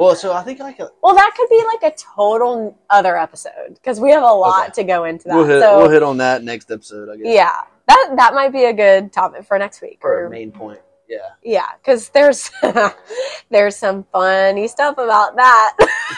well, 0.00 0.14
so 0.16 0.32
I 0.32 0.42
think 0.42 0.60
I 0.60 0.72
could. 0.72 0.88
well 1.02 1.14
that 1.14 1.32
could 1.36 1.48
be 1.48 1.62
like 1.72 1.92
a 1.92 1.96
total 1.96 2.78
other 2.90 3.16
episode 3.16 3.74
because 3.74 4.00
we 4.00 4.10
have 4.10 4.22
a 4.22 4.26
lot 4.26 4.64
Okay. 4.70 4.82
to 4.82 4.84
go 4.84 5.04
into 5.04 5.28
that 5.28 5.34
we'll 5.36 5.44
hit 5.46 5.60
so 5.62 5.78
we'll 5.78 5.90
hit 5.90 6.02
on 6.02 6.16
that 6.18 6.42
next 6.44 6.70
episode. 6.70 7.08
I 7.08 7.16
guess. 7.16 7.26
yeah 7.26 7.60
that 7.88 8.14
that 8.16 8.34
might 8.34 8.52
be 8.52 8.64
a 8.64 8.72
good 8.72 9.12
topic 9.12 9.44
for 9.44 9.58
next 9.58 9.80
week 9.82 9.98
For 10.00 10.22
or 10.22 10.26
a 10.26 10.30
main 10.30 10.52
point. 10.52 10.80
Yeah. 11.08 11.18
yeah 11.42 11.66
because 11.80 12.08
there's 12.10 12.50
there's 13.50 13.76
some 13.76 14.04
funny 14.12 14.68
stuff 14.68 14.94
about 14.98 15.36
that 15.36 15.76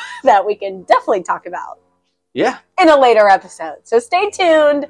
that 0.25 0.45
we 0.47 0.55
can 0.55 0.83
definitely 0.85 1.23
talk 1.23 1.47
about 1.47 1.79
Yeah. 2.33 2.59
in 2.81 2.89
a 2.89 2.99
later 3.01 3.29
episode. 3.29 3.79
So 3.85 3.99
stay 3.99 4.31
tuned. 4.31 4.87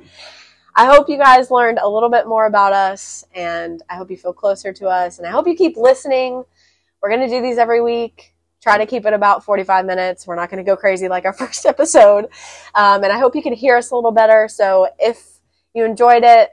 I 0.77 0.87
hope 0.87 1.09
you 1.09 1.17
guys 1.19 1.51
learned 1.53 1.79
a 1.79 1.89
little 1.89 2.11
bit 2.11 2.27
more 2.27 2.47
about 2.47 2.73
us 2.73 3.25
and 3.35 3.81
I 3.89 3.95
hope 3.95 4.11
you 4.11 4.17
feel 4.17 4.33
closer 4.33 4.73
to 4.73 4.89
us 4.89 5.19
and 5.19 5.27
I 5.27 5.31
hope 5.31 5.47
you 5.47 5.55
keep 5.55 5.77
listening. 5.77 6.45
We're 7.01 7.11
going 7.11 7.21
to 7.21 7.29
do 7.29 7.41
these 7.41 7.59
every 7.59 7.81
week. 7.81 8.34
Try 8.65 8.79
to 8.79 8.87
keep 8.87 9.05
it 9.05 9.13
about 9.13 9.45
45 9.45 9.85
minutes. 9.85 10.27
We're 10.27 10.37
not 10.37 10.49
going 10.51 10.65
to 10.65 10.67
go 10.67 10.75
crazy 10.75 11.07
like 11.07 11.27
our 11.27 11.33
first 11.43 11.67
episode. 11.67 12.25
Um, 12.75 13.05
and 13.05 13.13
I 13.13 13.19
hope 13.19 13.37
you 13.37 13.43
can 13.43 13.53
hear 13.53 13.77
us 13.77 13.91
a 13.91 13.95
little 13.95 14.11
better. 14.11 14.49
So 14.49 14.89
if 14.99 15.23
you 15.75 15.85
enjoyed 15.85 16.25
it, 16.25 16.49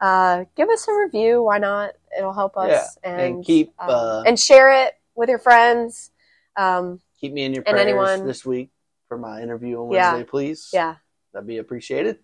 uh, 0.00 0.44
give 0.56 0.68
us 0.68 0.86
a 0.86 0.94
review. 0.94 1.42
Why 1.42 1.58
not? 1.58 1.94
It'll 2.16 2.32
help 2.32 2.56
us. 2.56 2.70
Yeah. 3.02 3.10
And, 3.10 3.20
And 3.20 3.44
keep 3.44 3.72
um, 3.80 3.90
uh, 3.90 4.22
and 4.22 4.38
share 4.38 4.84
it 4.86 4.92
with 5.16 5.28
your 5.28 5.40
friends. 5.40 6.12
Um, 6.56 7.00
keep 7.20 7.32
me 7.32 7.42
in 7.42 7.52
your 7.52 7.64
and 7.66 7.74
prayers 7.74 7.86
anyone- 7.88 8.26
this 8.28 8.46
week 8.46 8.70
for 9.08 9.18
my 9.18 9.42
interview 9.42 9.80
on 9.82 9.90
Yeah. 9.90 10.12
Wednesday, 10.12 10.30
please. 10.30 10.70
yeah. 10.72 10.96
That'd 11.32 11.48
be 11.48 11.58
appreciated. 11.58 12.20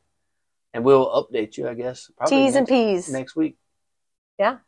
And 0.72 0.84
we'll 0.84 1.06
update 1.10 1.56
you, 1.56 1.68
I 1.68 1.74
guess. 1.74 2.12
Probably 2.16 2.36
T's 2.46 2.54
and 2.54 2.68
next, 2.68 2.70
P's. 2.70 3.12
next 3.12 3.34
week. 3.36 3.58
Yeah. 4.38 4.58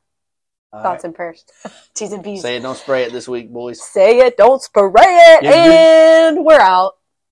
Thoughts 0.83 1.03
right. 1.03 1.05
and 1.05 1.15
prayers. 1.15 1.45
T's 1.95 2.13
and 2.13 2.25
P's. 2.25 2.43
Say 2.43 2.57
it, 2.57 2.61
don't 2.61 2.77
spray 2.77 3.05
it 3.05 3.13
this 3.13 3.29
week, 3.29 3.51
boys. 3.51 3.83
Say 3.83 4.19
it, 4.19 4.37
don't 4.37 4.61
spray 4.61 4.91
it, 4.97 5.45
Yeah, 5.45 6.29
and 6.29 6.45
we're 6.45 6.61
out. 6.61 6.95